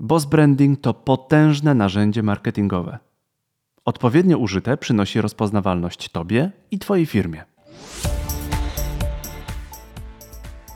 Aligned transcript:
Boss 0.00 0.24
Branding 0.24 0.80
to 0.80 0.94
potężne 0.94 1.74
narzędzie 1.74 2.22
marketingowe. 2.22 2.98
Odpowiednio 3.84 4.38
użyte 4.38 4.76
przynosi 4.76 5.20
rozpoznawalność 5.20 6.08
Tobie 6.08 6.50
i 6.70 6.78
Twojej 6.78 7.06
firmie. 7.06 7.44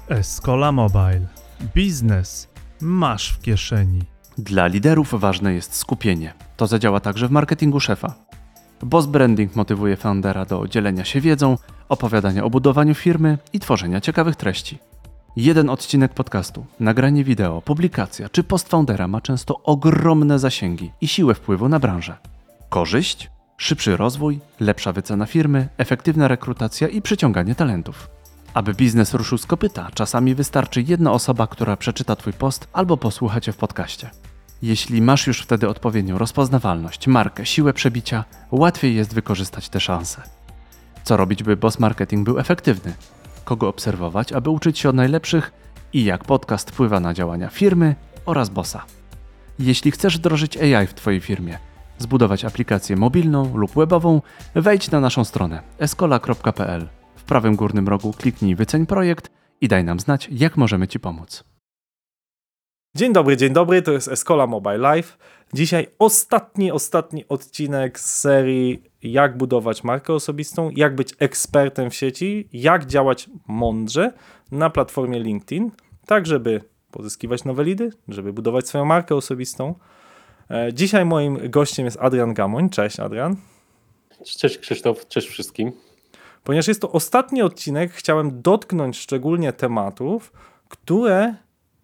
Escola 0.08 0.72
Mobile. 0.72 1.26
Biznes 1.74 2.48
masz 2.80 3.32
w 3.32 3.40
kieszeni. 3.40 4.02
Dla 4.38 4.66
liderów 4.66 5.20
ważne 5.20 5.54
jest 5.54 5.74
skupienie. 5.74 6.34
To 6.56 6.66
zadziała 6.66 7.00
także 7.00 7.28
w 7.28 7.30
marketingu 7.30 7.80
szefa. 7.80 8.14
Boss 8.82 9.06
Branding 9.06 9.56
motywuje 9.56 9.96
foundera 9.96 10.44
do 10.44 10.68
dzielenia 10.68 11.04
się 11.04 11.20
wiedzą, 11.20 11.56
opowiadania 11.88 12.44
o 12.44 12.50
budowaniu 12.50 12.94
firmy 12.94 13.38
i 13.52 13.60
tworzenia 13.60 14.00
ciekawych 14.00 14.36
treści. 14.36 14.78
Jeden 15.36 15.70
odcinek 15.70 16.14
podcastu, 16.14 16.66
nagranie 16.80 17.24
wideo, 17.24 17.62
publikacja 17.62 18.28
czy 18.28 18.42
post 18.42 18.68
foundera 18.68 19.08
ma 19.08 19.20
często 19.20 19.62
ogromne 19.62 20.38
zasięgi 20.38 20.92
i 21.00 21.08
siłę 21.08 21.34
wpływu 21.34 21.68
na 21.68 21.78
branżę. 21.78 22.16
Korzyść? 22.68 23.30
Szybszy 23.56 23.96
rozwój, 23.96 24.40
lepsza 24.60 24.92
wycena 24.92 25.26
firmy, 25.26 25.68
efektywna 25.78 26.28
rekrutacja 26.28 26.88
i 26.88 27.02
przyciąganie 27.02 27.54
talentów. 27.54 28.10
Aby 28.54 28.74
biznes 28.74 29.14
ruszył 29.14 29.38
z 29.38 29.46
kopyta, 29.46 29.90
czasami 29.94 30.34
wystarczy 30.34 30.82
jedna 30.82 31.12
osoba, 31.12 31.46
która 31.46 31.76
przeczyta 31.76 32.16
Twój 32.16 32.32
post 32.32 32.68
albo 32.72 32.96
posłucha 32.96 33.40
Cię 33.40 33.52
w 33.52 33.56
podcaście. 33.56 34.10
Jeśli 34.62 35.02
masz 35.02 35.26
już 35.26 35.42
wtedy 35.42 35.68
odpowiednią 35.68 36.18
rozpoznawalność, 36.18 37.06
markę, 37.06 37.46
siłę 37.46 37.72
przebicia, 37.72 38.24
łatwiej 38.50 38.94
jest 38.94 39.14
wykorzystać 39.14 39.68
te 39.68 39.80
szanse. 39.80 40.22
Co 41.04 41.16
robić, 41.16 41.42
by 41.42 41.56
boss 41.56 41.78
marketing 41.78 42.24
był 42.24 42.38
efektywny? 42.38 42.94
Kogo 43.50 43.68
obserwować, 43.68 44.32
aby 44.32 44.50
uczyć 44.50 44.78
się 44.78 44.88
od 44.88 44.96
najlepszych 44.96 45.52
i 45.92 46.04
jak 46.04 46.24
podcast 46.24 46.70
wpływa 46.70 47.00
na 47.00 47.14
działania 47.14 47.48
firmy 47.48 47.94
oraz 48.26 48.48
bossa. 48.48 48.84
Jeśli 49.58 49.90
chcesz 49.90 50.18
wdrożyć 50.18 50.56
AI 50.56 50.86
w 50.86 50.94
Twojej 50.94 51.20
firmie, 51.20 51.58
zbudować 51.98 52.44
aplikację 52.44 52.96
mobilną 52.96 53.56
lub 53.56 53.70
webową, 53.70 54.22
wejdź 54.54 54.90
na 54.90 55.00
naszą 55.00 55.24
stronę 55.24 55.62
escola.pl. 55.78 56.88
W 57.16 57.24
prawym 57.24 57.56
górnym 57.56 57.88
rogu 57.88 58.12
kliknij 58.12 58.54
wyceń 58.54 58.86
projekt 58.86 59.30
i 59.60 59.68
daj 59.68 59.84
nam 59.84 60.00
znać, 60.00 60.28
jak 60.32 60.56
możemy 60.56 60.88
Ci 60.88 61.00
pomóc. 61.00 61.44
Dzień 62.96 63.12
dobry, 63.12 63.36
dzień 63.36 63.52
dobry, 63.52 63.82
to 63.82 63.92
jest 63.92 64.08
Escola 64.08 64.46
Mobile 64.46 64.78
Live. 64.78 65.18
Dzisiaj 65.54 65.86
ostatni, 65.98 66.72
ostatni 66.72 67.24
odcinek 67.28 68.00
z 68.00 68.20
serii 68.20 68.82
jak 69.02 69.36
budować 69.36 69.84
markę 69.84 70.14
osobistą, 70.14 70.70
jak 70.70 70.94
być 70.94 71.14
ekspertem 71.18 71.90
w 71.90 71.94
sieci, 71.94 72.48
jak 72.52 72.86
działać 72.86 73.30
mądrze 73.46 74.12
na 74.52 74.70
platformie 74.70 75.20
LinkedIn, 75.20 75.70
tak 76.06 76.26
żeby 76.26 76.60
pozyskiwać 76.90 77.44
nowe 77.44 77.64
lidy, 77.64 77.90
żeby 78.08 78.32
budować 78.32 78.68
swoją 78.68 78.84
markę 78.84 79.14
osobistą. 79.14 79.74
E, 80.50 80.72
dzisiaj 80.72 81.04
moim 81.04 81.50
gościem 81.50 81.84
jest 81.84 81.98
Adrian 82.00 82.34
Gamoń. 82.34 82.70
Cześć 82.70 83.00
Adrian. 83.00 83.36
Cześć 84.38 84.58
Krzysztof, 84.58 85.08
cześć 85.08 85.28
wszystkim. 85.28 85.72
Ponieważ 86.44 86.68
jest 86.68 86.80
to 86.80 86.92
ostatni 86.92 87.42
odcinek, 87.42 87.92
chciałem 87.92 88.42
dotknąć 88.42 88.98
szczególnie 88.98 89.52
tematów, 89.52 90.32
które 90.68 91.34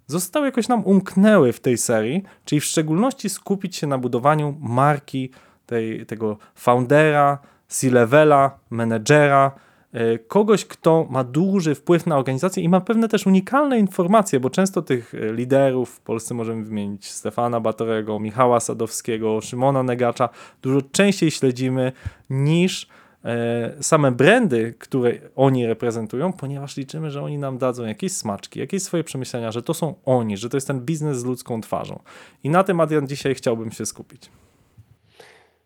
zostały 0.06 0.46
jakoś 0.46 0.68
nam 0.68 0.84
umknęły 0.84 1.52
w 1.52 1.60
tej 1.60 1.78
serii, 1.78 2.22
czyli 2.44 2.60
w 2.60 2.64
szczególności 2.64 3.28
skupić 3.28 3.76
się 3.76 3.86
na 3.86 3.98
budowaniu 3.98 4.56
marki 4.60 5.30
tej, 5.66 6.06
tego 6.06 6.38
foundera, 6.54 7.38
C-levela, 7.68 8.58
menedżera, 8.70 9.50
e, 9.92 10.18
kogoś, 10.18 10.64
kto 10.64 11.06
ma 11.10 11.24
duży 11.24 11.74
wpływ 11.74 12.06
na 12.06 12.16
organizację 12.16 12.62
i 12.62 12.68
ma 12.68 12.80
pewne 12.80 13.08
też 13.08 13.26
unikalne 13.26 13.78
informacje, 13.78 14.40
bo 14.40 14.50
często 14.50 14.82
tych 14.82 15.14
e, 15.14 15.32
liderów 15.32 15.90
w 15.90 16.00
Polsce 16.00 16.34
możemy 16.34 16.64
wymienić 16.64 17.10
Stefana 17.10 17.60
Batorego, 17.60 18.20
Michała 18.20 18.60
Sadowskiego, 18.60 19.40
Szymona 19.40 19.82
Negacza, 19.82 20.28
dużo 20.62 20.82
częściej 20.92 21.30
śledzimy 21.30 21.92
niż 22.30 22.88
same 23.80 24.12
brandy, 24.12 24.74
które 24.78 25.12
oni 25.36 25.66
reprezentują, 25.66 26.32
ponieważ 26.32 26.76
liczymy, 26.76 27.10
że 27.10 27.22
oni 27.22 27.38
nam 27.38 27.58
dadzą 27.58 27.84
jakieś 27.84 28.12
smaczki, 28.12 28.60
jakieś 28.60 28.82
swoje 28.82 29.04
przemyślenia, 29.04 29.52
że 29.52 29.62
to 29.62 29.74
są 29.74 29.94
oni, 30.04 30.36
że 30.36 30.48
to 30.48 30.56
jest 30.56 30.66
ten 30.66 30.80
biznes 30.80 31.18
z 31.18 31.24
ludzką 31.24 31.60
twarzą. 31.60 32.00
I 32.44 32.50
na 32.50 32.64
tym, 32.64 32.80
Adrian, 32.80 33.06
dzisiaj 33.06 33.34
chciałbym 33.34 33.72
się 33.72 33.86
skupić. 33.86 34.30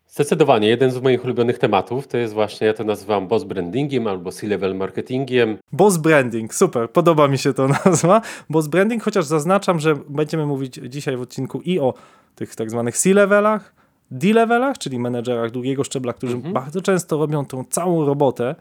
Zdecydowanie. 0.07 0.67
Jeden 0.67 0.91
z 0.91 1.01
moich 1.01 1.23
ulubionych 1.23 1.59
tematów 1.59 2.07
to 2.07 2.17
jest 2.17 2.33
właśnie, 2.33 2.67
ja 2.67 2.73
to 2.73 2.83
nazywam 2.83 3.27
boss 3.27 3.43
brandingiem 3.43 4.07
albo 4.07 4.31
C-level 4.31 4.75
marketingiem. 4.75 5.57
Boss 5.71 5.97
branding, 5.97 6.53
super, 6.53 6.89
podoba 6.89 7.27
mi 7.27 7.37
się 7.37 7.53
to 7.53 7.67
nazwa. 7.85 8.21
Boss 8.49 8.67
branding, 8.67 9.03
chociaż 9.03 9.25
zaznaczam, 9.25 9.79
że 9.79 9.95
będziemy 10.09 10.45
mówić 10.45 10.79
dzisiaj 10.89 11.17
w 11.17 11.21
odcinku 11.21 11.61
i 11.61 11.79
o 11.79 11.93
tych 12.35 12.55
tak 12.55 12.69
zwanych 12.69 12.97
C-levelach, 12.97 13.73
D-levelach, 14.11 14.77
czyli 14.77 14.99
menedżerach 14.99 15.51
drugiego 15.51 15.83
szczebla, 15.83 16.13
którzy 16.13 16.35
mhm. 16.35 16.53
bardzo 16.53 16.81
często 16.81 17.17
robią 17.17 17.45
tą 17.45 17.63
całą 17.63 18.05
robotę. 18.05 18.55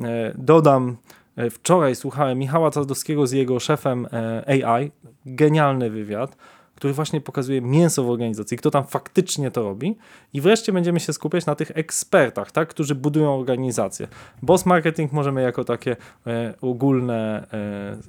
E, 0.00 0.32
dodam, 0.38 0.96
e, 1.36 1.50
wczoraj 1.50 1.94
słuchałem 1.94 2.38
Michała 2.38 2.70
Cardowskiego 2.70 3.26
z 3.26 3.32
jego 3.32 3.60
szefem 3.60 4.08
e, 4.12 4.64
AI, 4.64 4.90
genialny 5.26 5.90
wywiad, 5.90 6.36
który 6.74 6.94
właśnie 6.94 7.20
pokazuje 7.20 7.60
mięso 7.60 8.04
w 8.04 8.10
organizacji, 8.10 8.56
kto 8.56 8.70
tam 8.70 8.84
faktycznie 8.84 9.50
to 9.50 9.62
robi. 9.62 9.96
I 10.32 10.40
wreszcie 10.40 10.72
będziemy 10.72 11.00
się 11.00 11.12
skupiać 11.12 11.46
na 11.46 11.54
tych 11.54 11.70
ekspertach, 11.74 12.52
tak, 12.52 12.68
którzy 12.68 12.94
budują 12.94 13.34
organizację. 13.34 14.08
Boss 14.42 14.66
marketing 14.66 15.12
możemy 15.12 15.42
jako 15.42 15.64
takie 15.64 15.96
e, 16.26 16.54
ogólne 16.60 17.46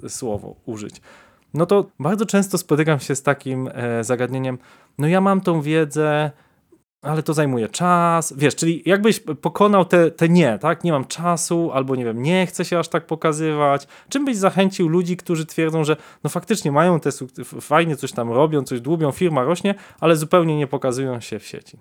e, 0.03 0.09
słowo 0.09 0.55
użyć. 0.65 1.01
No 1.53 1.65
to 1.65 1.85
bardzo 1.99 2.25
często 2.25 2.57
spotykam 2.57 2.99
się 2.99 3.15
z 3.15 3.23
takim 3.23 3.69
e, 3.73 4.03
zagadnieniem, 4.03 4.57
no 4.97 5.07
ja 5.07 5.21
mam 5.21 5.41
tą 5.41 5.61
wiedzę, 5.61 6.31
ale 7.05 7.23
to 7.23 7.33
zajmuje 7.33 7.69
czas, 7.69 8.33
wiesz, 8.37 8.55
czyli 8.55 8.83
jakbyś 8.85 9.19
pokonał 9.19 9.85
te, 9.85 10.11
te 10.11 10.29
nie, 10.29 10.59
tak, 10.59 10.83
nie 10.83 10.91
mam 10.91 11.05
czasu, 11.05 11.71
albo 11.73 11.95
nie 11.95 12.05
wiem, 12.05 12.21
nie 12.21 12.45
chcę 12.45 12.65
się 12.65 12.79
aż 12.79 12.87
tak 12.87 13.05
pokazywać, 13.05 13.87
czym 14.09 14.25
byś 14.25 14.37
zachęcił 14.37 14.87
ludzi, 14.87 15.17
którzy 15.17 15.45
twierdzą, 15.45 15.83
że 15.83 15.97
no 16.23 16.29
faktycznie 16.29 16.71
mają 16.71 16.99
te, 16.99 17.09
fajnie 17.61 17.95
coś 17.95 18.11
tam 18.11 18.31
robią, 18.31 18.63
coś 18.63 18.81
dłubią, 18.81 19.11
firma 19.11 19.43
rośnie, 19.43 19.75
ale 19.99 20.15
zupełnie 20.15 20.57
nie 20.57 20.67
pokazują 20.67 21.19
się 21.19 21.39
w 21.39 21.45
sieci. 21.45 21.79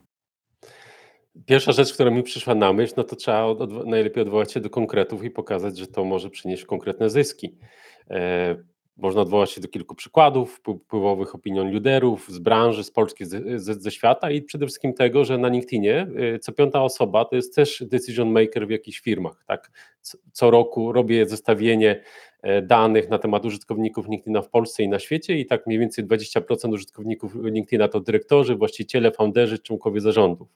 Pierwsza 1.46 1.72
rzecz, 1.72 1.92
która 1.92 2.10
mi 2.10 2.22
przyszła 2.22 2.54
na 2.54 2.72
myśl, 2.72 2.94
no 2.96 3.04
to 3.04 3.16
trzeba 3.16 3.42
od, 3.42 3.86
najlepiej 3.86 4.22
odwołać 4.22 4.52
się 4.52 4.60
do 4.60 4.70
konkretów 4.70 5.24
i 5.24 5.30
pokazać, 5.30 5.78
że 5.78 5.86
to 5.86 6.04
może 6.04 6.30
przynieść 6.30 6.64
konkretne 6.64 7.10
zyski. 7.10 7.58
E, 8.10 8.56
można 8.96 9.20
odwołać 9.20 9.50
się 9.50 9.60
do 9.60 9.68
kilku 9.68 9.94
przykładów, 9.94 10.60
wpływowych 10.80 11.34
opinion 11.34 11.70
liderów 11.70 12.30
z 12.30 12.38
branży, 12.38 12.84
z 12.84 12.90
Polski, 12.90 13.24
ze, 13.24 13.58
ze, 13.58 13.90
świata 13.90 14.30
i 14.30 14.42
przede 14.42 14.66
wszystkim 14.66 14.92
tego, 14.92 15.24
że 15.24 15.38
na 15.38 15.48
LinkedInie 15.48 16.06
y, 16.34 16.38
co 16.38 16.52
piąta 16.52 16.82
osoba 16.82 17.24
to 17.24 17.36
jest 17.36 17.54
też 17.54 17.84
decision 17.86 18.30
maker 18.30 18.66
w 18.66 18.70
jakichś 18.70 19.00
firmach. 19.00 19.44
Tak? 19.46 19.70
Co 20.32 20.50
roku 20.50 20.92
robię 20.92 21.26
zestawienie 21.26 22.02
e, 22.42 22.62
danych 22.62 23.08
na 23.08 23.18
temat 23.18 23.44
użytkowników 23.44 24.08
LinkedIna 24.08 24.42
w 24.42 24.48
Polsce 24.48 24.82
i 24.82 24.88
na 24.88 24.98
świecie 24.98 25.38
i 25.38 25.46
tak 25.46 25.66
mniej 25.66 25.78
więcej 25.78 26.04
20% 26.04 26.72
użytkowników 26.72 27.34
LinkedIna 27.34 27.88
to 27.88 28.00
dyrektorzy, 28.00 28.56
właściciele, 28.56 29.12
founderzy, 29.12 29.58
członkowie 29.58 30.00
zarządów. 30.00 30.48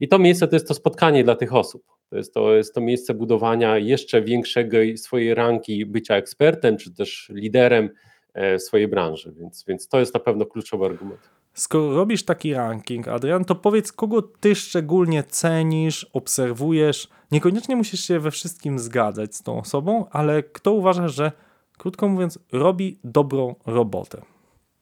I 0.00 0.08
to 0.08 0.18
miejsce 0.18 0.48
to 0.48 0.56
jest 0.56 0.68
to 0.68 0.74
spotkanie 0.74 1.24
dla 1.24 1.36
tych 1.36 1.54
osób. 1.54 1.93
To 2.10 2.16
jest 2.16 2.34
to, 2.34 2.54
jest 2.54 2.74
to 2.74 2.80
miejsce 2.80 3.14
budowania 3.14 3.78
jeszcze 3.78 4.22
większego 4.22 4.76
swojej 4.96 5.34
ranki 5.34 5.86
bycia 5.86 6.16
ekspertem, 6.16 6.76
czy 6.76 6.94
też 6.94 7.30
liderem 7.34 7.90
e, 8.34 8.58
swojej 8.58 8.88
branży, 8.88 9.34
więc, 9.38 9.64
więc 9.68 9.88
to 9.88 10.00
jest 10.00 10.14
na 10.14 10.20
pewno 10.20 10.46
kluczowy 10.46 10.86
argument. 10.86 11.30
Skoro 11.54 11.94
robisz 11.94 12.24
taki 12.24 12.54
ranking, 12.54 13.08
Adrian, 13.08 13.44
to 13.44 13.54
powiedz, 13.54 13.92
kogo 13.92 14.22
ty 14.22 14.54
szczególnie 14.54 15.22
cenisz, 15.22 16.04
obserwujesz. 16.12 17.08
Niekoniecznie 17.30 17.76
musisz 17.76 18.00
się 18.00 18.20
we 18.20 18.30
wszystkim 18.30 18.78
zgadzać 18.78 19.36
z 19.36 19.42
tą 19.42 19.58
osobą, 19.58 20.06
ale 20.10 20.42
kto 20.42 20.72
uważasz, 20.72 21.14
że 21.14 21.32
krótko 21.78 22.08
mówiąc, 22.08 22.38
robi 22.52 22.98
dobrą 23.04 23.54
robotę 23.66 24.22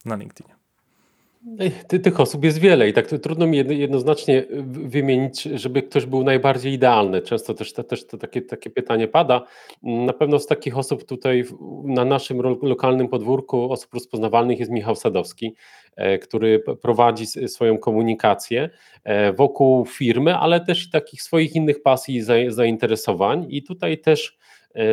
na 0.04 0.16
LinkedInie? 0.16 0.61
Ty, 1.88 2.00
tych 2.00 2.20
osób 2.20 2.44
jest 2.44 2.58
wiele 2.58 2.88
i 2.88 2.92
tak 2.92 3.06
trudno 3.06 3.46
mi 3.46 3.56
jednoznacznie 3.56 4.44
wymienić, 4.66 5.42
żeby 5.42 5.82
ktoś 5.82 6.06
był 6.06 6.24
najbardziej 6.24 6.72
idealny. 6.72 7.22
Często 7.22 7.54
też, 7.54 7.72
te, 7.72 7.84
też 7.84 8.06
to 8.06 8.18
takie, 8.18 8.42
takie 8.42 8.70
pytanie 8.70 9.08
pada. 9.08 9.46
Na 9.82 10.12
pewno 10.12 10.38
z 10.38 10.46
takich 10.46 10.78
osób 10.78 11.04
tutaj 11.04 11.44
na 11.84 12.04
naszym 12.04 12.40
lokalnym 12.62 13.08
podwórku 13.08 13.72
osób 13.72 13.94
rozpoznawalnych 13.94 14.58
jest 14.58 14.70
Michał 14.70 14.96
Sadowski, 14.96 15.54
e, 15.96 16.18
który 16.18 16.64
prowadzi 16.82 17.26
swoją 17.26 17.78
komunikację 17.78 18.70
e, 19.04 19.32
wokół 19.32 19.86
firmy, 19.86 20.36
ale 20.36 20.60
też 20.60 20.90
takich 20.90 21.22
swoich 21.22 21.54
innych 21.56 21.82
pasji 21.82 22.16
i 22.16 22.22
zainteresowań. 22.48 23.46
I 23.48 23.62
tutaj 23.62 23.98
też 23.98 24.38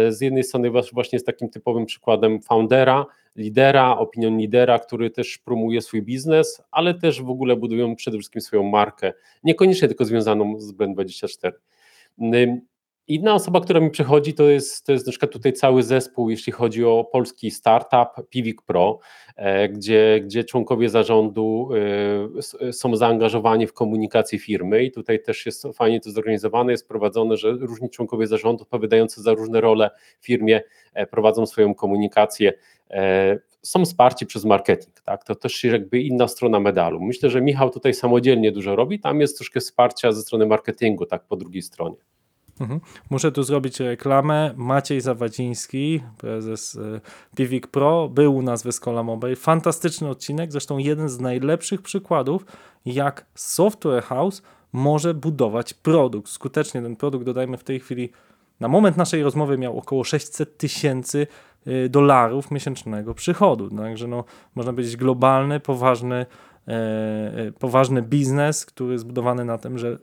z 0.09 0.21
jednej 0.21 0.43
strony 0.43 0.69
właśnie 0.69 1.15
jest 1.15 1.25
takim 1.25 1.49
typowym 1.49 1.85
przykładem 1.85 2.41
foundera, 2.41 3.05
lidera, 3.35 3.97
opinion 3.97 4.37
lidera, 4.37 4.79
który 4.79 5.09
też 5.09 5.37
promuje 5.37 5.81
swój 5.81 6.01
biznes, 6.01 6.61
ale 6.71 6.93
też 6.93 7.21
w 7.21 7.29
ogóle 7.29 7.55
budują 7.55 7.95
przede 7.95 8.17
wszystkim 8.17 8.41
swoją 8.41 8.63
markę, 8.63 9.13
niekoniecznie 9.43 9.87
tylko 9.87 10.05
związaną 10.05 10.59
z 10.59 10.73
Brand24. 10.73 11.51
Inna 13.09 13.33
osoba, 13.33 13.61
która 13.61 13.79
mi 13.79 13.89
przychodzi, 13.89 14.33
to 14.33 14.43
jest, 14.43 14.85
to 14.85 14.91
jest 14.91 15.05
na 15.05 15.11
przykład 15.11 15.31
tutaj 15.31 15.53
cały 15.53 15.83
zespół, 15.83 16.29
jeśli 16.29 16.53
chodzi 16.53 16.85
o 16.85 17.09
polski 17.11 17.51
startup 17.51 18.29
Pivik 18.29 18.61
Pro, 18.61 18.99
e, 19.35 19.69
gdzie, 19.69 20.19
gdzie 20.23 20.43
członkowie 20.43 20.89
zarządu 20.89 21.69
e, 22.67 22.71
są 22.73 22.95
zaangażowani 22.95 23.67
w 23.67 23.73
komunikację 23.73 24.39
firmy 24.39 24.83
i 24.83 24.91
tutaj 24.91 25.23
też 25.23 25.45
jest 25.45 25.67
fajnie 25.73 25.99
to 25.99 26.11
zorganizowane, 26.11 26.71
jest 26.71 26.87
prowadzone, 26.87 27.37
że 27.37 27.51
różni 27.51 27.89
członkowie 27.89 28.27
zarządu 28.27 28.63
odpowiadający 28.63 29.21
za 29.21 29.33
różne 29.33 29.61
role 29.61 29.89
w 30.19 30.25
firmie 30.25 30.61
e, 30.93 31.07
prowadzą 31.07 31.45
swoją 31.45 31.75
komunikację 31.75 32.53
są 33.61 33.85
wsparci 33.85 34.25
przez 34.25 34.45
marketing, 34.45 35.01
tak? 35.01 35.23
To 35.23 35.35
też 35.35 35.63
jakby 35.63 36.01
inna 36.01 36.27
strona 36.27 36.59
medalu. 36.59 37.01
Myślę, 37.01 37.29
że 37.29 37.41
Michał 37.41 37.69
tutaj 37.69 37.93
samodzielnie 37.93 38.51
dużo 38.51 38.75
robi, 38.75 38.99
tam 38.99 39.21
jest 39.21 39.37
troszkę 39.37 39.59
wsparcia 39.59 40.11
ze 40.11 40.21
strony 40.21 40.45
marketingu, 40.45 41.05
tak 41.05 41.23
po 41.23 41.35
drugiej 41.35 41.61
stronie. 41.61 41.97
Mhm. 42.59 42.79
Muszę 43.09 43.31
tu 43.31 43.43
zrobić 43.43 43.79
reklamę. 43.79 44.53
Maciej 44.55 45.01
Zawadziński, 45.01 46.03
prezes 46.17 46.75
y, 46.75 47.01
Pivik 47.35 47.67
Pro, 47.67 48.09
był 48.09 48.35
u 48.35 48.41
nas 48.41 48.63
w 48.63 48.67
Escola 48.67 49.03
Mobile. 49.03 49.35
Fantastyczny 49.35 50.09
odcinek, 50.09 50.51
zresztą 50.51 50.77
jeden 50.77 51.09
z 51.09 51.19
najlepszych 51.19 51.81
przykładów, 51.81 52.45
jak 52.85 53.25
software 53.35 54.03
house 54.03 54.41
może 54.73 55.13
budować 55.13 55.73
produkt. 55.73 56.29
Skutecznie 56.29 56.81
ten 56.81 56.95
produkt, 56.95 57.25
dodajmy 57.25 57.57
w 57.57 57.63
tej 57.63 57.79
chwili, 57.79 58.09
na 58.59 58.67
moment 58.67 58.97
naszej 58.97 59.23
rozmowy 59.23 59.57
miał 59.57 59.77
około 59.77 60.03
600 60.03 60.57
tysięcy 60.57 61.27
y, 61.67 61.89
dolarów 61.89 62.51
miesięcznego 62.51 63.13
przychodu. 63.13 63.69
Także 63.69 64.07
no, 64.07 64.23
można 64.55 64.73
powiedzieć 64.73 64.97
globalny, 64.97 65.59
poważny, 65.59 66.25
e, 66.67 66.71
e, 66.71 67.51
poważny 67.51 68.01
biznes, 68.01 68.65
który 68.65 68.91
jest 68.91 69.03
zbudowany 69.03 69.45
na 69.45 69.57
tym, 69.57 69.77
że 69.77 69.97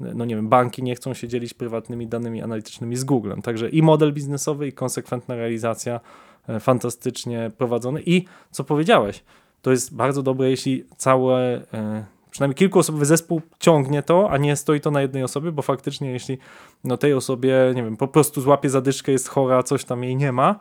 no 0.00 0.24
nie 0.24 0.36
wiem, 0.36 0.48
banki 0.48 0.82
nie 0.82 0.94
chcą 0.94 1.14
się 1.14 1.28
dzielić 1.28 1.54
prywatnymi 1.54 2.06
danymi 2.06 2.42
analitycznymi 2.42 2.96
z 2.96 3.04
Googlem. 3.04 3.42
Także 3.42 3.68
i 3.68 3.82
model 3.82 4.12
biznesowy, 4.12 4.66
i 4.66 4.72
konsekwentna 4.72 5.34
realizacja 5.34 6.00
e, 6.48 6.60
fantastycznie 6.60 7.50
prowadzony. 7.58 8.02
I 8.06 8.24
co 8.50 8.64
powiedziałeś, 8.64 9.24
to 9.62 9.70
jest 9.70 9.94
bardzo 9.94 10.22
dobre, 10.22 10.50
jeśli 10.50 10.84
całe, 10.96 11.62
e, 11.74 12.04
przynajmniej 12.30 12.54
kilkuosobowy 12.54 13.04
zespół 13.04 13.40
ciągnie 13.58 14.02
to, 14.02 14.30
a 14.30 14.38
nie 14.38 14.56
stoi 14.56 14.80
to 14.80 14.90
na 14.90 15.02
jednej 15.02 15.22
osobie, 15.22 15.52
bo 15.52 15.62
faktycznie 15.62 16.10
jeśli 16.10 16.38
no 16.84 16.96
tej 16.96 17.14
osobie, 17.14 17.72
nie 17.74 17.82
wiem, 17.82 17.96
po 17.96 18.08
prostu 18.08 18.40
złapie 18.40 18.70
zadyszkę, 18.70 19.12
jest 19.12 19.28
chora, 19.28 19.62
coś 19.62 19.84
tam 19.84 20.04
jej 20.04 20.16
nie 20.16 20.32
ma, 20.32 20.58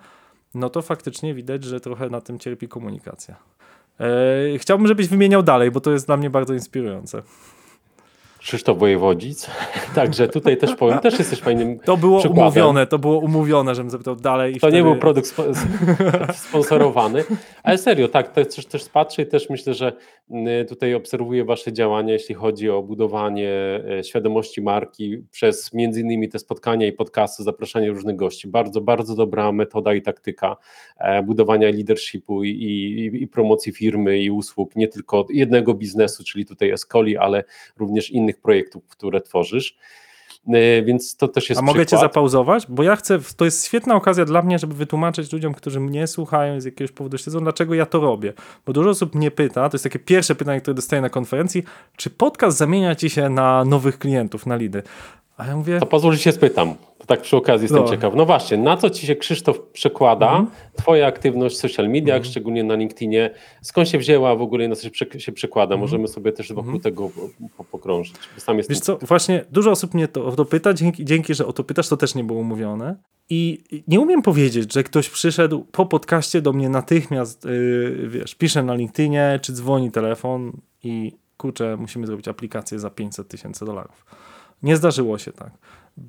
no 0.54 0.70
to 0.70 0.82
faktycznie 0.82 1.34
widać, 1.34 1.64
że 1.64 1.80
trochę 1.80 2.10
na 2.10 2.22
tym 2.22 2.40
cierpi 2.40 2.68
komunikacja. 2.68 3.36
E, 4.00 4.58
chciałbym, 4.58 4.88
żebyś 4.88 5.08
wymieniał 5.08 5.44
dalej, 5.44 5.72
bo 5.72 5.82
to 5.82 5.92
jest 5.92 6.06
dla 6.06 6.18
mnie 6.18 6.30
bardzo 6.30 6.54
inspirujące. 6.54 7.22
Krzysztof 8.44 8.78
Wojewodzic. 8.78 9.50
Także 9.96 10.28
tutaj 10.28 10.58
też 10.58 10.76
powiem, 10.76 11.00
też 11.00 11.20
jesteś 11.20 11.40
fajnym 11.40 11.80
To 11.80 11.98
było 11.98 12.20
przykładem. 12.20 12.44
umówione, 12.44 12.88
to 12.88 13.00
było 13.00 13.18
umówione, 13.18 13.76
żebym 13.76 13.90
zapytał 13.90 14.16
dalej. 14.16 14.54
to 14.54 14.60
wtedy... 14.60 14.78
nie 14.78 14.84
był 14.84 14.96
produkt 14.96 15.28
spo 15.28 15.44
sponsorowany, 16.50 17.24
ale 17.64 17.78
serio, 17.78 18.08
tak, 18.08 18.36
to 18.36 18.46
też, 18.46 18.66
też 18.66 18.90
patrzę 18.90 19.22
i 19.22 19.26
też 19.26 19.50
myślę, 19.50 19.74
że 19.74 19.94
mm, 20.30 20.66
tutaj 20.66 20.94
obserwuję 20.94 21.46
wasze 21.46 21.74
działania, 21.74 22.14
jeśli 22.14 22.36
chodzi 22.36 22.70
o 22.70 22.84
budowanie 22.84 23.52
e, 24.00 24.04
świadomości 24.04 24.62
marki 24.62 25.18
przez 25.32 25.74
między 25.74 26.02
innymi 26.02 26.30
te 26.30 26.40
spotkania 26.40 26.88
i 26.88 26.92
podcasty, 26.92 27.44
zapraszanie 27.44 27.90
różnych 27.90 28.16
gości. 28.16 28.48
Bardzo, 28.48 28.82
bardzo 28.82 29.16
dobra 29.16 29.52
metoda 29.52 29.94
i 29.94 30.02
taktyka 30.02 30.58
e, 30.98 31.24
budowania 31.24 31.70
leadershipu 31.70 32.44
i, 32.44 32.50
i, 32.50 33.24
i 33.24 33.28
promocji 33.28 33.72
firmy 33.72 34.20
i 34.20 34.32
usług, 34.32 34.76
nie 34.76 34.88
tylko 34.88 35.26
jednego 35.30 35.74
biznesu, 35.74 36.24
czyli 36.24 36.46
tutaj 36.46 36.70
Escoli, 36.70 37.18
ale 37.18 37.44
również 37.78 38.12
innych 38.12 38.33
projektów, 38.42 38.88
które 38.88 39.22
tworzysz. 39.22 39.78
E, 40.48 40.82
więc 40.84 41.16
to 41.16 41.28
też 41.28 41.50
jest 41.50 41.60
A 41.60 41.62
mogę 41.62 41.80
przykład. 41.86 42.02
cię 42.02 42.06
zapauzować? 42.06 42.66
Bo 42.70 42.84
ja 42.84 42.96
chcę, 42.96 43.20
to 43.38 43.46
jest 43.46 43.66
świetna 43.66 43.96
okazja 43.96 44.26
dla 44.26 44.42
mnie, 44.42 44.60
żeby 44.60 44.74
wytłumaczyć 44.74 45.34
ludziom, 45.34 45.54
którzy 45.54 45.80
mnie 45.80 46.08
słuchają 46.08 46.62
z 46.62 46.66
jakiegoś 46.66 46.92
powodu 46.92 47.18
siedzą, 47.18 47.40
dlaczego 47.40 47.74
ja 47.74 47.86
to 47.86 48.00
robię. 48.00 48.34
Bo 48.66 48.74
dużo 48.74 48.90
osób 48.90 49.16
mnie 49.16 49.32
pyta, 49.32 49.70
to 49.70 49.76
jest 49.76 49.84
takie 49.84 50.00
pierwsze 50.00 50.36
pytanie, 50.36 50.62
które 50.62 50.74
dostaję 50.74 51.02
na 51.02 51.10
konferencji, 51.10 51.64
czy 51.98 52.10
podcast 52.10 52.58
zamienia 52.58 52.96
ci 52.96 53.10
się 53.10 53.30
na 53.30 53.66
nowych 53.66 54.00
klientów, 54.00 54.46
na 54.46 54.56
lidy? 54.56 54.84
A 55.38 55.46
ja 55.48 55.56
mówię, 55.56 55.80
To 55.80 55.86
pozwól, 55.86 56.14
że 56.14 56.20
się 56.20 56.32
spytam. 56.32 56.76
To 56.98 57.06
tak 57.08 57.22
przy 57.22 57.38
okazji 57.38 57.64
jestem 57.66 57.82
No. 57.84 57.90
ciekaw. 57.90 58.16
No 58.16 58.26
właśnie, 58.26 58.58
na 58.58 58.78
co 58.78 58.90
ci 58.90 59.08
się 59.08 59.16
Krzysztof 59.16 59.60
przekłada 59.60 60.26
Mhm. 60.30 60.48
twoja 60.78 61.08
aktywność 61.08 61.56
w 61.56 61.60
social 61.60 61.90
mediach, 61.90 62.26
szczególnie 62.26 62.64
na 62.64 62.76
LinkedInie? 62.76 63.30
Skąd 63.62 63.90
się 63.90 63.98
wzięła 63.98 64.36
w 64.36 64.42
ogóle, 64.42 64.68
na 64.68 64.76
co 64.76 64.84
się, 64.84 64.90
prze- 64.90 65.20
się 65.20 65.32
przekłada? 65.32 65.78
Możemy 65.78 66.08
sobie 66.08 66.32
też 66.32 66.54
wokół 66.54 66.80
tego 66.80 67.10
po, 67.10 67.22
po, 67.58 67.64
pokrążyć. 67.64 68.14
Sam 68.38 68.58
jestem 68.58 68.58
Mhm. 68.58 68.68
Wiesz 68.70 68.80
co, 68.80 68.98
właśnie 69.08 69.46
dużo 69.52 69.72
osób 69.72 69.94
mnie 69.94 70.08
to, 70.08 70.26
o 70.26 70.32
to 70.32 70.46
pyta, 70.46 70.74
dzięki, 70.74 71.06
dzięki, 71.06 71.34
że 71.34 71.46
o 71.46 71.54
to 71.54 71.64
pytasz, 71.64 71.88
to 71.90 71.98
też 71.98 72.16
nie 72.16 72.24
było 72.24 72.40
umówione. 72.40 72.96
I 73.30 73.64
nie 73.88 74.00
umiem 74.00 74.22
powiedzieć, 74.22 74.74
że 74.74 74.84
ktoś 74.84 75.10
przyszedł 75.10 75.66
po 75.72 75.86
podcaście 75.86 76.42
do 76.42 76.54
mnie 76.54 76.70
natychmiast, 76.70 77.46
yy, 77.46 78.10
wiesz, 78.10 78.36
pisze 78.36 78.64
na 78.64 78.74
LinkedInie, 78.76 79.40
czy 79.42 79.54
dzwoni 79.54 79.92
telefon 79.92 80.52
i 80.84 81.12
kurczę, 81.38 81.78
musimy 81.78 82.08
zrobić 82.08 82.28
aplikację 82.28 82.80
za 82.80 82.90
500 82.90 83.28
tysięcy 83.28 83.66
dolarów. 83.66 84.06
Nie 84.64 84.78
zdarzyło 84.78 85.18
się 85.18 85.32
tak. 85.32 85.52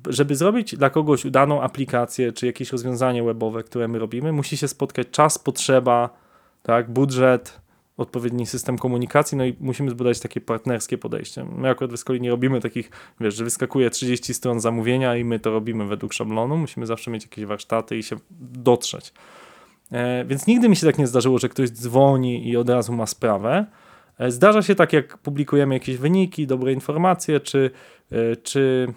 Żeby 0.09 0.35
zrobić 0.35 0.75
dla 0.75 0.89
kogoś 0.89 1.25
udaną 1.25 1.61
aplikację, 1.61 2.31
czy 2.31 2.45
jakieś 2.45 2.71
rozwiązanie 2.71 3.23
webowe, 3.23 3.63
które 3.63 3.87
my 3.87 3.99
robimy, 3.99 4.31
musi 4.31 4.57
się 4.57 4.67
spotkać 4.67 5.07
czas, 5.11 5.37
potrzeba, 5.37 6.09
tak, 6.63 6.91
budżet, 6.91 7.59
odpowiedni 7.97 8.45
system 8.45 8.77
komunikacji, 8.77 9.37
no 9.37 9.45
i 9.45 9.55
musimy 9.59 9.89
zbudować 9.89 10.19
takie 10.19 10.41
partnerskie 10.41 10.97
podejście. 10.97 11.43
My 11.43 11.69
akurat 11.69 11.99
w 11.99 12.19
nie 12.19 12.29
robimy 12.29 12.61
takich, 12.61 12.89
wiesz, 13.19 13.35
że 13.35 13.43
wyskakuje 13.43 13.89
30 13.89 14.33
stron 14.33 14.59
zamówienia 14.59 15.15
i 15.15 15.23
my 15.23 15.39
to 15.39 15.51
robimy 15.51 15.85
według 15.85 16.13
szablonu, 16.13 16.57
musimy 16.57 16.85
zawsze 16.85 17.11
mieć 17.11 17.23
jakieś 17.23 17.45
warsztaty 17.45 17.97
i 17.97 18.03
się 18.03 18.15
dotrzeć. 18.39 19.13
E, 19.91 20.25
więc 20.25 20.47
nigdy 20.47 20.69
mi 20.69 20.75
się 20.75 20.87
tak 20.87 20.97
nie 20.97 21.07
zdarzyło, 21.07 21.39
że 21.39 21.49
ktoś 21.49 21.69
dzwoni 21.69 22.49
i 22.49 22.57
od 22.57 22.69
razu 22.69 22.93
ma 22.93 23.05
sprawę. 23.05 23.65
E, 24.19 24.31
zdarza 24.31 24.61
się 24.61 24.75
tak, 24.75 24.93
jak 24.93 25.17
publikujemy 25.17 25.73
jakieś 25.73 25.97
wyniki, 25.97 26.47
dobre 26.47 26.73
informacje, 26.73 27.39
czy, 27.39 27.71
e, 28.11 28.35
czy 28.35 28.87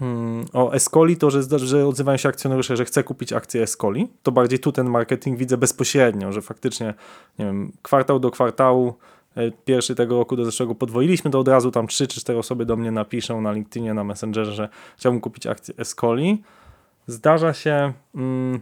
mm, 0.00 0.44
o 0.52 0.72
Escoli, 0.72 1.16
to 1.16 1.30
że, 1.30 1.58
że 1.58 1.86
odzywają 1.86 2.18
się 2.18 2.28
akcjonariusze, 2.28 2.76
że 2.76 2.84
chce 2.84 3.04
kupić 3.04 3.32
akcję 3.32 3.62
Escoli, 3.62 4.08
to 4.22 4.32
bardziej 4.32 4.58
tu 4.58 4.72
ten 4.72 4.90
marketing 4.90 5.38
widzę 5.38 5.56
bezpośrednio, 5.56 6.32
że 6.32 6.42
faktycznie, 6.42 6.94
nie 7.38 7.44
wiem, 7.44 7.72
kwartał 7.82 8.18
do 8.18 8.30
kwartału, 8.30 8.94
e, 9.36 9.50
pierwszy 9.50 9.94
tego 9.94 10.18
roku 10.18 10.36
do 10.36 10.44
zeszłego 10.44 10.74
podwoiliśmy, 10.74 11.30
to 11.30 11.40
od 11.40 11.48
razu 11.48 11.70
tam 11.70 11.86
3 11.86 12.06
czy 12.06 12.20
4 12.20 12.38
osoby 12.38 12.66
do 12.66 12.76
mnie 12.76 12.90
napiszą 12.90 13.40
na 13.40 13.52
LinkedInie, 13.52 13.94
na 13.94 14.04
Messengerze, 14.04 14.52
że 14.52 14.68
chciałbym 14.96 15.20
kupić 15.20 15.46
akcję 15.46 15.74
Escoli. 15.78 16.42
Zdarza 17.06 17.52
się, 17.52 17.92
mm, 18.14 18.60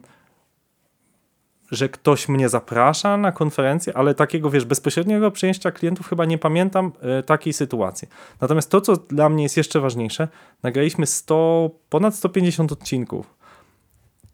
że 1.71 1.89
ktoś 1.89 2.29
mnie 2.29 2.49
zaprasza 2.49 3.17
na 3.17 3.33
konferencję, 3.33 3.97
ale 3.97 4.15
takiego, 4.15 4.51
wiesz, 4.51 4.65
bezpośredniego 4.65 5.31
przyjęcia 5.31 5.71
klientów 5.71 6.09
chyba 6.09 6.25
nie 6.25 6.39
pamiętam 6.39 6.93
e, 7.01 7.23
takiej 7.23 7.53
sytuacji. 7.53 8.09
Natomiast 8.41 8.71
to, 8.71 8.81
co 8.81 8.97
dla 8.97 9.29
mnie 9.29 9.43
jest 9.43 9.57
jeszcze 9.57 9.81
ważniejsze, 9.81 10.29
nagraliśmy 10.63 11.07
100, 11.07 11.71
ponad 11.89 12.15
150 12.15 12.73
odcinków. 12.73 13.41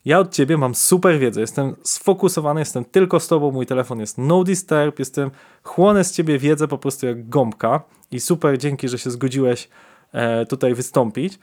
Ja 0.05 0.19
od 0.19 0.35
ciebie 0.35 0.59
mam 0.59 0.75
super 0.75 1.19
wiedzę, 1.19 1.41
jestem 1.41 1.77
sfokusowany, 1.83 2.61
jestem 2.61 2.85
tylko 2.85 3.21
z 3.21 3.29
tobą, 3.29 3.51
mój 3.51 3.67
telefon 3.67 4.01
jest 4.01 4.19
no 4.19 4.45
disturb, 4.45 4.99
jestem, 4.99 5.31
chłonę 5.63 6.05
z 6.05 6.13
ciebie 6.13 6.39
wiedzę 6.39 6.69
po 6.69 6.79
prostu 6.79 7.07
jak 7.07 7.29
gąbka 7.29 7.81
i 8.11 8.21
super, 8.21 8.59
dzięki, 8.59 8.89
że 8.89 8.99
się 8.99 9.11
zgodziłeś 9.11 9.69
e, 10.13 10.47
tutaj 10.47 10.75
wystąpić. 10.75 11.39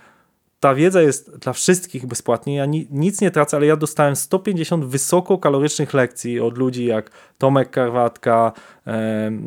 Ta 0.64 0.76
wiedza 0.76 1.02
jest 1.02 1.38
dla 1.38 1.54
wszystkich 1.54 2.06
bezpłatnie, 2.06 2.56
ja 2.56 2.66
ni, 2.66 2.88
nic 2.92 3.22
nie 3.22 3.32
tracę, 3.32 3.58
ale 3.58 3.66
ja 3.66 3.76
dostałem 3.76 4.16
150 4.16 4.86
wysokokalorycznych 4.86 5.94
lekcji 5.94 6.40
od 6.40 6.58
ludzi 6.58 6.86
jak 6.86 7.12
Tomek 7.38 7.70
Karwatka, 7.70 8.52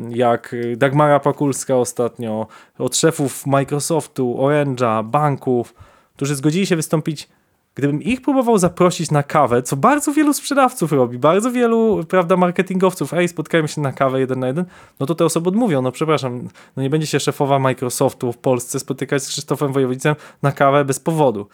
jak 0.09 0.55
Dagmara 0.77 1.19
Pakulska 1.19 1.75
ostatnio, 1.75 2.47
od 2.77 2.95
szefów 2.95 3.45
Microsoftu, 3.45 4.35
Orange'a, 4.39 5.03
banków, 5.03 5.73
którzy 6.15 6.35
zgodzili 6.35 6.65
się 6.65 6.75
wystąpić 6.75 7.29
Gdybym 7.77 8.01
ich 8.01 8.21
próbował 8.21 8.57
zaprosić 8.57 9.11
na 9.11 9.23
kawę, 9.23 9.63
co 9.63 9.75
bardzo 9.75 10.13
wielu 10.13 10.33
sprzedawców 10.33 10.91
robi, 10.91 11.19
bardzo 11.19 11.51
wielu, 11.51 12.03
prawda, 12.09 12.37
marketingowców, 12.37 13.13
ej, 13.13 13.27
spotkajmy 13.27 13.67
się 13.67 13.81
na 13.81 13.93
kawę 13.93 14.19
jeden 14.19 14.39
na 14.39 14.47
jeden, 14.47 14.65
no 14.99 15.05
to 15.05 15.15
te 15.15 15.25
osoby 15.25 15.49
odmówią, 15.49 15.81
no 15.81 15.91
przepraszam, 15.91 16.47
no 16.75 16.83
nie 16.83 16.89
będzie 16.89 17.07
się 17.07 17.19
szefowa 17.19 17.59
Microsoftu 17.59 18.33
w 18.33 18.37
Polsce 18.37 18.79
spotykać 18.79 19.23
z 19.23 19.27
Krzysztofem 19.27 19.73
Wojewódzicem 19.73 20.15
na 20.41 20.51
kawę 20.51 20.85
bez 20.85 20.99
powodu. 20.99 21.47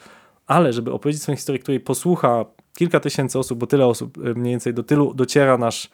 Ale 0.46 0.72
żeby 0.72 0.92
opowiedzieć 0.92 1.22
swoją 1.22 1.36
historię, 1.36 1.58
której 1.58 1.80
posłucha 1.80 2.44
kilka 2.76 3.00
tysięcy 3.00 3.38
osób, 3.38 3.58
bo 3.58 3.66
tyle 3.66 3.86
osób 3.86 4.18
y, 4.18 4.34
mniej 4.34 4.50
więcej 4.50 4.74
do 4.74 4.82
tylu 4.82 5.14
dociera 5.14 5.58
nasz 5.58 5.90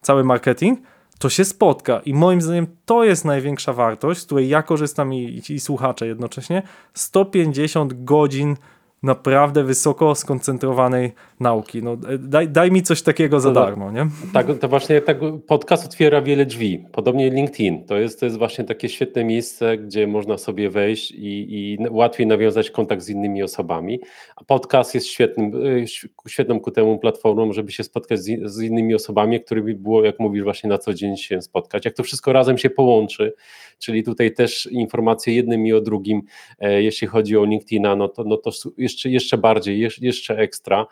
cały 0.00 0.24
marketing, 0.24 0.78
to 1.18 1.28
się 1.28 1.44
spotka 1.44 2.00
i 2.04 2.14
moim 2.14 2.42
zdaniem 2.42 2.66
to 2.84 3.04
jest 3.04 3.24
największa 3.24 3.72
wartość, 3.72 4.20
z 4.20 4.26
której 4.26 4.48
ja 4.48 4.62
korzystam 4.62 5.14
i, 5.14 5.42
i 5.48 5.60
słuchacze 5.60 6.06
jednocześnie. 6.06 6.62
150 6.94 8.04
godzin 8.04 8.56
naprawdę 9.04 9.64
wysoko 9.64 10.14
skoncentrowanej 10.14 11.12
nauki. 11.40 11.82
No, 11.82 11.96
daj, 12.18 12.48
daj 12.48 12.70
mi 12.70 12.82
coś 12.82 13.02
takiego 13.02 13.40
za 13.40 13.48
No 13.48 13.54
darmo, 13.54 13.90
nie? 13.90 14.06
Tak, 14.32 14.46
to 14.60 14.68
właśnie 14.68 15.00
tak 15.00 15.18
podcast 15.46 15.86
otwiera 15.86 16.22
wiele 16.22 16.46
drzwi. 16.46 16.84
Podobnie 16.92 17.30
LinkedIn. 17.30 17.84
To 17.84 17.96
jest, 17.96 18.20
to 18.20 18.26
jest 18.26 18.38
właśnie 18.38 18.64
takie 18.64 18.88
świetne 18.88 19.24
miejsce, 19.24 19.78
gdzie 19.78 20.06
można 20.06 20.38
sobie 20.38 20.70
wejść 20.70 21.10
i, 21.10 21.54
i 21.54 21.78
łatwiej 21.90 22.26
nawiązać 22.26 22.70
kontakt 22.70 23.02
z 23.02 23.08
innymi 23.08 23.42
osobami. 23.42 24.00
A 24.36 24.44
podcast 24.44 24.94
jest 24.94 25.06
świetnym, 25.06 25.66
y, 25.66 25.84
świetną 26.28 26.60
ku 26.60 26.70
temu 26.70 26.98
platformą, 26.98 27.52
żeby 27.52 27.72
się 27.72 27.84
spotkać 27.84 28.20
z, 28.20 28.50
z 28.50 28.62
innymi 28.62 28.94
osobami, 28.94 29.40
którymi 29.40 29.74
było, 29.74 30.04
jak 30.04 30.20
mówisz, 30.20 30.42
właśnie 30.42 30.68
na 30.68 30.78
co 30.78 30.94
dzień 30.94 31.16
się 31.16 31.42
spotkać. 31.42 31.84
Jak 31.84 31.94
to 31.94 32.02
wszystko 32.02 32.32
razem 32.32 32.58
się 32.58 32.70
połączy, 32.70 33.34
czyli 33.78 34.02
tutaj 34.02 34.34
też 34.34 34.66
informacje 34.66 35.34
jednym 35.34 35.66
i 35.66 35.72
o 35.72 35.80
drugim, 35.80 36.22
e, 36.58 36.82
jeśli 36.82 37.06
chodzi 37.06 37.36
o 37.36 37.44
LinkedIna, 37.44 37.96
no 37.96 38.08
to, 38.08 38.24
no 38.24 38.36
to 38.36 38.50
jeszcze, 38.78 39.10
jeszcze 39.10 39.38
bardziej, 39.38 39.88
jeszcze, 40.00 40.38
ekstra. 40.38 40.86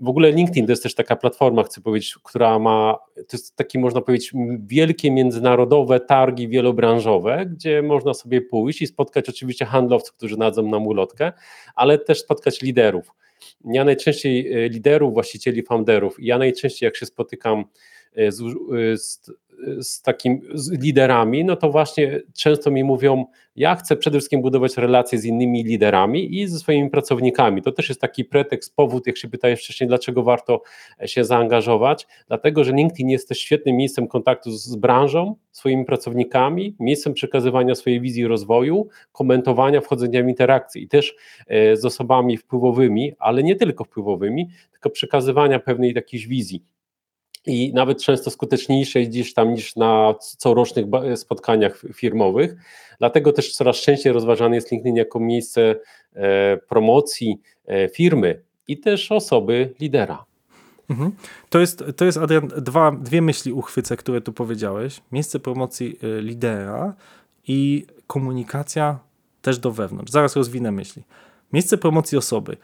W 0.00 0.08
ogóle 0.08 0.32
LinkedIn 0.32 0.66
to 0.66 0.72
jest 0.72 0.82
też 0.82 0.94
taka 0.94 1.16
platforma, 1.16 1.62
chcę 1.62 1.80
powiedzieć, 1.80 2.14
która 2.22 2.58
ma, 2.58 2.98
to 3.14 3.36
jest 3.36 3.56
taki 3.56 3.78
można 3.78 4.00
powiedzieć 4.00 4.32
wielkie 4.58 5.10
międzynarodowe 5.10 6.00
targi 6.00 6.48
wielobranżowe, 6.48 7.46
gdzie 7.46 7.82
można 7.82 8.14
sobie 8.14 8.40
pójść 8.40 8.82
i 8.82 8.86
spotkać 8.86 9.28
oczywiście 9.28 9.64
handlowców, 9.64 10.16
którzy 10.16 10.36
nadzą 10.36 10.62
nam 10.62 10.86
ulotkę, 10.86 11.32
ale 11.74 11.98
też 11.98 12.20
spotkać 12.20 12.62
liderów. 12.62 13.14
Ja 13.64 13.84
najczęściej 13.84 14.52
e, 14.52 14.68
liderów, 14.68 15.14
właścicieli, 15.14 15.62
founderów, 15.62 16.16
ja 16.18 16.38
najczęściej 16.38 16.86
jak 16.86 16.96
się 16.96 17.06
spotykam 17.06 17.64
e, 18.16 18.32
z, 18.32 18.40
e, 18.40 18.96
z 18.96 19.30
z 19.80 20.02
takim 20.02 20.40
z 20.54 20.70
liderami, 20.82 21.44
no 21.44 21.56
to 21.56 21.70
właśnie 21.70 22.20
często 22.34 22.70
mi 22.70 22.84
mówią, 22.84 23.24
ja 23.56 23.74
chcę 23.74 23.96
przede 23.96 24.18
wszystkim 24.18 24.42
budować 24.42 24.76
relacje 24.76 25.18
z 25.18 25.24
innymi 25.24 25.64
liderami 25.64 26.40
i 26.40 26.46
ze 26.46 26.58
swoimi 26.58 26.90
pracownikami. 26.90 27.62
To 27.62 27.72
też 27.72 27.88
jest 27.88 28.00
taki 28.00 28.24
pretekst, 28.24 28.76
powód, 28.76 29.06
jak 29.06 29.18
się 29.18 29.28
pytałeś 29.28 29.60
wcześniej, 29.60 29.88
dlaczego 29.88 30.22
warto 30.22 30.62
się 31.06 31.24
zaangażować, 31.24 32.06
dlatego 32.28 32.64
że 32.64 32.72
LinkedIn 32.72 33.10
jest 33.10 33.28
też 33.28 33.38
świetnym 33.38 33.76
miejscem 33.76 34.08
kontaktu 34.08 34.50
z 34.50 34.76
branżą, 34.76 35.36
swoimi 35.50 35.84
pracownikami, 35.84 36.76
miejscem 36.80 37.14
przekazywania 37.14 37.74
swojej 37.74 38.00
wizji 38.00 38.26
rozwoju, 38.26 38.88
komentowania, 39.12 39.80
wchodzenia 39.80 40.22
w 40.22 40.28
interakcje 40.28 40.82
i 40.82 40.88
też 40.88 41.14
e, 41.46 41.76
z 41.76 41.84
osobami 41.84 42.36
wpływowymi, 42.36 43.12
ale 43.18 43.42
nie 43.42 43.56
tylko 43.56 43.84
wpływowymi, 43.84 44.48
tylko 44.72 44.90
przekazywania 44.90 45.60
pewnej 45.60 45.92
jakiejś 45.94 46.26
wizji 46.26 46.62
i 47.46 47.72
nawet 47.74 48.02
często 48.02 48.30
skuteczniejszej 48.30 49.08
gdzieś 49.08 49.34
tam 49.34 49.54
niż 49.54 49.76
na 49.76 50.14
corocznych 50.20 50.86
spotkaniach 51.16 51.82
firmowych. 51.94 52.56
Dlatego 52.98 53.32
też 53.32 53.52
coraz 53.52 53.76
częściej 53.76 54.12
rozważany 54.12 54.54
jest 54.54 54.72
LinkedIn 54.72 54.96
jako 54.96 55.20
miejsce 55.20 55.76
e, 56.14 56.56
promocji 56.56 57.40
e, 57.66 57.88
firmy 57.88 58.42
i 58.68 58.78
też 58.78 59.12
osoby 59.12 59.74
lidera. 59.80 60.24
Mhm. 60.90 61.12
To 61.50 61.60
jest, 61.60 61.84
to 61.96 62.04
jest 62.04 62.18
Adrian, 62.18 62.48
dwa, 62.56 62.92
dwie 62.92 63.22
myśli 63.22 63.52
uchwycę, 63.52 63.96
które 63.96 64.20
tu 64.20 64.32
powiedziałeś. 64.32 65.00
Miejsce 65.12 65.40
promocji 65.40 65.98
e, 66.02 66.22
lidera 66.22 66.94
i 67.48 67.86
komunikacja 68.06 68.98
też 69.42 69.58
do 69.58 69.70
wewnątrz. 69.70 70.12
Zaraz 70.12 70.36
rozwinę 70.36 70.72
myśli. 70.72 71.02
Miejsce 71.52 71.78
promocji 71.78 72.18
osoby. 72.18 72.56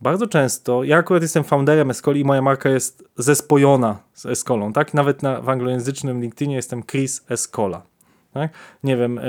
Bardzo 0.00 0.26
często, 0.26 0.84
ja 0.84 0.96
akurat 0.96 1.22
jestem 1.22 1.44
founderem 1.44 1.90
Escoli 1.90 2.20
i 2.20 2.24
moja 2.24 2.42
marka 2.42 2.68
jest 2.68 3.04
zespojona 3.16 3.98
z 4.14 4.26
Escolą, 4.26 4.72
tak? 4.72 4.94
Nawet 4.94 5.22
na, 5.22 5.40
w 5.40 5.48
anglojęzycznym 5.48 6.20
LinkedInie 6.22 6.56
jestem 6.56 6.82
Chris 6.82 7.24
Escola. 7.28 7.82
Tak? 8.32 8.52
Nie 8.84 8.96
wiem, 8.96 9.18
e, 9.18 9.22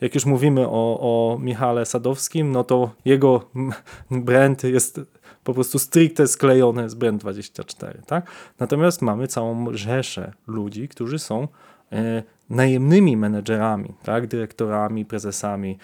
jak 0.00 0.14
już 0.14 0.26
mówimy 0.26 0.68
o, 0.68 0.98
o 1.00 1.38
Michale 1.38 1.86
Sadowskim, 1.86 2.52
no 2.52 2.64
to 2.64 2.90
jego 3.04 3.44
brand 4.10 4.64
jest 4.64 5.00
po 5.44 5.54
prostu 5.54 5.78
stricte 5.78 6.26
sklejony 6.26 6.90
z 6.90 6.96
Brand24. 6.96 8.02
Tak? 8.06 8.30
Natomiast 8.58 9.02
mamy 9.02 9.28
całą 9.28 9.66
rzeszę 9.72 10.32
ludzi, 10.46 10.88
którzy 10.88 11.18
są 11.18 11.48
e, 11.92 12.22
najemnymi 12.50 13.16
menedżerami, 13.16 13.94
tak? 14.02 14.26
dyrektorami, 14.26 15.04
prezesami, 15.04 15.78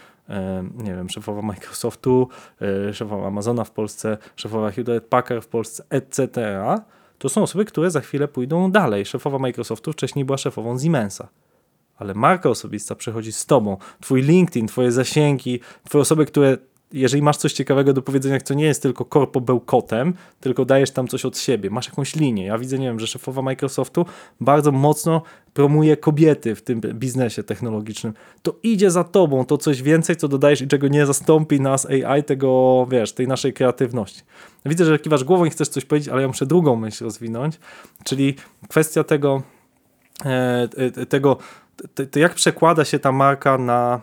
nie 0.75 0.95
wiem, 0.95 1.11
szefowa 1.11 1.43
Microsoftu, 1.43 2.29
e, 2.89 2.95
szefowa 2.95 3.27
Amazona 3.27 3.65
w 3.65 3.71
Polsce, 3.71 4.19
szefowa 4.37 4.71
Hewlett 4.71 5.05
Packard 5.05 5.45
w 5.45 5.49
Polsce, 5.49 5.85
etc., 5.91 6.29
to 7.19 7.29
są 7.29 7.43
osoby, 7.43 7.65
które 7.65 7.91
za 7.91 8.01
chwilę 8.01 8.29
pójdą 8.29 8.71
dalej. 8.71 9.05
Szefowa 9.05 9.39
Microsoftu 9.39 9.93
wcześniej 9.93 10.25
była 10.25 10.39
szefową 10.39 10.79
Siemensa. 10.79 11.29
Ale 11.97 12.15
marka 12.15 12.49
osobista 12.49 12.95
przechodzi 12.95 13.33
z 13.33 13.47
tobą. 13.47 13.77
Twój 14.01 14.23
LinkedIn, 14.23 14.67
twoje 14.67 14.93
zasięgi, 14.93 15.61
twoje 15.85 16.03
osoby, 16.03 16.27
które 16.27 16.59
jeżeli 16.95 17.23
masz 17.23 17.37
coś 17.37 17.53
ciekawego 17.53 17.93
do 17.93 18.03
powiedzenia, 18.03 18.41
co 18.41 18.55
nie 18.55 18.65
jest 18.65 18.83
tylko 18.83 19.05
korpo 19.05 19.41
bełkotem, 19.41 20.15
tylko 20.41 20.65
dajesz 20.65 20.91
tam 20.91 21.09
coś 21.09 21.25
od 21.25 21.39
siebie, 21.39 21.71
masz 21.71 21.87
jakąś 21.87 22.17
linię. 22.17 22.47
Ja 22.47 22.59
widzę, 22.59 22.79
nie 22.79 22.87
wiem, 22.87 23.01
że 23.01 23.07
szefowa 23.07 23.43
Microsoftu 23.43 24.07
bardzo 24.41 24.73
mocno 24.73 25.23
promuje 25.55 25.97
kobiety 25.97 26.55
w 26.55 26.63
tym 26.63 26.81
biznesie 26.81 27.43
technologicznym. 27.43 28.15
To 28.43 28.55
idzie 28.63 28.91
za 28.91 29.05
tobą, 29.05 29.45
to 29.45 29.59
coś 29.59 29.83
więcej, 29.83 30.17
co 30.17 30.29
dodajesz 30.29 30.61
i 30.63 30.69
czego 30.69 30.89
nie 30.89 31.07
zastąpi 31.07 31.61
nas 31.61 31.87
AI, 31.87 32.25
tego, 32.25 32.87
wiesz, 32.91 33.13
tej 33.13 33.29
naszej 33.29 33.53
kreatywności. 33.53 34.23
Widzę, 34.67 34.85
że 34.85 34.99
kiwasz 34.99 35.25
głową 35.25 35.45
i 35.45 35.51
chcesz 35.51 35.69
coś 35.69 35.85
powiedzieć, 35.85 36.09
ale 36.09 36.23
ja 36.23 36.29
muszę 36.29 36.47
drugą 36.47 36.77
myśl 36.77 37.05
rozwinąć, 37.05 37.59
czyli 38.05 38.35
kwestia 38.69 39.05
tego, 39.05 39.43
e, 40.25 40.69
e 40.77 41.07
tego 41.07 41.39
to 42.11 42.19
jak 42.19 42.35
przekłada 42.35 42.85
się 42.85 42.99
ta 42.99 43.13
marka 43.13 43.59
na 43.59 44.01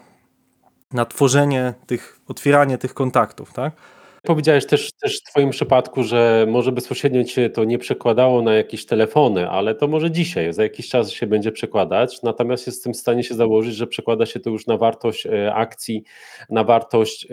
na 0.93 1.05
tworzenie 1.05 1.74
tych, 1.88 2.19
otwieranie 2.27 2.77
tych 2.77 2.93
kontaktów, 2.93 3.53
tak? 3.53 3.74
Powiedziałeś 4.24 4.65
też, 4.65 4.91
też 4.91 5.19
w 5.19 5.24
Twoim 5.24 5.50
przypadku, 5.50 6.03
że 6.03 6.45
może 6.50 6.71
bezpośrednio 6.71 7.24
Cię 7.24 7.50
to 7.50 7.63
nie 7.63 7.77
przekładało 7.77 8.41
na 8.41 8.53
jakieś 8.53 8.86
telefony, 8.86 9.50
ale 9.50 9.75
to 9.75 9.88
może 9.88 10.12
dzisiaj, 10.12 10.53
za 10.53 10.63
jakiś 10.63 10.89
czas 10.89 11.12
się 11.12 11.27
będzie 11.27 11.51
przekładać. 11.51 12.21
Natomiast 12.21 12.67
jestem 12.67 12.93
w 12.93 12.98
stanie 12.98 13.24
się 13.24 13.36
założyć, 13.36 13.75
że 13.75 13.88
przekłada 13.88 14.25
się 14.25 14.39
to 14.39 14.50
już 14.50 14.67
na 14.67 14.77
wartość 14.77 15.25
e, 15.25 15.53
akcji, 15.53 16.03
na 16.50 16.63
wartość 16.63 17.27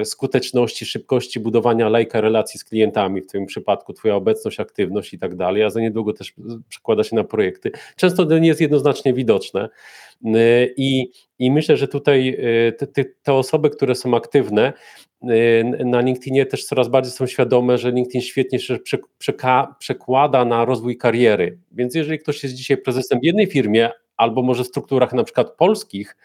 e, 0.00 0.04
skuteczności, 0.04 0.86
szybkości 0.86 1.40
budowania 1.40 1.88
lejka 1.88 2.20
relacji 2.20 2.60
z 2.60 2.64
klientami, 2.64 3.20
w 3.20 3.26
Twoim 3.26 3.46
przypadku 3.46 3.92
Twoja 3.92 4.14
obecność, 4.14 4.60
aktywność 4.60 5.14
i 5.14 5.18
tak 5.18 5.36
dalej, 5.36 5.62
a 5.62 5.70
za 5.70 5.80
niedługo 5.80 6.12
też 6.12 6.34
przekłada 6.68 7.04
się 7.04 7.16
na 7.16 7.24
projekty. 7.24 7.70
Często 7.96 8.26
to 8.26 8.38
nie 8.38 8.48
jest 8.48 8.60
jednoznacznie 8.60 9.14
widoczne. 9.14 9.68
I, 10.76 11.10
I 11.38 11.50
myślę, 11.50 11.76
że 11.76 11.88
tutaj 11.88 12.38
te, 12.78 12.86
te, 12.86 13.04
te 13.22 13.32
osoby, 13.32 13.70
które 13.70 13.94
są 13.94 14.16
aktywne, 14.16 14.72
na 15.84 16.00
LinkedInie 16.00 16.46
też 16.46 16.64
coraz 16.64 16.88
bardziej 16.88 17.12
są 17.12 17.26
świadome, 17.26 17.78
że 17.78 17.90
LinkedIn 17.90 18.20
świetnie 18.20 18.58
się 18.58 18.78
przekłada 19.78 20.44
na 20.44 20.64
rozwój 20.64 20.96
kariery. 20.96 21.58
Więc 21.72 21.94
jeżeli 21.94 22.18
ktoś 22.18 22.42
jest 22.42 22.54
dzisiaj 22.54 22.76
prezesem 22.76 23.20
w 23.20 23.24
jednej 23.24 23.46
firmie, 23.46 23.90
albo 24.16 24.42
może 24.42 24.64
w 24.64 24.66
strukturach 24.66 25.12
na 25.12 25.24
przykład 25.24 25.56
polskich, 25.56 26.16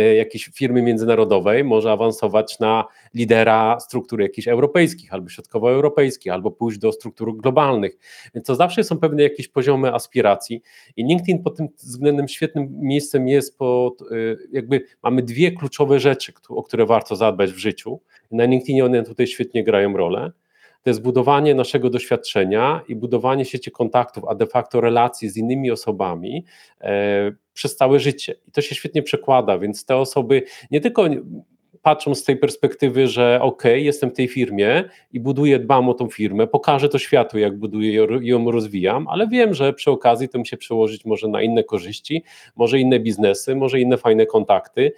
jakiejś 0.00 0.44
firmy 0.44 0.82
międzynarodowej 0.82 1.64
może 1.64 1.92
awansować 1.92 2.58
na 2.58 2.84
lidera 3.14 3.80
struktur 3.80 4.20
jakichś 4.20 4.48
europejskich 4.48 5.12
albo 5.12 5.28
środkowoeuropejskich, 5.28 6.32
albo 6.32 6.50
pójść 6.50 6.78
do 6.78 6.92
struktur 6.92 7.36
globalnych. 7.36 7.98
Więc 8.34 8.46
to 8.46 8.54
zawsze 8.54 8.84
są 8.84 8.98
pewne 8.98 9.22
jakieś 9.22 9.48
poziomy 9.48 9.94
aspiracji 9.94 10.62
i 10.96 11.04
LinkedIn 11.04 11.42
pod 11.42 11.56
tym 11.56 11.68
względem 11.76 12.28
świetnym 12.28 12.68
miejscem 12.80 13.28
jest, 13.28 13.58
pod, 13.58 14.02
e, 14.02 14.04
jakby 14.52 14.84
mamy 15.02 15.22
dwie 15.22 15.52
kluczowe 15.52 16.00
rzeczy, 16.00 16.32
o 16.48 16.62
które 16.62 16.86
warto 16.86 17.16
zadbać 17.16 17.52
w 17.52 17.58
życiu. 17.58 18.00
Na 18.30 18.44
LinkedInie 18.44 18.84
one 18.84 19.02
tutaj 19.02 19.26
świetnie 19.26 19.64
grają 19.64 19.96
rolę 19.96 20.32
to 20.84 20.90
jest 20.90 21.02
budowanie 21.02 21.54
naszego 21.54 21.90
doświadczenia 21.90 22.82
i 22.88 22.96
budowanie 22.96 23.44
sieci 23.44 23.70
kontaktów, 23.70 24.24
a 24.28 24.34
de 24.34 24.46
facto 24.46 24.80
relacji 24.80 25.28
z 25.28 25.36
innymi 25.36 25.70
osobami 25.70 26.44
e, 26.80 27.32
przez 27.52 27.76
całe 27.76 28.00
życie. 28.00 28.34
I 28.48 28.50
to 28.50 28.62
się 28.62 28.74
świetnie 28.74 29.02
przekłada, 29.02 29.58
więc 29.58 29.84
te 29.84 29.96
osoby 29.96 30.42
nie 30.70 30.80
tylko 30.80 31.06
patrzą 31.84 32.14
z 32.14 32.24
tej 32.24 32.36
perspektywy, 32.36 33.08
że 33.08 33.38
ok, 33.42 33.62
jestem 33.64 34.10
w 34.10 34.12
tej 34.12 34.28
firmie 34.28 34.84
i 35.12 35.20
buduję, 35.20 35.58
dbam 35.58 35.88
o 35.88 35.94
tą 35.94 36.08
firmę, 36.08 36.46
pokażę 36.46 36.88
to 36.88 36.98
światu, 36.98 37.38
jak 37.38 37.58
buduję 37.58 38.06
i 38.22 38.26
ją 38.26 38.50
rozwijam, 38.50 39.08
ale 39.08 39.28
wiem, 39.28 39.54
że 39.54 39.72
przy 39.72 39.90
okazji 39.90 40.28
to 40.28 40.38
mi 40.38 40.46
się 40.46 40.56
przełożyć 40.56 41.04
może 41.04 41.28
na 41.28 41.42
inne 41.42 41.64
korzyści, 41.64 42.24
może 42.56 42.80
inne 42.80 43.00
biznesy, 43.00 43.54
może 43.56 43.80
inne 43.80 43.96
fajne 43.96 44.26
kontakty, 44.26 44.92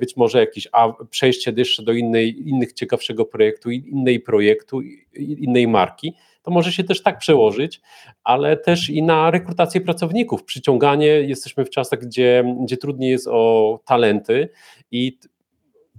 być 0.00 0.16
może 0.16 0.40
jakieś 0.40 0.68
przejście 1.10 1.52
jeszcze 1.56 1.82
do 1.82 1.92
innej, 1.92 2.48
innych 2.48 2.72
ciekawszego 2.72 3.24
projektu, 3.24 3.70
innej 3.70 4.20
projektu, 4.20 4.80
innej 5.16 5.68
marki 5.68 6.14
to 6.42 6.50
może 6.50 6.72
się 6.72 6.84
też 6.84 7.02
tak 7.02 7.18
przełożyć, 7.18 7.80
ale 8.24 8.56
też 8.56 8.90
i 8.90 9.02
na 9.02 9.30
rekrutację 9.30 9.80
pracowników, 9.80 10.44
przyciąganie. 10.44 11.06
Jesteśmy 11.06 11.64
w 11.64 11.70
czasach, 11.70 12.00
gdzie, 12.00 12.44
gdzie 12.64 12.76
trudniej 12.76 13.10
jest 13.10 13.28
o 13.30 13.80
talenty 13.84 14.48
i 14.90 15.18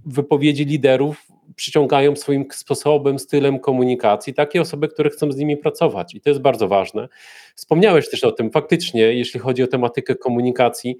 wypowiedzi 0.06 0.64
liderów 0.64 1.26
przyciągają 1.56 2.16
swoim 2.16 2.44
sposobem, 2.52 3.18
stylem 3.18 3.58
komunikacji 3.58 4.34
takie 4.34 4.60
osoby, 4.60 4.88
które 4.88 5.10
chcą 5.10 5.32
z 5.32 5.36
nimi 5.36 5.56
pracować 5.56 6.14
i 6.14 6.20
to 6.20 6.30
jest 6.30 6.40
bardzo 6.40 6.68
ważne. 6.68 7.08
Wspomniałeś 7.54 8.10
też 8.10 8.24
o 8.24 8.32
tym, 8.32 8.50
faktycznie, 8.50 9.00
jeśli 9.00 9.40
chodzi 9.40 9.62
o 9.62 9.66
tematykę 9.66 10.14
komunikacji, 10.14 10.98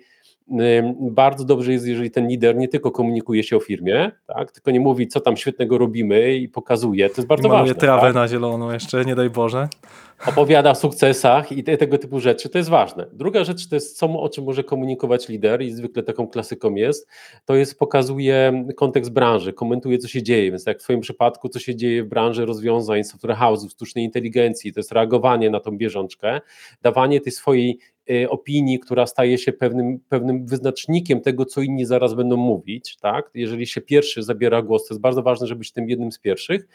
Bardzo 1.00 1.44
dobrze 1.44 1.72
jest, 1.72 1.86
jeżeli 1.86 2.10
ten 2.10 2.28
lider 2.28 2.56
nie 2.56 2.68
tylko 2.68 2.90
komunikuje 2.90 3.44
się 3.44 3.56
o 3.56 3.60
firmie, 3.60 4.10
tak, 4.26 4.52
tylko 4.52 4.70
nie 4.70 4.80
mówi, 4.80 5.08
co 5.08 5.20
tam 5.20 5.36
świetnego 5.36 5.78
robimy 5.78 6.36
i 6.36 6.48
pokazuje. 6.48 7.10
To 7.10 7.14
jest 7.16 7.28
bardzo 7.28 7.48
maluje 7.48 7.62
ważne. 7.62 7.80
trawę 7.80 8.02
tak? 8.02 8.14
na 8.14 8.28
zielono 8.28 8.72
jeszcze, 8.72 9.04
nie 9.04 9.14
daj 9.14 9.30
Boże. 9.30 9.68
opowiada 10.26 10.70
o 10.70 10.74
sukcesach 10.74 11.52
i 11.52 11.64
te, 11.64 11.76
tego 11.76 11.98
typu 11.98 12.20
rzeczy, 12.20 12.48
to 12.48 12.58
jest 12.58 12.70
ważne. 12.70 13.06
Druga 13.12 13.44
rzecz 13.44 13.68
to 13.68 13.74
jest, 13.74 13.98
co, 13.98 14.06
o 14.20 14.28
czym 14.28 14.44
może 14.44 14.64
komunikować 14.64 15.28
lider 15.28 15.62
i 15.62 15.70
zwykle 15.70 16.02
taką 16.02 16.26
klasyką 16.26 16.74
jest, 16.74 17.08
to 17.44 17.54
jest 17.54 17.78
pokazuje 17.78 18.64
kontekst 18.76 19.12
branży, 19.12 19.52
komentuje 19.52 19.98
co 19.98 20.08
się 20.08 20.22
dzieje, 20.22 20.50
więc 20.50 20.66
jak 20.66 20.80
w 20.80 20.82
Twoim 20.82 21.00
przypadku, 21.00 21.48
co 21.48 21.58
się 21.58 21.76
dzieje 21.76 22.04
w 22.04 22.08
branży 22.08 22.46
rozwiązań 22.46 23.04
software 23.04 23.36
house'ów, 23.36 23.70
sztucznej 23.70 24.04
inteligencji, 24.04 24.72
to 24.72 24.80
jest 24.80 24.92
reagowanie 24.92 25.50
na 25.50 25.60
tą 25.60 25.76
bieżączkę, 25.76 26.40
dawanie 26.82 27.20
tej 27.20 27.32
swojej 27.32 27.78
opinii, 28.28 28.78
która 28.78 29.06
staje 29.06 29.38
się 29.38 29.52
pewnym, 29.52 29.98
pewnym 30.08 30.46
wyznacznikiem 30.46 31.20
tego, 31.20 31.44
co 31.44 31.60
inni 31.60 31.84
zaraz 31.84 32.14
będą 32.14 32.36
mówić, 32.36 32.96
tak? 32.96 33.30
Jeżeli 33.34 33.66
się 33.66 33.80
pierwszy 33.80 34.22
zabiera 34.22 34.62
głos, 34.62 34.86
to 34.88 34.94
jest 34.94 35.00
bardzo 35.00 35.22
ważne, 35.22 35.46
żeby 35.46 35.58
być 35.58 35.72
tym 35.72 35.88
jednym 35.88 36.12
z 36.12 36.18
pierwszych. 36.18 36.68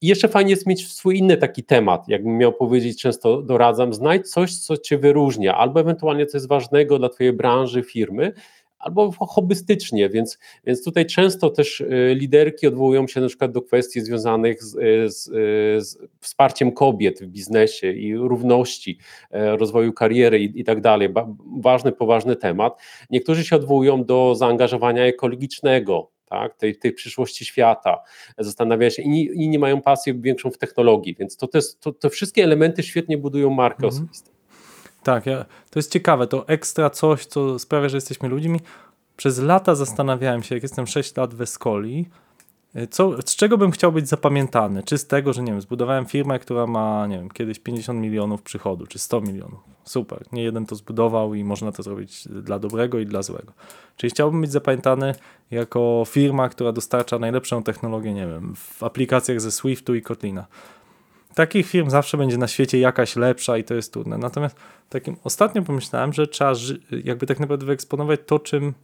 I 0.00 0.06
jeszcze 0.06 0.28
fajnie 0.28 0.50
jest 0.50 0.66
mieć 0.66 0.88
swój 0.88 1.18
inny 1.18 1.36
taki 1.36 1.64
temat, 1.64 2.08
jakbym 2.08 2.38
miał 2.38 2.52
powiedzieć, 2.52 3.02
często 3.02 3.42
doradzam, 3.42 3.94
znajdź 3.94 4.30
coś, 4.30 4.56
co 4.56 4.76
cię 4.76 4.98
wyróżnia, 4.98 5.56
albo 5.56 5.80
ewentualnie 5.80 6.26
co 6.26 6.36
jest 6.36 6.48
ważnego 6.48 6.98
dla 6.98 7.08
twojej 7.08 7.32
branży, 7.32 7.82
firmy, 7.82 8.32
albo 8.78 9.10
hobbystycznie, 9.10 10.08
więc, 10.08 10.38
więc 10.66 10.84
tutaj 10.84 11.06
często 11.06 11.50
też 11.50 11.80
y, 11.80 12.14
liderki 12.14 12.66
odwołują 12.66 13.06
się 13.06 13.20
na 13.20 13.28
przykład 13.28 13.52
do 13.52 13.62
kwestii 13.62 14.00
związanych 14.00 14.64
z, 14.64 14.74
y, 14.74 15.10
z, 15.10 15.26
y, 15.26 15.84
z 15.84 15.98
wsparciem 16.20 16.72
kobiet 16.72 17.20
w 17.22 17.26
biznesie 17.26 17.92
i 17.92 18.16
równości, 18.16 18.98
e, 19.30 19.56
rozwoju 19.56 19.92
kariery 19.92 20.40
i, 20.40 20.60
i 20.60 20.64
tak 20.64 20.80
dalej. 20.80 21.08
Ba, 21.08 21.28
ważny, 21.60 21.92
poważny 21.92 22.36
temat. 22.36 22.80
Niektórzy 23.10 23.44
się 23.44 23.56
odwołują 23.56 24.04
do 24.04 24.34
zaangażowania 24.34 25.04
ekologicznego, 25.06 26.10
tak, 26.26 26.56
tej, 26.56 26.78
tej 26.78 26.92
przyszłości 26.92 27.44
świata, 27.44 27.98
zastanawia 28.38 28.90
się, 28.90 29.02
inni, 29.02 29.28
inni 29.34 29.58
mają 29.58 29.82
pasję 29.82 30.14
większą 30.14 30.50
w 30.50 30.58
technologii, 30.58 31.14
więc 31.18 31.36
to, 31.36 31.48
to, 31.48 31.58
jest, 31.58 31.80
to, 31.80 31.92
to 31.92 32.10
wszystkie 32.10 32.44
elementy 32.44 32.82
świetnie 32.82 33.18
budują 33.18 33.50
markę 33.50 33.84
Mhm. 33.86 34.02
osobistą. 34.02 34.37
Tak, 35.08 35.26
ja, 35.26 35.44
to 35.70 35.78
jest 35.78 35.92
ciekawe, 35.92 36.26
to 36.26 36.48
ekstra 36.48 36.90
coś, 36.90 37.26
co 37.26 37.58
sprawia, 37.58 37.88
że 37.88 37.96
jesteśmy 37.96 38.28
ludźmi. 38.28 38.60
Przez 39.16 39.38
lata 39.38 39.74
zastanawiałem 39.74 40.42
się, 40.42 40.54
jak 40.54 40.62
jestem 40.62 40.86
6 40.86 41.16
lat 41.16 41.34
w 41.34 41.42
Escoli, 41.42 42.08
y, 42.76 42.86
co, 42.86 43.22
z 43.22 43.36
czego 43.36 43.58
bym 43.58 43.70
chciał 43.70 43.92
być 43.92 44.08
zapamiętany? 44.08 44.82
Czy 44.82 44.98
z 44.98 45.06
tego, 45.06 45.32
że 45.32 45.42
nie 45.42 45.52
wiem, 45.52 45.60
zbudowałem 45.60 46.06
firmę, 46.06 46.38
która 46.38 46.66
ma, 46.66 47.06
nie 47.06 47.18
wiem, 47.18 47.30
kiedyś 47.30 47.58
50 47.58 48.00
milionów 48.00 48.42
przychodu, 48.42 48.86
czy 48.86 48.98
100 48.98 49.20
milionów. 49.20 49.60
Super, 49.84 50.24
nie 50.32 50.42
jeden 50.42 50.66
to 50.66 50.74
zbudował 50.74 51.34
i 51.34 51.44
można 51.44 51.72
to 51.72 51.82
zrobić 51.82 52.28
dla 52.28 52.58
dobrego 52.58 52.98
i 52.98 53.06
dla 53.06 53.22
złego. 53.22 53.52
Czyli 53.96 54.10
chciałbym 54.10 54.40
być 54.40 54.52
zapamiętany 54.52 55.14
jako 55.50 56.04
firma, 56.06 56.48
która 56.48 56.72
dostarcza 56.72 57.18
najlepszą 57.18 57.62
technologię, 57.62 58.14
nie 58.14 58.26
wiem, 58.26 58.54
w 58.56 58.82
aplikacjach 58.82 59.40
ze 59.40 59.50
Swiftu 59.50 59.94
i 59.94 60.02
Kotlina. 60.02 60.46
Takich 61.38 61.66
firm 61.66 61.90
zawsze 61.90 62.16
będzie 62.16 62.38
na 62.38 62.48
świecie 62.48 62.78
jakaś 62.78 63.16
lepsza 63.16 63.58
i 63.58 63.64
to 63.64 63.74
jest 63.74 63.92
trudne. 63.92 64.18
Natomiast 64.18 64.56
takim 64.88 65.16
ostatnio 65.24 65.62
pomyślałem, 65.62 66.12
że 66.12 66.26
trzeba 66.26 66.52
jakby 67.04 67.26
tak 67.26 67.40
naprawdę 67.40 67.66
wyeksponować 67.66 68.20
to, 68.26 68.38
czym 68.38 68.74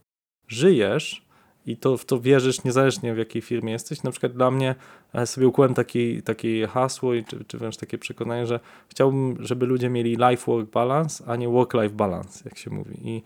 żyjesz 0.48 1.26
i 1.66 1.76
to 1.76 1.96
w 1.96 2.04
to 2.04 2.20
wierzysz 2.20 2.64
niezależnie 2.64 3.14
w 3.14 3.18
jakiej 3.18 3.42
firmie 3.42 3.72
jesteś. 3.72 4.02
Na 4.02 4.10
przykład 4.10 4.32
dla 4.32 4.50
mnie 4.50 4.74
e, 5.14 5.26
sobie 5.26 5.48
ukułem 5.48 5.74
taki, 5.74 6.22
takie 6.22 6.66
hasło 6.66 7.14
i 7.14 7.24
czy, 7.24 7.44
czy 7.44 7.58
wręcz 7.58 7.76
takie 7.76 7.98
przekonanie, 7.98 8.46
że 8.46 8.60
chciałbym, 8.88 9.36
żeby 9.40 9.66
ludzie 9.66 9.90
mieli 9.90 10.16
life-work 10.16 10.70
balance, 10.70 11.24
a 11.26 11.36
nie 11.36 11.48
work-life 11.48 11.94
balance, 11.94 12.42
jak 12.44 12.58
się 12.58 12.70
mówi. 12.70 12.94
I, 13.02 13.22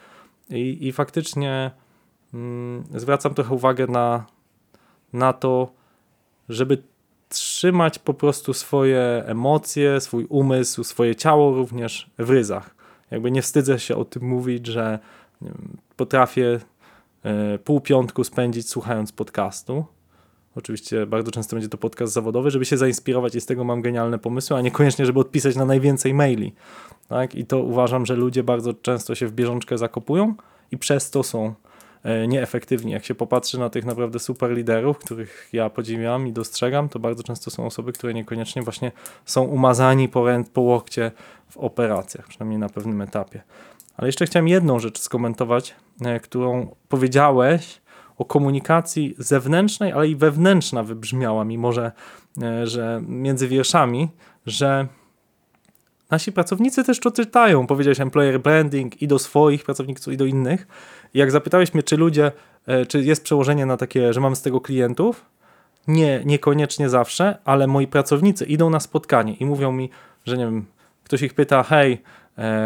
i, 0.51 0.87
i 0.87 0.93
faktycznie 0.93 1.71
mm, 2.35 2.85
zwracam 2.95 3.35
trochę 3.35 3.55
uwagę 3.55 3.87
na, 3.87 4.27
na 5.13 5.33
to, 5.33 5.73
żeby 6.49 6.83
trzymać 7.29 7.99
po 7.99 8.15
prostu 8.15 8.55
swoje 8.55 9.23
emocje, 9.27 10.01
swój 10.01 10.25
umysł, 10.25 10.85
swoje 10.85 11.17
ciało 11.17 11.55
również 11.55 12.11
w 12.19 12.31
ryzach. 12.31 12.75
Jakby 13.11 13.31
nie 13.31 13.43
wstydzę 13.43 13.79
się 13.79 13.97
o 13.97 14.05
tym 14.05 14.23
mówić, 14.23 14.67
że 14.67 14.99
potrafię 15.97 16.61
e, 17.23 17.59
pół 17.59 17.81
piątku 17.81 18.25
spędzić 18.25 18.69
słuchając 18.69 19.13
podcastu. 19.13 19.85
Oczywiście 20.57 21.07
bardzo 21.07 21.31
często 21.31 21.57
będzie 21.57 21.69
to 21.69 21.79
podcast 21.79 22.13
zawodowy, 22.13 22.51
żeby 22.51 22.65
się 22.65 22.77
zainspirować 22.77 23.35
i 23.35 23.41
z 23.41 23.47
tego 23.47 23.65
mam 23.65 23.83
genialne 23.83 24.19
pomysły, 24.19 24.57
a 24.57 24.61
niekoniecznie, 24.61 25.07
żeby 25.07 25.21
odpisać 25.21 25.57
na 25.57 25.65
najwięcej 25.65 26.15
maili. 26.15 26.55
Tak? 27.09 27.35
I 27.35 27.47
to 27.47 27.63
uważam, 27.63 28.07
że 28.07 28.17
ludzie 28.17 28.43
bardzo 28.43 28.75
często 28.75 29.15
się 29.15 29.27
w 29.27 29.33
bieżączkę 29.33 29.79
zakopują 29.79 30.35
i 30.71 30.79
przez 30.79 31.11
to 31.11 31.23
są 31.23 31.55
nieefektywni. 32.29 32.93
Jak 32.93 33.05
się 33.05 33.15
popatrzy 33.15 33.59
na 33.59 33.71
tych 33.71 33.85
naprawdę 33.85 34.19
super 34.19 34.51
liderów, 34.51 34.99
których 34.99 35.49
ja 35.53 35.71
podziwiam 35.71 36.27
i 36.27 36.33
dostrzegam, 36.33 36.89
to 36.89 36.99
bardzo 36.99 37.23
często 37.23 37.51
są 37.51 37.67
osoby, 37.67 37.93
które 37.93 38.15
niekoniecznie 38.15 38.63
właśnie 38.63 38.93
są 39.25 39.43
umazani 39.43 40.09
po, 40.09 40.27
ręk, 40.27 40.51
po 40.51 40.61
łokcie 40.61 41.13
w 41.51 41.57
operacjach, 41.57 42.29
przynajmniej 42.29 42.59
na 42.59 42.69
pewnym 42.69 43.03
etapie. 43.03 43.43
Ale 43.97 44.09
jeszcze 44.09 44.27
chciałem 44.27 44.49
jedną 44.49 44.79
rzecz 44.79 44.99
skomentować, 44.99 45.75
e, 46.01 46.21
którą 46.21 46.77
powiedziałeś 46.89 47.81
o 48.19 48.25
komunikacji 48.25 49.15
zewnętrznej, 49.19 49.93
ale 49.93 50.09
i 50.09 50.17
wewnętrzna 50.17 50.83
wybrzmiała, 50.83 51.45
mimo 51.45 51.73
że, 51.73 51.93
e, 52.43 52.67
że 52.67 53.03
między 53.09 53.49
wierszami, 53.49 54.09
że 54.47 54.89
nasi 56.11 56.33
pracownicy 56.33 56.85
też 56.85 57.01
to 57.01 57.11
czytają. 57.11 57.67
Powiedziałeś 57.67 58.01
employer 58.01 58.41
branding 58.41 59.03
i 59.03 59.09
do 59.09 59.19
swoich 59.19 59.65
pracowników, 59.65 60.09
i 60.09 60.17
do 60.17 60.25
innych. 60.25 60.67
Jak 61.15 61.31
zapytałeś 61.31 61.75
mnie, 61.75 61.83
czy 61.83 61.97
ludzie, 61.97 62.33
e, 62.67 62.87
czy 62.87 63.05
jest 63.05 63.25
przełożenie 63.25 63.67
na 63.67 63.77
takie, 63.77 64.13
że 64.13 64.21
mam 64.21 64.37
z 64.37 64.43
tego 64.43 64.61
klientów, 64.61 65.25
nie, 65.89 66.23
niekoniecznie 66.25 66.89
zawsze, 66.89 67.39
ale 67.45 67.67
moi 67.67 67.87
pracownicy 67.87 68.45
idą 68.45 68.71
na 68.71 68.81
spotkanie 68.81 69.35
i 69.35 69.47
mówią 69.47 69.73
mi, 69.73 69.91
że 70.27 70.37
nie 70.39 70.45
wiem, 70.45 70.65
ktoś 71.05 71.23
ich 71.23 71.35
pyta, 71.35 71.63
hej, 71.63 72.03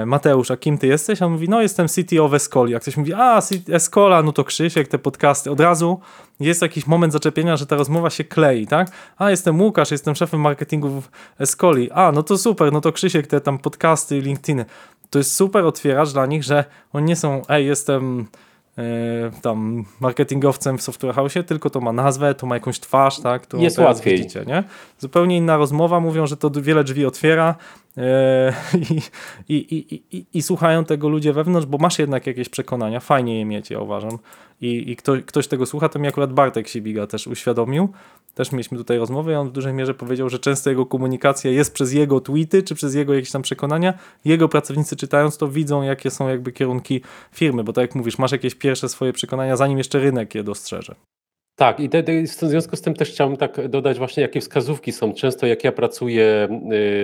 Mateusz, 0.07 0.51
a 0.51 0.57
kim 0.57 0.79
ty 0.79 0.87
jesteś? 0.87 1.23
A 1.23 1.27
on 1.27 1.33
mówi, 1.33 1.49
no 1.49 1.63
jestem 1.63 1.87
CTO 1.89 2.29
w 2.29 2.35
Escoli. 2.35 2.75
A 2.75 2.81
ktoś 2.81 2.97
mówi, 2.97 3.13
a 3.15 3.41
Escola, 3.69 4.23
no 4.23 4.33
to 4.33 4.45
Krzysiek, 4.45 4.89
te 4.89 4.99
podcasty. 4.99 5.51
Od 5.51 5.61
razu 5.61 6.01
jest 6.41 6.63
jakiś 6.63 6.87
moment 6.87 7.13
zaczepienia, 7.13 7.57
że 7.57 7.67
ta 7.67 7.77
rozmowa 7.77 8.11
się 8.11 8.25
klei, 8.25 8.67
tak? 8.67 8.91
A 9.19 9.31
jestem 9.31 9.61
Łukasz, 9.61 9.91
jestem 9.91 10.15
szefem 10.15 10.41
marketingu 10.41 10.89
w 10.89 11.11
Escoli. 11.39 11.91
A, 11.91 12.13
no 12.13 12.23
to 12.23 12.39
super, 12.39 12.73
no 12.73 12.81
to 12.81 12.93
Krzysiek, 12.93 13.27
te 13.27 13.41
tam 13.41 13.59
podcasty, 13.59 14.21
LinkedIny. 14.21 14.65
To 15.11 15.19
jest 15.19 15.35
super 15.35 15.65
otwieracz 15.65 16.13
dla 16.13 16.27
nich, 16.27 16.45
że 16.45 16.65
oni 16.93 17.07
nie 17.07 17.17
są, 17.17 17.43
ej, 17.49 17.67
jestem 17.67 18.21
e, 18.21 18.52
tam 19.43 19.85
marketingowcem 20.01 20.79
w 20.79 20.83
Software 20.83 21.15
House, 21.15 21.35
tylko 21.47 21.71
to 21.71 21.81
ma 21.81 21.93
nazwę, 21.93 22.35
to 22.35 22.47
ma 22.47 22.55
jakąś 22.55 22.81
twarz, 22.81 23.21
tak? 23.21 23.47
To 23.47 23.57
Jest 23.57 23.79
łatwiej. 23.79 24.17
Widzicie, 24.17 24.45
nie? 24.47 24.65
Zupełnie 24.99 25.37
inna 25.37 25.57
rozmowa, 25.57 26.01
mówią, 26.01 26.27
że 26.27 26.37
to 26.37 26.51
wiele 26.51 26.85
drzwi 26.85 27.07
otwiera 27.07 27.55
e, 27.97 28.53
i, 29.49 29.55
i, 29.55 29.95
i, 29.95 30.03
i, 30.17 30.27
i 30.35 30.43
słuchają 30.43 30.85
tego 30.85 31.09
ludzie 31.09 31.33
wewnątrz, 31.33 31.67
bo 31.67 31.79
masz 31.79 31.99
jednak 31.99 32.27
jakieś 32.27 32.49
przekonania, 32.49 33.01
fajnie 33.01 33.39
je 33.39 33.45
mieć, 33.45 33.71
ja 33.71 33.81
uważam. 33.81 34.19
I, 34.61 34.91
i 34.91 34.97
ktoś, 34.97 35.23
ktoś 35.23 35.49
tego 35.49 35.67
słucha, 35.67 35.89
to 35.89 35.99
mi 35.99 36.09
akurat 36.09 36.33
Bartek 36.33 36.69
Sibiga 36.69 37.07
też 37.07 37.27
uświadomił. 37.27 37.89
Też 38.35 38.53
mieliśmy 38.53 38.79
tutaj 38.79 38.99
rozmowę 38.99 39.33
i 39.33 39.35
on 39.35 39.49
w 39.49 39.53
dużej 39.53 39.73
mierze 39.73 39.95
powiedział, 39.95 40.29
że 40.29 40.39
często 40.39 40.71
jego 40.71 40.87
komunikacja 40.87 41.51
jest 41.51 41.75
przez 41.75 41.93
jego 41.93 42.21
tweety, 42.21 42.63
czy 42.63 42.75
przez 42.75 42.95
jego 42.95 43.15
jakieś 43.15 43.31
tam 43.31 43.43
przekonania. 43.43 43.95
Jego 44.25 44.49
pracownicy 44.49 44.97
czytając 44.97 45.37
to 45.37 45.49
widzą, 45.49 45.83
jakie 45.83 46.11
są 46.11 46.29
jakby 46.29 46.53
kierunki 46.53 47.01
firmy, 47.33 47.65
bo 47.65 47.73
tak 47.73 47.83
jak 47.83 47.95
mówisz, 47.95 48.19
masz 48.19 48.33
jakieś 48.33 48.55
pierwsze 48.55 48.89
swoje 48.89 49.13
przekonania, 49.13 49.57
zanim 49.57 49.79
jeszcze 49.79 49.99
rynek 49.99 50.35
je 50.35 50.45
dostrzeże. 50.45 50.95
Tak, 51.57 51.81
i 51.81 51.89
w 52.27 52.29
związku 52.29 52.77
z 52.77 52.83
tym 52.83 52.95
też 52.95 53.11
chciałbym 53.11 53.37
tak 53.37 53.69
dodać 53.69 53.99
właśnie, 53.99 54.23
jakie 54.23 54.41
wskazówki 54.41 54.93
są. 54.93 55.15
Często 55.15 55.47
jak 55.47 55.65
ja 55.65 55.73
pracuję 55.73 56.49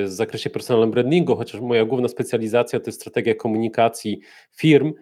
y, 0.02 0.04
w 0.04 0.08
zakresie 0.08 0.50
personal 0.50 0.88
brandingu, 0.88 1.36
chociaż 1.36 1.60
moja 1.60 1.84
główna 1.84 2.08
specjalizacja 2.08 2.80
to 2.80 2.86
jest 2.86 3.00
strategia 3.00 3.34
komunikacji 3.34 4.20
firm, 4.56 4.92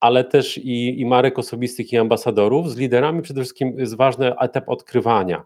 ale 0.00 0.24
też 0.24 0.58
i, 0.58 1.00
i 1.00 1.06
marek 1.06 1.38
osobistych 1.38 1.92
i 1.92 1.96
ambasadorów, 1.96 2.70
z 2.70 2.76
liderami 2.76 3.22
przede 3.22 3.40
wszystkim 3.40 3.78
jest 3.78 3.96
ważny 3.96 4.38
etap 4.38 4.68
odkrywania. 4.68 5.44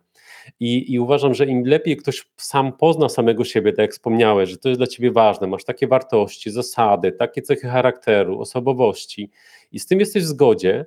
I, 0.61 0.93
I 0.93 1.01
uważam, 1.01 1.35
że 1.35 1.47
im 1.47 1.65
lepiej 1.65 1.97
ktoś 1.97 2.27
sam 2.37 2.73
pozna 2.73 3.09
samego 3.09 3.45
siebie, 3.45 3.73
tak 3.73 3.79
jak 3.79 3.93
wspomniałeś, 3.93 4.51
że 4.51 4.57
to 4.57 4.69
jest 4.69 4.81
dla 4.81 4.87
ciebie 4.87 5.13
ważne, 5.13 5.47
masz 5.47 5.65
takie 5.65 5.87
wartości, 5.87 6.51
zasady, 6.51 7.13
takie 7.13 7.43
cechy 7.43 7.69
charakteru, 7.69 8.41
osobowości 8.41 9.31
i 9.73 9.79
z 9.79 9.87
tym 9.87 10.01
jesteś 10.01 10.23
w 10.23 10.27
zgodzie, 10.27 10.85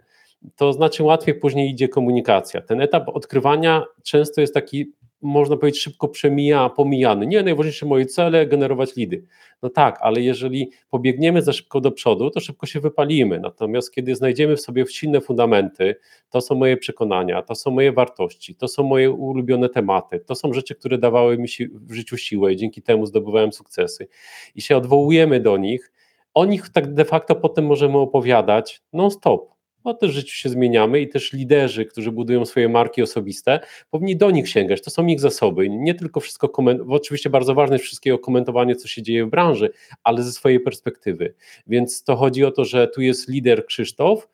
to 0.56 0.74
znaczy 0.74 1.04
łatwiej 1.04 1.36
później 1.36 1.70
idzie 1.70 1.88
komunikacja. 1.88 2.62
Ten 2.62 2.82
etap 2.82 3.10
odkrywania 3.10 3.84
często 4.04 4.42
jest 4.42 4.54
taki, 4.54 4.92
można 5.22 5.58
powiedzieć, 5.58 5.82
szybko 5.82 6.08
przemija, 6.08 6.70
pomijany. 6.70 7.28
Nie, 7.28 7.44
najważniejsze 7.44 7.86
moje 7.86 8.06
cele, 8.06 8.48
generować 8.48 8.96
lidy. 8.96 9.24
No 9.62 9.70
tak, 9.70 9.98
ale 10.02 10.22
jeżeli 10.22 10.72
pobiegniemy 10.90 11.42
za 11.42 11.54
szybko 11.54 11.82
do 11.82 11.92
przodu, 11.92 12.30
to 12.30 12.40
szybko 12.40 12.66
się 12.66 12.80
wypalimy. 12.80 13.40
Natomiast 13.40 13.94
kiedy 13.94 14.16
znajdziemy 14.16 14.56
w 14.56 14.62
sobie 14.62 14.86
silne 14.88 15.22
fundamenty, 15.22 15.96
to 16.30 16.42
są 16.42 16.56
moje 16.56 16.78
przekonania, 16.78 17.42
to 17.42 17.56
są 17.56 17.72
moje 17.72 17.92
wartości, 17.92 18.56
to 18.56 18.68
są 18.68 18.84
moje 18.84 19.12
ulubione 19.12 19.70
tematy, 19.70 20.20
to 20.20 20.36
są 20.36 20.54
rzeczy, 20.54 20.76
które 20.76 20.98
dawały 20.98 21.38
mi 21.38 21.48
w 21.72 21.94
życiu 21.94 22.18
siłę 22.18 22.54
i 22.54 22.56
dzięki 22.56 22.82
temu 22.82 23.06
zdobywałem 23.06 23.54
sukcesy 23.54 24.08
i 24.56 24.62
się 24.62 24.78
odwołujemy 24.78 25.40
do 25.40 25.58
nich, 25.58 25.92
o 26.34 26.46
nich 26.46 26.70
tak 26.70 26.94
de 26.94 27.06
facto 27.06 27.36
potem 27.36 27.66
możemy 27.66 27.98
opowiadać 27.98 28.82
non-stop. 28.94 29.59
Bo 29.84 29.94
też 29.94 30.12
w 30.12 30.14
życiu 30.14 30.36
się 30.36 30.50
zmieniamy 30.50 31.02
i 31.02 31.10
też 31.10 31.34
liderzy, 31.34 31.86
którzy 31.86 32.12
budują 32.12 32.46
swoje 32.46 32.70
marki 32.70 33.02
osobiste, 33.02 33.60
powinni 33.90 34.18
do 34.18 34.32
nich 34.32 34.50
sięgać. 34.50 34.82
To 34.82 34.90
są 34.90 35.08
ich 35.08 35.20
zasoby. 35.20 35.70
Nie 35.70 35.96
tylko 35.96 36.20
wszystko 36.20 36.50
komentować, 36.50 37.02
oczywiście 37.02 37.30
bardzo 37.30 37.56
ważne 37.56 37.76
jest 37.76 37.86
wszystkiego 37.86 38.20
komentowanie, 38.20 38.76
co 38.76 38.88
się 38.88 39.02
dzieje 39.02 39.26
w 39.26 39.30
branży, 39.30 39.72
ale 40.04 40.24
ze 40.24 40.32
swojej 40.32 40.60
perspektywy. 40.60 41.34
Więc 41.68 42.04
to 42.04 42.16
chodzi 42.16 42.46
o 42.46 42.52
to, 42.52 42.66
że 42.66 42.88
tu 42.88 43.02
jest 43.02 43.30
lider 43.30 43.66
Krzysztof, 43.66 44.28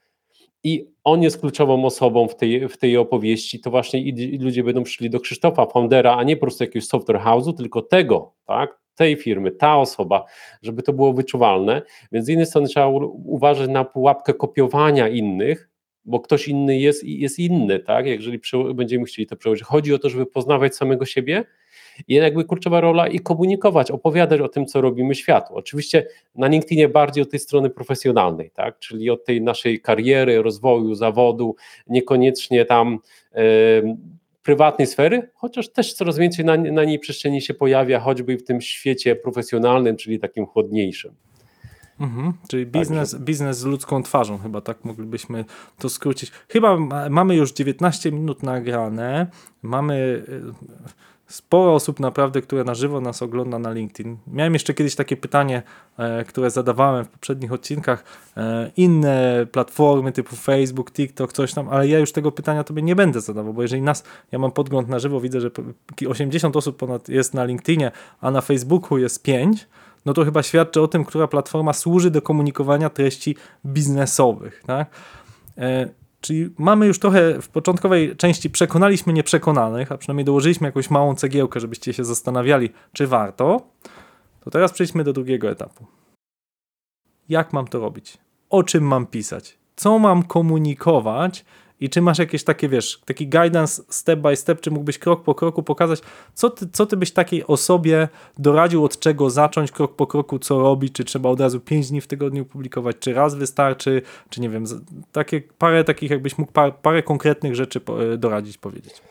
i 0.66 0.88
on 1.04 1.24
jest 1.24 1.40
kluczową 1.40 1.86
osobą 1.86 2.28
w 2.28 2.36
tej, 2.36 2.70
w 2.70 2.78
tej 2.78 2.98
opowieści, 2.98 3.60
to 3.60 3.72
właśnie 3.72 4.02
i, 4.02 4.38
ludzie 4.38 4.64
będą 4.64 4.86
szli 4.86 5.10
do 5.10 5.20
Krzysztofa, 5.20 5.66
foundera, 5.66 6.16
a 6.16 6.24
nie 6.24 6.36
po 6.36 6.42
prostu 6.42 6.64
jakiegoś 6.64 6.88
software 6.88 7.20
house'u, 7.20 7.54
tylko 7.54 7.82
tego, 7.82 8.34
tak, 8.46 8.80
tej 8.96 9.16
firmy, 9.16 9.52
ta 9.52 9.78
osoba, 9.78 10.26
żeby 10.62 10.84
to 10.84 10.94
było 10.94 11.14
wyczuwalne. 11.14 11.82
Więc 12.12 12.26
z 12.26 12.30
jednej 12.30 12.46
strony 12.46 12.68
trzeba 12.68 12.88
uważać 13.26 13.70
na 13.70 13.86
pułapkę 13.86 14.34
kopiowania 14.34 15.08
innych, 15.08 15.70
bo 16.06 16.20
ktoś 16.20 16.48
inny 16.48 16.80
jest 16.80 17.04
jest 17.04 17.40
inny, 17.40 17.80
tak? 17.80 18.06
Jeżeli 18.06 18.40
będziemy 18.74 19.06
chcieli 19.06 19.28
to 19.28 19.36
przełożyć. 19.36 19.64
Chodzi 19.64 19.94
o 19.94 20.00
to, 20.00 20.10
żeby 20.10 20.26
poznawać 20.26 20.76
samego 20.76 21.06
siebie, 21.06 21.46
i 22.08 22.14
jakby 22.14 22.46
kluczowa 22.46 22.82
rola 22.82 23.08
i 23.08 23.20
komunikować, 23.20 23.92
opowiadać 23.92 24.42
o 24.42 24.50
tym, 24.50 24.66
co 24.66 24.82
robimy 24.82 25.16
światu. 25.16 25.56
Oczywiście 25.56 26.08
na 26.36 26.48
LinkedInie 26.48 26.90
bardziej 26.90 27.24
od 27.24 27.32
tej 27.32 27.40
strony 27.40 27.70
profesjonalnej, 27.70 28.52
tak? 28.52 28.80
czyli 28.80 29.10
od 29.10 29.26
tej 29.26 29.42
naszej 29.42 29.82
kariery, 29.82 30.42
rozwoju, 30.42 30.96
zawodu, 30.96 31.56
niekoniecznie 31.88 32.66
tam 32.66 33.00
e, 33.34 33.42
prywatnej 34.46 34.88
sfery, 34.88 35.30
chociaż 35.34 35.70
też 35.70 35.94
coraz 35.94 36.18
więcej 36.18 36.46
na, 36.46 36.58
na 36.58 36.84
niej 36.84 37.00
przestrzeni 37.00 37.42
się 37.42 37.54
pojawia, 37.54 38.00
choćby 38.00 38.38
w 38.38 38.44
tym 38.44 38.62
świecie 38.62 39.16
profesjonalnym, 39.16 39.98
czyli 39.98 40.20
takim 40.20 40.46
chłodniejszym. 40.46 41.16
Mhm, 42.00 42.34
czyli 42.48 42.66
biznes, 42.66 43.16
biznes 43.16 43.58
z 43.58 43.66
ludzką 43.66 44.04
twarzą, 44.04 44.38
chyba 44.38 44.62
tak 44.62 44.86
moglibyśmy 44.86 45.46
to 45.78 45.90
skrócić. 45.90 46.32
Chyba 46.50 46.78
mamy 47.10 47.36
już 47.36 47.52
19 47.52 48.12
minut 48.12 48.44
nagrane. 48.44 49.28
Mamy 49.62 50.24
sporo 51.28 51.76
osób 51.76 52.00
naprawdę, 52.00 52.42
które 52.42 52.64
na 52.64 52.76
żywo 52.76 53.02
nas 53.02 53.22
ogląda 53.22 53.60
na 53.60 53.72
LinkedIn. 53.72 54.18
Miałem 54.28 54.54
jeszcze 54.54 54.74
kiedyś 54.74 54.96
takie 54.96 55.18
pytanie, 55.18 55.64
e, 55.98 56.24
które 56.24 56.52
zadawałem 56.52 57.06
w 57.06 57.10
poprzednich 57.10 57.54
odcinkach, 57.54 58.04
e, 58.38 58.72
inne 58.78 59.48
platformy 59.52 60.12
typu 60.12 60.36
Facebook, 60.36 60.92
TikTok, 60.92 61.34
coś 61.34 61.54
tam, 61.54 61.70
ale 61.70 61.88
ja 61.88 62.00
już 62.00 62.12
tego 62.12 62.32
pytania 62.32 62.64
tobie 62.64 62.82
nie 62.82 62.96
będę 62.96 63.22
zadawał, 63.22 63.54
bo 63.54 63.62
jeżeli 63.62 63.82
nas, 63.82 64.04
ja 64.32 64.40
mam 64.40 64.52
podgląd 64.52 64.90
na 64.90 65.00
żywo, 65.00 65.20
widzę, 65.20 65.42
że 65.42 65.52
80 66.08 66.56
osób 66.56 66.78
ponad 66.78 67.10
jest 67.10 67.34
na 67.34 67.46
LinkedInie, 67.46 67.92
a 68.22 68.32
na 68.32 68.42
Facebooku 68.42 68.98
jest 68.98 69.24
5, 69.24 69.68
no 70.06 70.14
to 70.14 70.26
chyba 70.26 70.44
świadczy 70.44 70.82
o 70.82 70.88
tym, 70.88 71.06
która 71.06 71.28
platforma 71.28 71.74
służy 71.74 72.12
do 72.12 72.22
komunikowania 72.22 72.90
treści 72.90 73.36
biznesowych. 73.66 74.64
Tak? 74.66 74.90
Czyli 76.26 76.50
mamy 76.58 76.88
już 76.88 77.00
trochę 77.00 77.42
w 77.42 77.50
początkowej 77.50 78.16
części 78.16 78.50
przekonaliśmy 78.50 79.14
nieprzekonanych, 79.14 79.92
a 79.92 79.98
przynajmniej 79.98 80.26
dołożyliśmy 80.26 80.68
jakąś 80.68 80.90
małą 80.90 81.16
cegiełkę, 81.16 81.60
żebyście 81.60 81.94
się 81.94 82.06
zastanawiali, 82.06 82.70
czy 82.94 83.08
warto. 83.08 83.62
To 84.44 84.52
teraz 84.52 84.72
przejdźmy 84.72 85.04
do 85.04 85.14
drugiego 85.14 85.50
etapu. 85.50 85.86
Jak 87.30 87.54
mam 87.54 87.68
to 87.68 87.80
robić? 87.80 88.18
O 88.50 88.64
czym 88.64 88.84
mam 88.84 89.06
pisać? 89.06 89.58
Co 89.76 90.00
mam 90.00 90.24
komunikować, 90.24 91.46
i 91.80 91.90
czy 91.90 92.02
masz 92.02 92.20
jakieś 92.20 92.44
takie, 92.44 92.70
wiesz, 92.70 93.00
taki 93.06 93.28
guidance 93.28 93.84
step 93.90 94.20
by 94.20 94.36
step, 94.36 94.62
czy 94.62 94.72
mógłbyś 94.72 95.00
krok 95.00 95.24
po 95.24 95.36
kroku 95.36 95.64
pokazać, 95.64 96.00
co 96.34 96.50
ty, 96.50 96.68
co 96.72 96.86
ty 96.86 96.98
byś 96.98 97.12
takiej 97.12 97.48
osobie 97.48 98.08
doradził, 98.38 98.84
od 98.84 99.00
czego 99.00 99.30
zacząć, 99.30 99.72
krok 99.72 99.96
po 99.96 100.08
kroku, 100.08 100.40
co 100.40 100.60
robić, 100.60 100.94
czy 100.94 101.04
trzeba 101.04 101.30
od 101.30 101.42
razu 101.42 101.60
5 101.60 101.90
dni 101.90 102.02
w 102.02 102.08
tygodniu 102.08 102.46
publikować, 102.46 102.96
czy 103.00 103.14
raz 103.14 103.36
wystarczy, 103.36 104.02
czy 104.30 104.42
nie 104.42 104.50
wiem, 104.50 104.66
takie 105.12 105.42
parę 105.58 105.84
takich, 105.84 106.12
jakbyś 106.12 106.38
mógł 106.38 106.52
parę, 106.52 106.72
parę 106.82 107.04
konkretnych 107.04 107.56
rzeczy 107.56 107.82
e, 108.14 108.18
doradzić, 108.18 108.58
powiedzieć. 108.58 109.02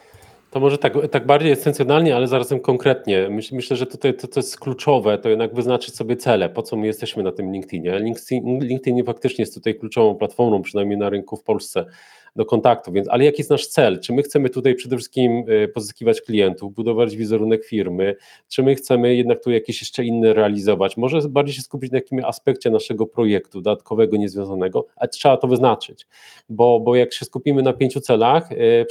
To 0.50 0.60
może 0.60 0.78
tak, 0.78 0.94
tak 1.10 1.26
bardziej 1.26 1.52
esencjonalnie, 1.52 2.16
ale 2.16 2.28
zarazem 2.28 2.60
konkretnie. 2.60 3.28
Myślę, 3.30 3.56
myślę 3.56 3.76
że 3.76 3.86
tutaj 3.86 4.14
to, 4.14 4.28
to 4.28 4.40
jest 4.40 4.60
kluczowe, 4.60 5.18
to 5.18 5.28
jednak 5.28 5.54
wyznaczyć 5.54 5.94
sobie 5.94 6.16
cele, 6.16 6.48
po 6.48 6.62
co 6.62 6.76
my 6.76 6.86
jesteśmy 6.86 7.22
na 7.22 7.32
tym 7.32 7.52
LinkedInie. 7.52 7.98
LinkedIn, 7.98 8.58
LinkedIn 8.60 9.04
faktycznie 9.04 9.42
jest 9.42 9.54
tutaj 9.54 9.74
kluczową 9.74 10.14
platformą, 10.14 10.62
przynajmniej 10.62 10.98
na 10.98 11.10
rynku 11.10 11.36
w 11.36 11.42
Polsce 11.42 11.84
do 12.36 12.44
kontaktu. 12.44 12.92
Więc, 12.92 13.08
ale 13.08 13.24
jaki 13.24 13.40
jest 13.40 13.50
nasz 13.50 13.66
cel? 13.66 14.00
Czy 14.00 14.12
my 14.12 14.22
chcemy 14.22 14.50
tutaj 14.50 14.74
przede 14.74 14.96
wszystkim 14.96 15.44
y, 15.48 15.68
pozyskiwać 15.68 16.20
klientów, 16.20 16.74
budować 16.74 17.16
wizerunek 17.16 17.64
firmy, 17.64 18.16
czy 18.48 18.62
my 18.62 18.74
chcemy 18.74 19.14
jednak 19.14 19.44
tu 19.44 19.50
jakieś 19.50 19.80
jeszcze 19.80 20.04
inne 20.04 20.34
realizować? 20.34 20.96
Może 20.96 21.28
bardziej 21.28 21.54
się 21.54 21.62
skupić 21.62 21.92
na 21.92 21.98
jakimś 21.98 22.24
aspekcie 22.24 22.70
naszego 22.70 23.06
projektu 23.06 23.60
dodatkowego, 23.60 24.16
niezwiązanego, 24.16 24.86
a 24.96 25.08
trzeba 25.08 25.36
to 25.36 25.48
wyznaczyć, 25.48 26.06
bo, 26.48 26.80
bo 26.80 26.96
jak 26.96 27.12
się 27.12 27.24
skupimy 27.24 27.62
na 27.62 27.72
pięciu 27.72 28.00
celach, 28.00 28.52
y, 28.52 28.86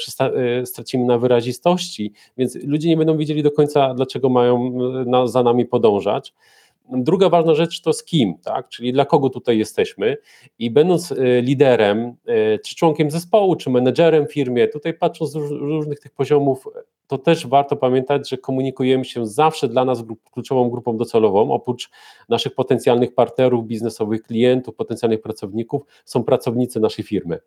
y, 0.62 0.66
stracimy 0.66 1.06
na 1.06 1.18
wyrazistości, 1.18 2.14
więc 2.38 2.56
ludzie 2.56 2.90
nie 2.90 2.98
będą 2.98 3.18
wiedzieli 3.18 3.44
do 3.44 3.52
końca, 3.52 3.94
dlaczego 3.94 4.30
mają 4.30 4.78
za 5.28 5.44
nami 5.44 5.66
podążać. 5.66 6.34
Druga 6.90 7.30
ważna 7.30 7.56
rzecz 7.56 7.82
to 7.82 7.94
z 7.94 8.04
kim, 8.04 8.38
tak? 8.38 8.70
czyli 8.70 8.94
dla 8.94 9.06
kogo 9.06 9.30
tutaj 9.30 9.58
jesteśmy 9.58 10.18
i 10.60 10.72
będąc 10.72 11.12
e, 11.12 11.42
liderem, 11.42 12.16
e, 12.26 12.60
czy 12.60 12.76
członkiem 12.76 13.12
zespołu, 13.12 13.56
czy 13.56 13.70
menedżerem 13.70 14.28
w 14.28 14.34
firmie, 14.34 14.68
tutaj 14.68 14.94
patrząc 14.94 15.32
z 15.32 15.36
różnych 15.36 16.00
tych 16.00 16.12
poziomów, 16.12 16.66
to 17.08 17.18
też 17.18 17.48
warto 17.48 17.76
pamiętać, 17.76 18.30
że 18.30 18.38
komunikujemy 18.38 19.06
się 19.06 19.28
zawsze 19.28 19.68
dla 19.68 19.86
nas 19.86 20.04
kluczową 20.32 20.70
grupą 20.70 20.98
docelową, 20.98 21.52
oprócz 21.52 21.90
naszych 22.30 22.56
potencjalnych 22.56 23.14
partnerów 23.16 23.68
biznesowych, 23.68 24.24
klientów, 24.24 24.76
potencjalnych 24.76 25.22
pracowników, 25.22 25.82
są 26.06 26.24
pracownicy 26.24 26.80
naszej 26.80 27.06
firmy. 27.06 27.40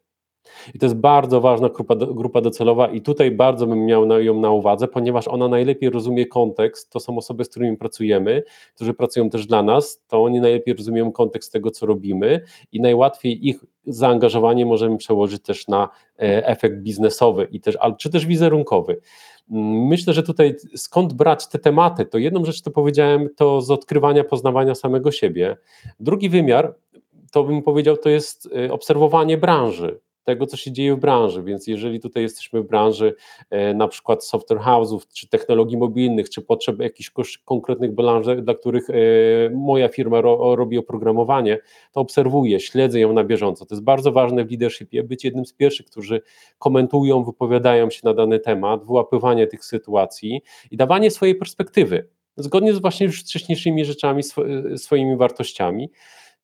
I 0.74 0.78
to 0.78 0.86
jest 0.86 0.96
bardzo 0.96 1.40
ważna 1.40 1.68
grupa, 1.68 1.96
grupa 1.96 2.40
docelowa 2.40 2.86
i 2.86 3.00
tutaj 3.00 3.30
bardzo 3.30 3.66
bym 3.66 3.86
miał 3.86 4.22
ją 4.22 4.40
na 4.40 4.50
uwadze, 4.50 4.88
ponieważ 4.88 5.28
ona 5.28 5.48
najlepiej 5.48 5.90
rozumie 5.90 6.26
kontekst, 6.26 6.90
to 6.90 7.00
są 7.00 7.18
osoby, 7.18 7.44
z 7.44 7.48
którymi 7.48 7.76
pracujemy, 7.76 8.42
którzy 8.74 8.94
pracują 8.94 9.30
też 9.30 9.46
dla 9.46 9.62
nas, 9.62 10.02
to 10.08 10.24
oni 10.24 10.40
najlepiej 10.40 10.74
rozumieją 10.74 11.12
kontekst 11.12 11.52
tego, 11.52 11.70
co 11.70 11.86
robimy 11.86 12.40
i 12.72 12.80
najłatwiej 12.80 13.48
ich 13.48 13.64
zaangażowanie 13.86 14.66
możemy 14.66 14.96
przełożyć 14.96 15.42
też 15.42 15.68
na 15.68 15.88
e, 16.18 16.46
efekt 16.46 16.76
biznesowy 16.76 17.48
i 17.50 17.60
też, 17.60 17.78
czy 17.98 18.10
też 18.10 18.26
wizerunkowy. 18.26 19.00
Mm, 19.50 19.86
myślę, 19.86 20.12
że 20.12 20.22
tutaj 20.22 20.56
skąd 20.76 21.12
brać 21.12 21.46
te 21.46 21.58
tematy, 21.58 22.04
to 22.04 22.18
jedną 22.18 22.44
rzecz, 22.44 22.62
to 22.62 22.70
powiedziałem, 22.70 23.28
to 23.36 23.60
z 23.60 23.70
odkrywania, 23.70 24.24
poznawania 24.24 24.74
samego 24.74 25.12
siebie. 25.12 25.56
Drugi 26.00 26.28
wymiar, 26.28 26.74
to 27.32 27.44
bym 27.44 27.62
powiedział, 27.62 27.96
to 27.96 28.08
jest 28.08 28.48
e, 28.66 28.72
obserwowanie 28.72 29.38
branży 29.38 30.00
tego, 30.26 30.46
co 30.46 30.56
się 30.56 30.72
dzieje 30.72 30.94
w 30.94 30.98
branży. 30.98 31.42
Więc 31.42 31.66
jeżeli 31.66 32.00
tutaj 32.00 32.22
jesteśmy 32.22 32.62
w 32.62 32.66
branży 32.66 33.14
e, 33.50 33.74
na 33.74 33.88
przykład 33.88 34.24
software 34.24 34.58
house'ów, 34.58 35.00
czy 35.14 35.28
technologii 35.28 35.76
mobilnych, 35.76 36.30
czy 36.30 36.42
potrzeb 36.42 36.78
jakichś 36.78 37.10
konkretnych 37.44 37.94
branż, 37.94 38.26
dla 38.42 38.54
których 38.54 38.90
e, 38.90 38.94
moja 39.50 39.88
firma 39.88 40.20
ro, 40.20 40.56
robi 40.56 40.78
oprogramowanie, 40.78 41.58
to 41.92 42.00
obserwuję, 42.00 42.60
śledzę 42.60 43.00
ją 43.00 43.12
na 43.12 43.24
bieżąco. 43.24 43.66
To 43.66 43.74
jest 43.74 43.84
bardzo 43.84 44.12
ważne 44.12 44.44
w 44.44 44.50
leadershipie, 44.50 45.02
być 45.02 45.24
jednym 45.24 45.46
z 45.46 45.52
pierwszych, 45.52 45.86
którzy 45.86 46.22
komentują, 46.58 47.24
wypowiadają 47.24 47.90
się 47.90 48.00
na 48.04 48.14
dany 48.14 48.40
temat, 48.40 48.84
wyłapywanie 48.84 49.46
tych 49.46 49.64
sytuacji 49.64 50.42
i 50.70 50.76
dawanie 50.76 51.10
swojej 51.10 51.34
perspektywy, 51.34 52.08
zgodnie 52.36 52.74
z 52.74 52.78
właśnie 52.78 53.06
już 53.06 53.20
wcześniejszymi 53.20 53.84
rzeczami, 53.84 54.22
swoimi 54.76 55.16
wartościami. 55.16 55.90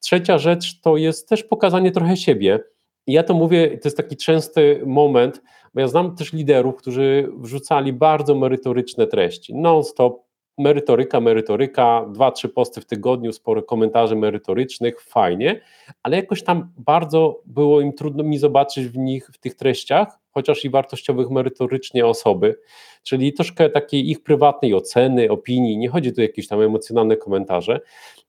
Trzecia 0.01 0.39
rzecz 0.39 0.81
to 0.81 0.97
jest 0.97 1.29
też 1.29 1.45
pokazanie 1.45 1.91
trochę 1.91 2.17
siebie, 2.17 2.61
i 3.07 3.13
ja 3.13 3.23
to 3.23 3.35
mówię, 3.35 3.79
to 3.79 3.89
jest 3.89 3.97
taki 3.97 4.17
częsty 4.17 4.83
moment, 4.87 5.43
bo 5.75 5.81
ja 5.81 5.89
znam 5.89 6.17
też 6.17 6.33
liderów, 6.33 6.77
którzy 6.77 7.29
wrzucali 7.37 7.93
bardzo 7.93 8.35
merytoryczne 8.35 9.07
treści, 9.07 9.55
non-stop, 9.55 10.23
merytoryka, 10.59 11.21
merytoryka, 11.21 12.07
dwa, 12.13 12.31
trzy 12.31 12.49
posty 12.49 12.81
w 12.81 12.87
tygodniu, 12.87 13.33
sporo 13.33 13.63
komentarzy 13.63 14.17
merytorycznych, 14.17 15.01
fajnie, 15.01 15.61
ale 16.03 16.17
jakoś 16.17 16.43
tam 16.43 16.73
bardzo 16.77 17.41
było 17.47 17.81
im 17.81 17.93
trudno 17.93 18.25
mi 18.25 18.39
zobaczyć 18.39 18.87
w 18.87 18.99
nich, 18.99 19.31
w 19.33 19.39
tych 19.39 19.55
treściach, 19.55 20.19
chociaż 20.31 20.65
i 20.65 20.71
wartościowych 20.71 21.31
merytorycznie 21.31 22.07
osoby, 22.07 22.59
czyli 23.03 23.33
troszkę 23.33 23.71
takiej 23.71 24.11
ich 24.11 24.23
prywatnej 24.23 24.75
oceny, 24.75 25.31
opinii, 25.31 25.79
nie 25.79 25.89
chodzi 25.89 26.13
tu 26.13 26.21
o 26.21 26.23
jakieś 26.23 26.49
tam 26.49 26.61
emocjonalne 26.61 27.17
komentarze, 27.17 27.81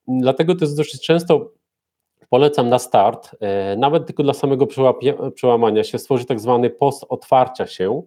dlatego 0.08 0.56
to 0.56 0.66
jest 0.66 0.78
dosyć 0.78 1.02
często 1.02 1.52
polecam 2.34 2.70
na 2.70 2.80
start, 2.80 3.36
e, 3.40 3.76
nawet 3.76 4.06
tylko 4.06 4.24
dla 4.24 4.34
samego 4.34 4.68
przełamania 5.36 5.84
się, 5.84 6.00
stworzyć 6.00 6.28
tak 6.28 6.40
zwany 6.40 6.70
post 6.70 7.06
otwarcia 7.10 7.68
się. 7.68 8.04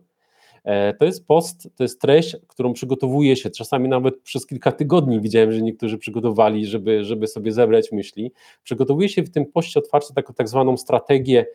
E, 0.64 0.94
to 0.94 1.04
jest 1.04 1.26
post, 1.26 1.68
to 1.76 1.84
jest 1.84 2.00
treść, 2.00 2.36
którą 2.48 2.72
przygotowuje 2.72 3.36
się, 3.36 3.50
czasami 3.50 3.88
nawet 3.88 4.22
przez 4.22 4.46
kilka 4.46 4.72
tygodni 4.72 5.20
widziałem, 5.20 5.52
że 5.52 5.62
niektórzy 5.62 5.98
przygotowali, 5.98 6.66
żeby, 6.66 7.04
żeby 7.04 7.26
sobie 7.26 7.52
zebrać 7.52 7.92
myśli. 7.92 8.32
Przygotowuje 8.62 9.08
się 9.08 9.22
w 9.22 9.30
tym 9.30 9.46
poście 9.46 9.80
otwarcia 9.80 10.14
taką 10.14 10.34
tak 10.34 10.48
zwaną 10.48 10.76
strategię, 10.76 11.46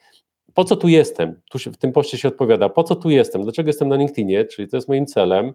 po 0.54 0.66
co 0.66 0.76
tu 0.76 0.88
jestem? 0.88 1.42
Tu 1.50 1.60
się, 1.60 1.72
w 1.72 1.78
tym 1.78 1.92
poście 1.92 2.18
się 2.18 2.28
odpowiada, 2.28 2.70
po 2.70 2.84
co 2.84 2.96
tu 2.96 3.10
jestem, 3.10 3.44
dlaczego 3.44 3.70
jestem 3.70 3.90
na 3.90 3.96
LinkedInie, 3.96 4.46
czyli 4.46 4.68
to 4.68 4.78
jest 4.78 4.88
moim 4.88 5.06
celem, 5.06 5.54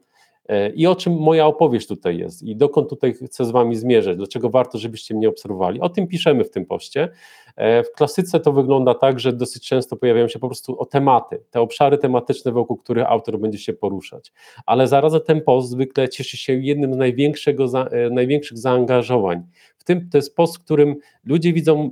I 0.74 0.86
o 0.86 0.96
czym 0.96 1.12
moja 1.12 1.46
opowieść 1.46 1.86
tutaj 1.86 2.18
jest 2.18 2.42
i 2.42 2.56
dokąd 2.56 2.90
tutaj 2.90 3.14
chcę 3.14 3.44
z 3.44 3.50
Wami 3.50 3.76
zmierzać, 3.76 4.16
dlaczego 4.16 4.50
warto, 4.50 4.78
żebyście 4.78 5.14
mnie 5.14 5.28
obserwowali. 5.28 5.80
O 5.80 5.88
tym 5.88 6.06
piszemy 6.06 6.44
w 6.44 6.50
tym 6.50 6.66
poście. 6.66 7.08
E, 7.56 7.82
w 7.82 7.92
klasyce 7.92 8.40
to 8.40 8.52
wygląda 8.52 8.94
tak, 8.94 9.20
że 9.20 9.32
dosyć 9.32 9.68
często 9.68 9.96
pojawiają 9.96 10.28
się 10.28 10.38
po 10.38 10.48
prostu 10.48 10.80
o 10.80 10.86
tematy, 10.86 11.42
te 11.50 11.60
obszary 11.60 11.98
tematyczne, 11.98 12.52
wokół 12.52 12.76
których 12.76 13.06
autor 13.06 13.38
będzie 13.38 13.58
się 13.58 13.72
poruszać. 13.72 14.32
Ale 14.66 14.88
zarazem 14.88 15.20
ten 15.26 15.40
post 15.40 15.70
zwykle 15.70 16.08
cieszy 16.08 16.36
się 16.36 16.52
jednym 16.52 16.94
z 16.94 16.96
największego, 16.96 17.90
e, 17.90 18.10
największych 18.10 18.58
zaangażowań. 18.58 19.42
W 19.78 19.84
tym 19.84 20.08
to 20.10 20.18
jest 20.18 20.36
post, 20.36 20.56
w 20.56 20.64
którym 20.64 20.96
ludzie 21.24 21.52
widzą 21.52 21.90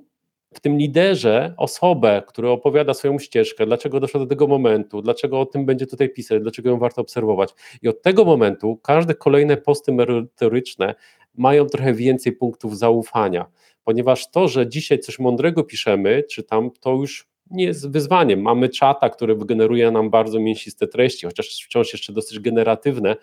w 0.55 0.61
tym 0.61 0.79
liderze 0.79 1.55
osobę, 1.57 2.23
która 2.27 2.51
opowiada 2.51 2.95
swoją 2.95 3.19
ścieżkę, 3.19 3.67
dlaczego 3.67 4.01
doszło 4.01 4.21
do 4.21 4.27
tego 4.27 4.47
momentu, 4.47 5.03
dlaczego 5.03 5.40
o 5.40 5.47
tym 5.47 5.67
będzie 5.67 5.87
tutaj 5.87 6.11
pisać, 6.11 6.43
dlaczego 6.43 6.71
ją 6.71 6.79
warto 6.79 7.01
obserwować. 7.03 7.51
I 7.83 7.88
od 7.88 8.03
tego 8.03 8.25
momentu 8.25 8.77
każde 8.83 9.14
kolejne 9.14 9.57
posty 9.57 9.93
merytoryczne 9.93 10.95
mają 11.35 11.67
trochę 11.67 11.95
więcej 11.95 12.33
punktów 12.33 12.79
zaufania, 12.79 13.47
ponieważ 13.85 14.31
to, 14.31 14.49
że 14.49 14.69
dzisiaj 14.69 14.99
coś 14.99 15.19
mądrego 15.19 15.64
piszemy, 15.64 16.23
czy 16.31 16.43
tam, 16.43 16.71
to 16.81 16.93
już 16.93 17.34
nie 17.55 17.64
jest 17.64 17.90
wyzwaniem. 17.90 18.43
Mamy 18.43 18.69
czata, 18.69 19.11
który 19.11 19.35
wygeneruje 19.35 19.90
nam 19.90 20.11
bardzo 20.11 20.40
mięsiste 20.40 20.87
treści, 20.87 21.27
chociaż 21.27 21.64
wciąż 21.64 21.93
jeszcze 21.93 22.12
dosyć 22.12 22.40
generatywne, 22.40 23.17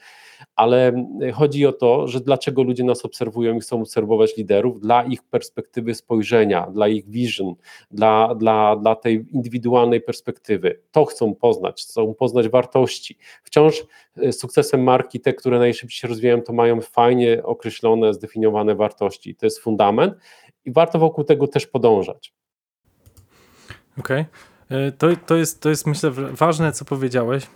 ale 0.55 1.05
chodzi 1.33 1.65
o 1.65 1.71
to, 1.71 2.07
że 2.07 2.19
dlaczego 2.19 2.63
ludzie 2.63 2.83
nas 2.83 3.05
obserwują 3.05 3.55
i 3.55 3.59
chcą 3.59 3.81
obserwować 3.81 4.37
liderów, 4.37 4.79
dla 4.79 5.03
ich 5.03 5.23
perspektywy 5.23 5.95
spojrzenia, 5.95 6.67
dla 6.67 6.87
ich 6.87 7.09
vision, 7.09 7.55
dla, 7.91 8.35
dla, 8.35 8.75
dla 8.75 8.95
tej 8.95 9.25
indywidualnej 9.31 10.01
perspektywy. 10.01 10.81
To 10.91 11.05
chcą 11.05 11.35
poznać, 11.35 11.81
chcą 11.81 12.13
poznać 12.13 12.49
wartości. 12.49 13.17
Wciąż 13.43 13.83
e, 14.17 14.31
sukcesem 14.31 14.83
marki, 14.83 15.19
te, 15.19 15.33
które 15.33 15.59
najszybciej 15.59 15.99
się 15.99 16.07
rozwijają, 16.07 16.41
to 16.41 16.53
mają 16.53 16.81
fajnie 16.81 17.43
określone, 17.43 18.13
zdefiniowane 18.13 18.75
wartości. 18.75 19.35
To 19.35 19.45
jest 19.45 19.59
fundament 19.59 20.13
i 20.65 20.71
warto 20.71 20.99
wokół 20.99 21.23
tego 21.23 21.47
też 21.47 21.67
podążać. 21.67 22.40
Okej. 23.99 24.25
Okay. 24.65 24.91
To, 24.91 25.07
to, 25.25 25.35
jest, 25.35 25.61
to 25.61 25.69
jest 25.69 25.87
myślę 25.87 26.11
ważne, 26.31 26.71
co 26.71 26.85
powiedziałeś. 26.85 27.47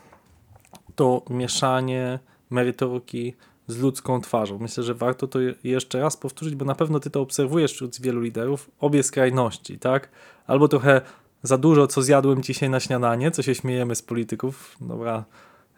To 0.95 1.23
mieszanie 1.29 2.19
merytoryki 2.49 3.33
z 3.67 3.77
ludzką 3.77 4.21
twarzą. 4.21 4.59
Myślę, 4.59 4.83
że 4.83 4.93
warto 4.93 5.27
to 5.27 5.39
jeszcze 5.63 5.99
raz 5.99 6.17
powtórzyć, 6.17 6.55
bo 6.55 6.65
na 6.65 6.75
pewno 6.75 6.99
ty 6.99 7.09
to 7.09 7.21
obserwujesz 7.21 7.73
wśród 7.73 8.01
wielu 8.01 8.21
liderów, 8.21 8.71
obie 8.79 9.03
skrajności, 9.03 9.79
tak? 9.79 10.09
Albo 10.47 10.67
trochę 10.67 11.01
za 11.43 11.57
dużo, 11.57 11.87
co 11.87 12.01
zjadłem 12.01 12.43
dzisiaj 12.43 12.69
na 12.69 12.79
śniadanie, 12.79 13.31
co 13.31 13.41
się 13.41 13.55
śmiejemy 13.55 13.95
z 13.95 14.01
polityków, 14.01 14.77
dobra, 14.81 15.25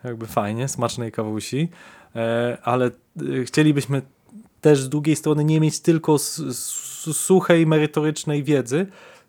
jakby 0.03 0.27
fajnie, 0.27 0.67
smacznej 0.67 1.11
kawusi, 1.11 1.69
e, 2.15 2.57
ale 2.63 2.85
e, 2.85 3.43
chcielibyśmy 3.43 4.01
też 4.61 4.81
z 4.81 4.89
drugiej 4.89 5.15
strony 5.15 5.43
nie 5.43 5.59
mieć 5.59 5.79
tylko 5.79 6.17
suchej, 7.13 7.67
merytorycznej 7.67 8.43
wiedzy. 8.43 8.87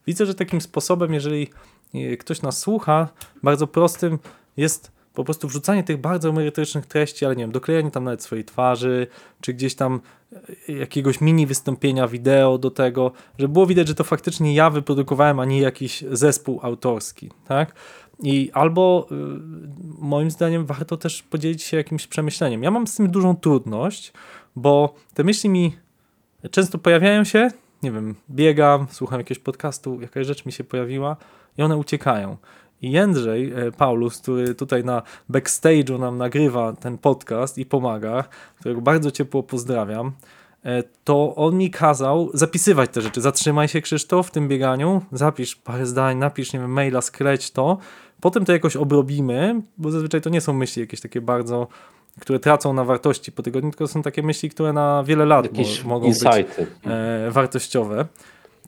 Widzę, 0.09 0.27
że 0.27 0.35
takim 0.35 0.61
sposobem, 0.61 1.14
jeżeli 1.14 1.49
e, 1.94 2.16
ktoś 2.16 2.42
nas 2.42 2.59
słucha, 2.59 3.09
bardzo 3.42 3.66
prostym 3.66 4.18
jest 4.57 4.92
po 5.14 5.25
prostu 5.25 5.49
wrzucanie 5.49 5.85
tych 5.85 6.01
bardzo 6.01 6.33
merytorycznych 6.33 6.87
treści, 6.87 7.25
ale 7.25 7.37
nie 7.37 7.42
wiem, 7.42 7.53
doklejanie 7.53 7.90
tam 7.90 8.05
nawet 8.05 8.23
swojej 8.23 8.44
twarzy, 8.44 9.07
czy 9.40 9.55
gdzieś 9.55 9.75
tam 9.75 10.01
e, 10.68 10.73
jakiegoś 10.73 11.21
mini 11.21 11.47
wystąpienia 11.47 12.09
wideo 12.09 12.59
do 12.59 12.71
tego, 12.71 13.12
żeby 13.38 13.53
było 13.53 13.66
widać, 13.66 13.88
że 13.88 13.94
to 13.94 14.05
faktycznie 14.05 14.55
ja 14.55 14.71
wyprodukowałem, 14.71 15.40
a 15.40 15.44
nie 15.44 15.61
jakiś 15.61 16.05
zespół 16.11 16.61
autorski, 16.62 17.31
tak? 17.49 17.75
I 18.23 18.51
albo 18.53 19.09
y, 19.12 19.14
moim 19.99 20.31
zdaniem 20.31 20.66
warto 20.66 20.97
też 20.97 21.23
podzielić 21.23 21.62
się 21.62 21.77
jakimś 21.77 22.07
przemyśleniem. 22.07 22.62
Ja 22.62 22.71
mam 22.71 22.87
z 22.87 22.94
tym 22.94 23.11
dużą 23.11 23.37
trudność, 23.37 24.12
bo 24.57 24.94
te 25.14 25.25
myśli 25.25 25.51
mi 25.51 25.77
często 26.51 26.79
pojawiają 26.79 27.25
się, 27.25 27.51
nie 27.83 27.93
wiem, 27.93 28.14
biegam, 28.31 28.87
słucham 28.91 29.21
jakiegoś 29.21 29.43
podcastu, 29.43 30.01
jakaś 30.01 30.27
rzecz 30.27 30.47
mi 30.47 30.53
się 30.53 30.64
pojawiła 30.64 31.17
i 31.59 31.62
one 31.62 31.77
uciekają. 31.77 32.37
I 32.83 32.91
Jędrzej 32.91 33.53
e, 33.53 33.73
Paulus, 33.73 34.19
który 34.19 34.55
tutaj 34.55 34.85
na 34.85 35.03
backstage'u 35.31 35.99
nam 35.99 36.19
nagrywa 36.19 36.73
ten 36.73 36.99
podcast 36.99 37.59
i 37.59 37.67
pomaga, 37.67 38.25
którego 38.61 38.81
bardzo 38.81 39.11
ciepło 39.11 39.43
pozdrawiam, 39.43 40.12
e, 40.64 40.83
to 41.05 41.35
on 41.37 41.59
mi 41.59 41.71
kazał 41.71 42.31
zapisywać 42.35 42.91
te 42.91 43.01
rzeczy. 43.01 43.21
Zatrzymaj 43.21 43.69
się 43.69 43.81
Krzysztof 43.81 44.29
w 44.29 44.31
tym 44.31 44.49
bieganiu, 44.49 45.03
zapisz 45.12 45.57
parę 45.57 45.87
zdań, 45.87 46.19
napisz 46.19 46.53
nie 46.53 46.61
wiem, 46.61 46.73
maila, 46.73 47.01
skreć 47.01 47.51
to, 47.51 47.79
potem 48.21 48.45
to 48.45 48.53
jakoś 48.53 48.77
obrobimy, 48.77 49.62
bo 49.79 49.91
zazwyczaj 49.91 50.21
to 50.21 50.31
nie 50.31 50.41
są 50.41 50.53
myśli 50.53 50.81
jakieś 50.81 51.01
takie 51.01 51.21
bardzo 51.21 51.69
które 52.21 52.38
tracą 52.38 52.73
na 52.73 52.85
wartości 52.85 53.33
po 53.33 53.42
tygodniu, 53.42 53.71
tylko 53.71 53.87
są 53.87 54.03
takie 54.03 54.23
myśli, 54.23 54.51
które 54.51 54.73
na 54.73 55.05
wiele 55.05 55.25
lat 55.25 55.47
mo 55.53 55.88
mogą 55.88 56.07
insighty. 56.07 56.66
być 56.66 56.92
e, 56.92 57.31
wartościowe. 57.31 58.07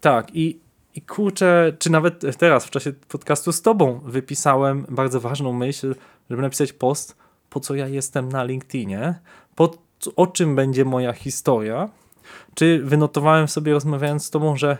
Tak, 0.00 0.36
i 0.36 0.60
i 0.94 1.02
kurczę, 1.02 1.72
czy 1.78 1.90
nawet 1.90 2.36
teraz 2.38 2.66
w 2.66 2.70
czasie 2.70 2.92
podcastu 3.08 3.52
z 3.52 3.62
tobą 3.62 4.00
wypisałem 4.04 4.86
bardzo 4.88 5.20
ważną 5.20 5.52
myśl, 5.52 5.94
żeby 6.30 6.42
napisać 6.42 6.72
post, 6.72 7.16
po 7.50 7.60
co 7.60 7.74
ja 7.74 7.88
jestem 7.88 8.28
na 8.28 8.44
LinkedInie, 8.44 9.14
po, 9.54 9.70
o 10.16 10.26
czym 10.26 10.56
będzie 10.56 10.84
moja 10.84 11.12
historia. 11.12 11.88
Czy 12.54 12.80
wynotowałem 12.84 13.48
sobie 13.48 13.72
rozmawiając 13.72 14.24
z 14.24 14.30
tobą, 14.30 14.56
że 14.56 14.76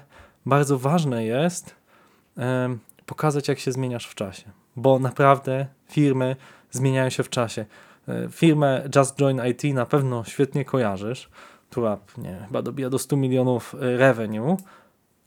bardzo 0.47 0.79
ważne 0.79 1.25
jest 1.25 1.75
um, 2.37 2.79
pokazać, 3.07 3.49
jak 3.49 3.59
się 3.59 3.73
zmieniasz 3.73 4.07
w 4.07 4.15
czasie, 4.15 4.45
bo 4.77 4.99
naprawdę 4.99 5.67
firmy 5.89 6.37
zmieniają 6.71 7.11
się 7.11 7.23
w 7.23 7.31
czasie. 7.31 7.67
E, 8.11 8.29
firmę 8.31 8.89
Just 8.97 9.21
Join 9.21 9.41
IT 9.51 9.75
na 9.75 9.87
pewno 9.87 10.25
świetnie 10.25 10.65
kojarzysz, 10.65 11.29
która 11.71 11.99
nie, 12.19 12.45
chyba 12.47 12.63
dobija 12.63 12.91
do 12.91 12.99
100 12.99 13.17
milionów 13.17 13.75
e, 13.75 13.97
revenue, 13.97 14.57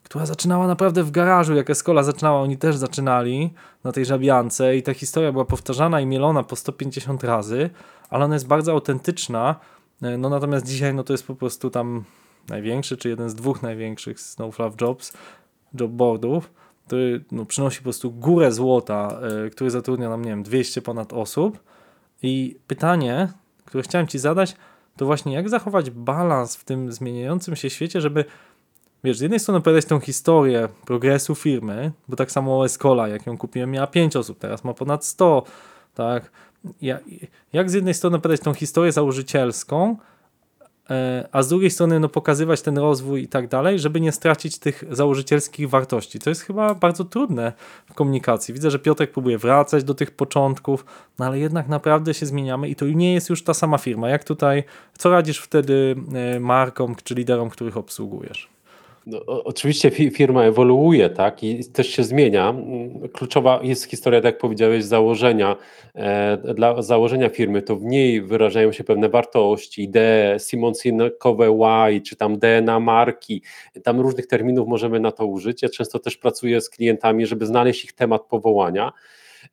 która 0.03 0.25
zaczynała 0.25 0.67
naprawdę 0.67 1.03
w 1.03 1.11
garażu, 1.11 1.55
jak 1.55 1.69
Escola 1.69 2.03
zaczynała, 2.03 2.41
oni 2.41 2.57
też 2.57 2.75
zaczynali 2.75 3.53
na 3.83 3.91
tej 3.91 4.05
żabiance 4.05 4.77
i 4.77 4.83
ta 4.83 4.93
historia 4.93 5.31
była 5.31 5.45
powtarzana 5.45 6.01
i 6.01 6.05
mielona 6.05 6.43
po 6.43 6.55
150 6.55 7.23
razy, 7.23 7.69
ale 8.09 8.25
ona 8.25 8.35
jest 8.35 8.47
bardzo 8.47 8.71
autentyczna, 8.71 9.55
e, 10.01 10.17
no 10.17 10.29
natomiast 10.29 10.65
dzisiaj 10.65 10.93
no 10.93 11.03
to 11.03 11.13
jest 11.13 11.27
po 11.27 11.35
prostu 11.35 11.69
tam 11.69 12.03
największy, 12.49 12.97
czy 12.97 13.09
jeden 13.09 13.29
z 13.29 13.35
dwóch 13.35 13.61
największych 13.61 14.19
Snowflake 14.19 14.81
Jobs, 14.81 15.13
jobboardów, 15.79 16.51
który 16.87 17.23
no, 17.31 17.45
przynosi 17.45 17.77
po 17.77 17.83
prostu 17.83 18.11
górę 18.11 18.51
złota, 18.51 19.19
y, 19.45 19.49
który 19.49 19.69
zatrudnia 19.69 20.09
nam, 20.09 20.25
nie 20.25 20.29
wiem, 20.29 20.43
200 20.43 20.81
ponad 20.81 21.13
osób 21.13 21.59
i 22.23 22.55
pytanie, 22.67 23.27
które 23.65 23.83
chciałem 23.83 24.07
Ci 24.07 24.19
zadać, 24.19 24.55
to 24.97 25.05
właśnie 25.05 25.33
jak 25.33 25.49
zachować 25.49 25.89
balans 25.89 26.55
w 26.55 26.63
tym 26.63 26.91
zmieniającym 26.91 27.55
się 27.55 27.69
świecie, 27.69 28.01
żeby 28.01 28.25
wiesz, 29.03 29.17
z 29.17 29.21
jednej 29.21 29.39
strony 29.39 29.57
opowiadać 29.57 29.85
tą 29.85 29.99
historię 29.99 30.67
progresu 30.85 31.35
firmy, 31.35 31.91
bo 32.07 32.15
tak 32.15 32.31
samo 32.31 32.65
Escola, 32.65 33.07
jak 33.07 33.25
ją 33.25 33.37
kupiłem, 33.37 33.71
miała 33.71 33.87
5 33.87 34.15
osób, 34.15 34.39
teraz 34.39 34.63
ma 34.63 34.73
ponad 34.73 35.05
100, 35.05 35.43
tak? 35.93 36.31
Jak 37.53 37.69
z 37.69 37.73
jednej 37.73 37.93
strony 37.93 38.17
opowiadać 38.17 38.41
tą 38.41 38.53
historię 38.53 38.91
założycielską, 38.91 39.97
a 41.31 41.43
z 41.43 41.47
drugiej 41.47 41.71
strony 41.71 41.99
no, 41.99 42.09
pokazywać 42.09 42.61
ten 42.61 42.77
rozwój 42.77 43.23
i 43.23 43.27
tak 43.27 43.47
dalej, 43.47 43.79
żeby 43.79 44.01
nie 44.01 44.11
stracić 44.11 44.59
tych 44.59 44.83
założycielskich 44.91 45.69
wartości. 45.69 46.19
To 46.19 46.29
jest 46.29 46.41
chyba 46.41 46.75
bardzo 46.75 47.05
trudne 47.05 47.53
w 47.85 47.93
komunikacji. 47.93 48.53
Widzę, 48.53 48.71
że 48.71 48.79
Piotrek 48.79 49.11
próbuje 49.11 49.37
wracać 49.37 49.83
do 49.83 49.93
tych 49.93 50.11
początków, 50.11 50.85
no 51.19 51.25
ale 51.25 51.39
jednak 51.39 51.67
naprawdę 51.67 52.13
się 52.13 52.25
zmieniamy 52.25 52.69
i 52.69 52.75
to 52.75 52.85
nie 52.85 53.13
jest 53.13 53.29
już 53.29 53.43
ta 53.43 53.53
sama 53.53 53.77
firma. 53.77 54.09
Jak 54.09 54.23
tutaj, 54.23 54.63
co 54.97 55.09
radzisz 55.09 55.39
wtedy 55.39 55.95
e, 56.13 56.39
markom 56.39 56.95
czy 57.03 57.15
liderom, 57.15 57.49
których 57.49 57.77
obsługujesz? 57.77 58.52
No, 59.05 59.25
oczywiście 59.25 59.91
firma 59.91 60.43
ewoluuje, 60.43 61.09
tak, 61.09 61.43
i 61.43 61.65
też 61.65 61.89
się 61.89 62.03
zmienia. 62.03 62.55
Kluczowa 63.13 63.59
jest 63.63 63.83
historia, 63.83 64.21
tak 64.21 64.33
jak 64.33 64.41
powiedziałeś, 64.41 64.83
założenia. 64.83 65.55
E, 65.95 66.37
dla 66.53 66.81
założenia 66.81 67.29
firmy 67.29 67.61
to 67.61 67.75
w 67.75 67.83
niej 67.83 68.21
wyrażają 68.21 68.71
się 68.71 68.83
pewne 68.83 69.09
wartości, 69.09 69.83
idee, 69.83 70.39
Simonsinkowe 70.39 71.47
Y, 71.91 72.01
czy 72.01 72.15
tam 72.15 72.39
DNA 72.39 72.79
marki. 72.79 73.41
Tam 73.83 73.99
różnych 73.99 74.27
terminów 74.27 74.67
możemy 74.67 74.99
na 74.99 75.11
to 75.11 75.25
użyć. 75.25 75.61
Ja 75.61 75.69
często 75.69 75.99
też 75.99 76.17
pracuję 76.17 76.61
z 76.61 76.69
klientami, 76.69 77.25
żeby 77.25 77.45
znaleźć 77.45 77.83
ich 77.83 77.93
temat 77.93 78.21
powołania. 78.21 78.91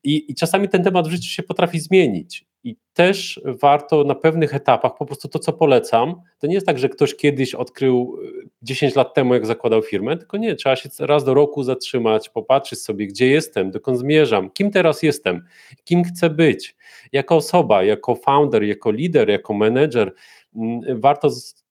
I, 0.04 0.30
I 0.30 0.34
czasami 0.34 0.68
ten 0.68 0.84
temat 0.84 1.08
w 1.08 1.10
życiu 1.10 1.30
się 1.30 1.42
potrafi 1.42 1.80
zmienić. 1.80 2.50
I 2.64 2.76
też 2.92 3.40
warto 3.44 4.04
na 4.04 4.14
pewnych 4.14 4.54
etapach, 4.54 4.96
po 4.98 5.06
prostu 5.06 5.28
to, 5.28 5.38
co 5.38 5.52
polecam, 5.52 6.14
to 6.38 6.46
nie 6.46 6.54
jest 6.54 6.66
tak, 6.66 6.78
że 6.78 6.88
ktoś 6.88 7.16
kiedyś 7.16 7.54
odkrył 7.54 8.18
10 8.62 8.94
lat 8.94 9.14
temu, 9.14 9.34
jak 9.34 9.46
zakładał 9.46 9.82
firmę, 9.82 10.16
tylko 10.16 10.36
nie, 10.36 10.54
trzeba 10.54 10.76
się 10.76 10.88
raz 10.98 11.24
do 11.24 11.34
roku 11.34 11.62
zatrzymać, 11.62 12.28
popatrzeć 12.28 12.78
sobie, 12.78 13.06
gdzie 13.06 13.26
jestem, 13.26 13.70
dokąd 13.70 13.98
zmierzam, 13.98 14.50
kim 14.50 14.70
teraz 14.70 15.02
jestem, 15.02 15.44
kim 15.84 16.04
chcę 16.04 16.30
być, 16.30 16.76
jako 17.12 17.36
osoba, 17.36 17.82
jako 17.82 18.14
founder, 18.14 18.62
jako 18.62 18.90
lider, 18.90 19.30
jako 19.30 19.54
menedżer. 19.54 20.14
Mm, 20.56 21.00
warto 21.00 21.30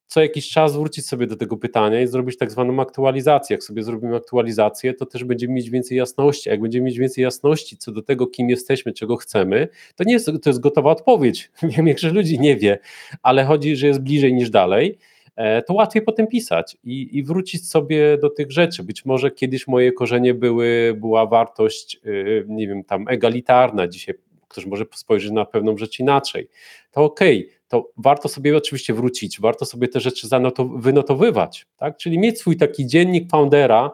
co 0.10 0.22
jakiś 0.22 0.50
czas 0.50 0.76
wrócić 0.76 1.08
sobie 1.08 1.28
do 1.28 1.36
tego 1.36 1.58
pytania 1.58 2.02
i 2.02 2.08
zrobić 2.08 2.38
tak 2.38 2.52
zwaną 2.52 2.82
aktualizację. 2.82 3.54
Jak 3.54 3.64
sobie 3.64 3.84
zrobimy 3.84 4.16
aktualizację, 4.16 4.94
to 4.94 5.06
też 5.06 5.24
będziemy 5.24 5.54
mieć 5.54 5.70
więcej 5.70 5.98
jasności. 5.98 6.50
Jak 6.50 6.62
będziemy 6.62 6.86
mieć 6.86 7.00
więcej 7.00 7.24
jasności 7.24 7.78
co 7.78 7.92
do 7.92 8.02
tego, 8.02 8.28
kim 8.28 8.50
jesteśmy, 8.50 8.94
czego 8.94 9.16
chcemy, 9.16 9.68
to 9.96 10.04
nie 10.04 10.14
jest, 10.14 10.26
to 10.26 10.50
jest 10.50 10.60
gotowa 10.60 10.92
odpowiedź. 10.92 11.52
Wiem, 11.64 11.86
większość 11.86 12.16
ludzi 12.16 12.40
nie 12.40 12.58
wie, 12.58 12.80
ale 13.24 13.44
chodzi, 13.46 13.76
że 13.76 13.88
jest 13.88 14.02
bliżej 14.02 14.34
niż 14.34 14.50
dalej 14.50 14.98
e, 15.36 15.62
to 15.62 15.74
łatwiej 15.74 16.02
potem 16.02 16.28
pisać 16.28 16.78
i, 16.84 17.18
i, 17.18 17.24
wrócić 17.24 17.70
sobie 17.70 18.18
do 18.18 18.30
tych 18.30 18.52
rzeczy. 18.52 18.84
Być 18.84 19.06
może 19.06 19.32
kiedyś 19.32 19.68
moje 19.68 19.92
korzenie 19.92 20.34
były, 20.34 20.96
była 20.98 21.26
wartość, 21.26 22.00
y, 22.06 22.46
nie 22.48 22.68
wiem, 22.68 22.84
tam 22.84 23.08
egalitarna, 23.08 23.88
dzisiaj 23.88 24.16
ktoś 24.50 24.66
może 24.66 24.86
spojrzeć 24.96 25.32
na 25.32 25.46
pewną 25.46 25.78
rzecz 25.78 26.00
inaczej. 26.00 26.48
To 26.92 27.04
okej, 27.04 27.46
okay 27.46 27.60
to 27.70 27.90
warto 27.98 28.30
sobie 28.30 28.58
oczywiście 28.58 28.94
wrócić, 28.94 29.40
warto 29.40 29.66
sobie 29.66 29.88
te 29.88 30.00
rzeczy 30.00 30.28
wynotowywać, 30.76 31.66
tak? 31.78 31.98
czyli 31.98 32.20
mieć 32.20 32.40
swój 32.40 32.58
taki 32.58 32.88
dziennik 32.88 33.30
foundera, 33.30 33.92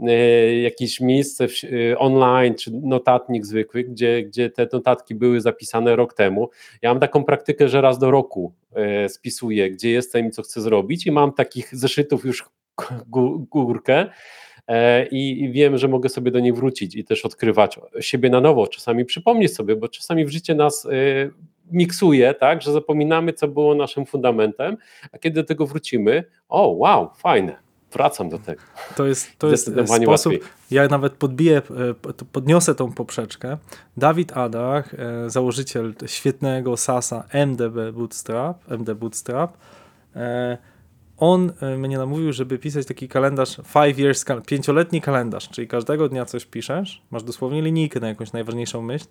e, 0.00 0.56
jakieś 0.60 1.00
miejsce 1.00 1.46
e, 1.90 1.98
online 1.98 2.54
czy 2.54 2.70
notatnik 2.70 3.46
zwykły, 3.46 3.84
gdzie, 3.84 4.22
gdzie 4.22 4.50
te 4.50 4.68
notatki 4.72 5.14
były 5.14 5.40
zapisane 5.40 5.96
rok 5.96 6.14
temu. 6.14 6.50
Ja 6.82 6.90
mam 6.90 7.00
taką 7.00 7.24
praktykę, 7.24 7.68
że 7.68 7.80
raz 7.80 7.98
do 7.98 8.10
roku 8.10 8.52
e, 8.74 9.08
spisuję, 9.08 9.70
gdzie 9.70 9.90
jestem 9.90 10.26
i 10.26 10.30
co 10.30 10.42
chcę 10.42 10.60
zrobić 10.60 11.06
i 11.06 11.10
mam 11.10 11.32
takich 11.32 11.76
zeszytów 11.76 12.24
już 12.24 12.44
górkę 13.50 14.06
i 15.10 15.50
wiem, 15.52 15.78
że 15.78 15.88
mogę 15.88 16.08
sobie 16.08 16.30
do 16.30 16.40
niej 16.40 16.52
wrócić 16.52 16.96
i 16.96 17.04
też 17.04 17.24
odkrywać 17.24 17.78
siebie 18.00 18.30
na 18.30 18.40
nowo, 18.40 18.66
czasami 18.66 19.04
przypomnieć 19.04 19.54
sobie, 19.54 19.76
bo 19.76 19.88
czasami 19.88 20.24
w 20.24 20.30
życie 20.30 20.54
nas 20.54 20.88
miksuje, 21.70 22.34
tak, 22.34 22.62
że 22.62 22.72
zapominamy, 22.72 23.32
co 23.32 23.48
było 23.48 23.74
naszym 23.74 24.06
fundamentem, 24.06 24.76
a 25.12 25.18
kiedy 25.18 25.42
do 25.42 25.46
tego 25.46 25.66
wrócimy, 25.66 26.24
o 26.48 26.68
wow, 26.68 27.10
fajne, 27.16 27.56
wracam 27.92 28.28
do 28.28 28.38
tego. 28.38 28.62
To 28.96 29.06
jest, 29.06 29.38
to 29.38 29.48
jest 29.48 29.64
sposób, 29.64 30.06
łatwiej. 30.06 30.40
ja 30.70 30.88
nawet 30.88 31.12
podbiję, 31.12 31.56
e, 31.56 32.24
podniosę 32.32 32.74
tą 32.74 32.92
poprzeczkę. 32.92 33.58
Dawid 33.96 34.36
Adach, 34.36 34.94
e, 34.94 35.30
założyciel 35.30 35.94
świetnego 36.06 36.76
SASa 36.76 37.24
MDB 37.32 37.92
Bootstrap, 37.92 38.70
MD 38.72 38.94
Bootstrap, 38.94 39.56
e, 40.16 40.58
on 41.32 41.52
mnie 41.78 41.98
namówił, 41.98 42.32
żeby 42.32 42.58
pisać 42.58 42.86
taki 42.86 43.08
kalendarz 43.08 43.56
five 43.56 43.98
years, 43.98 44.24
pięcioletni 44.46 45.00
kalendarz, 45.00 45.48
czyli 45.48 45.68
każdego 45.68 46.08
dnia 46.08 46.24
coś 46.24 46.44
piszesz, 46.44 47.02
masz 47.10 47.22
dosłownie 47.22 47.62
linijkę 47.62 48.00
na 48.00 48.08
jakąś 48.08 48.32
najważniejszą 48.32 48.82
myśl, 48.82 49.06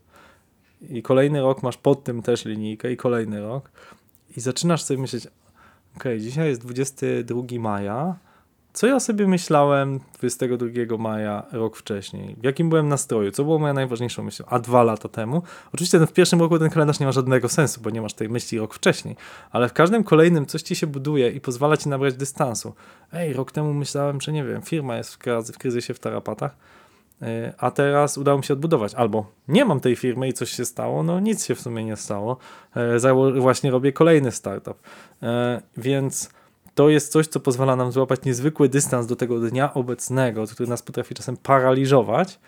i 0.89 1.01
kolejny 1.01 1.41
rok 1.41 1.63
masz 1.63 1.77
pod 1.77 2.03
tym 2.03 2.21
też 2.21 2.45
linijkę 2.45 2.91
i 2.91 2.97
kolejny 2.97 3.41
rok 3.41 3.71
i 4.37 4.41
zaczynasz 4.41 4.83
sobie 4.83 5.01
myśleć, 5.01 5.27
ok, 5.95 6.03
dzisiaj 6.19 6.47
jest 6.47 6.61
22 6.61 7.41
maja, 7.59 8.15
co 8.73 8.87
ja 8.87 8.99
sobie 8.99 9.27
myślałem 9.27 9.99
22 10.19 10.97
maja 10.97 11.43
rok 11.51 11.77
wcześniej? 11.77 12.35
W 12.41 12.43
jakim 12.43 12.69
byłem 12.69 12.87
nastroju? 12.87 13.31
Co 13.31 13.43
było 13.43 13.59
moją 13.59 13.73
najważniejszą 13.73 14.23
myślą? 14.23 14.45
A 14.49 14.59
dwa 14.59 14.83
lata 14.83 15.09
temu? 15.09 15.43
Oczywiście 15.73 15.99
w 15.99 16.13
pierwszym 16.13 16.39
roku 16.39 16.59
ten 16.59 16.69
kalendarz 16.69 16.99
nie 16.99 17.05
ma 17.05 17.11
żadnego 17.11 17.49
sensu, 17.49 17.81
bo 17.81 17.89
nie 17.89 18.01
masz 18.01 18.13
tej 18.13 18.29
myśli 18.29 18.59
rok 18.59 18.73
wcześniej, 18.73 19.15
ale 19.51 19.69
w 19.69 19.73
każdym 19.73 20.03
kolejnym 20.03 20.45
coś 20.45 20.61
ci 20.61 20.75
się 20.75 20.87
buduje 20.87 21.29
i 21.29 21.41
pozwala 21.41 21.77
ci 21.77 21.89
nabrać 21.89 22.15
dystansu. 22.15 22.73
Ej, 23.13 23.33
rok 23.33 23.51
temu 23.51 23.73
myślałem, 23.73 24.21
że 24.21 24.31
nie 24.31 24.43
wiem, 24.43 24.61
firma 24.61 24.97
jest 24.97 25.17
w 25.53 25.57
kryzysie 25.57 25.93
w 25.93 25.99
tarapatach 25.99 26.55
E, 27.23 27.53
a 27.57 27.71
teraz 27.71 28.17
udało 28.17 28.37
mi 28.37 28.43
się 28.43 28.53
odbudować. 28.53 28.93
Albo 28.93 29.25
nie 29.47 29.65
mam 29.65 29.79
tej 29.79 29.95
firmy 29.95 30.27
i 30.27 30.33
coś 30.33 30.49
się 30.49 30.65
stało, 30.65 31.03
no 31.03 31.19
nic 31.19 31.45
się 31.45 31.55
w 31.55 31.61
sumie 31.61 31.85
nie 31.85 31.95
stało. 31.95 32.37
E, 32.75 33.13
właśnie 33.39 33.71
robię 33.71 33.93
kolejny 33.93 34.31
startup. 34.31 34.79
E, 35.23 35.61
więc 35.77 36.29
to 36.75 36.89
jest 36.89 37.11
coś, 37.11 37.27
co 37.27 37.39
pozwala 37.39 37.75
nam 37.75 37.91
złapać 37.91 38.25
niezwykły 38.25 38.69
dystans 38.69 39.07
do 39.07 39.15
tego 39.15 39.39
dnia 39.39 39.73
obecnego, 39.73 40.47
który 40.47 40.69
nas 40.69 40.81
potrafi 40.81 41.15
czasem 41.15 41.37
paraliżować. 41.37 42.39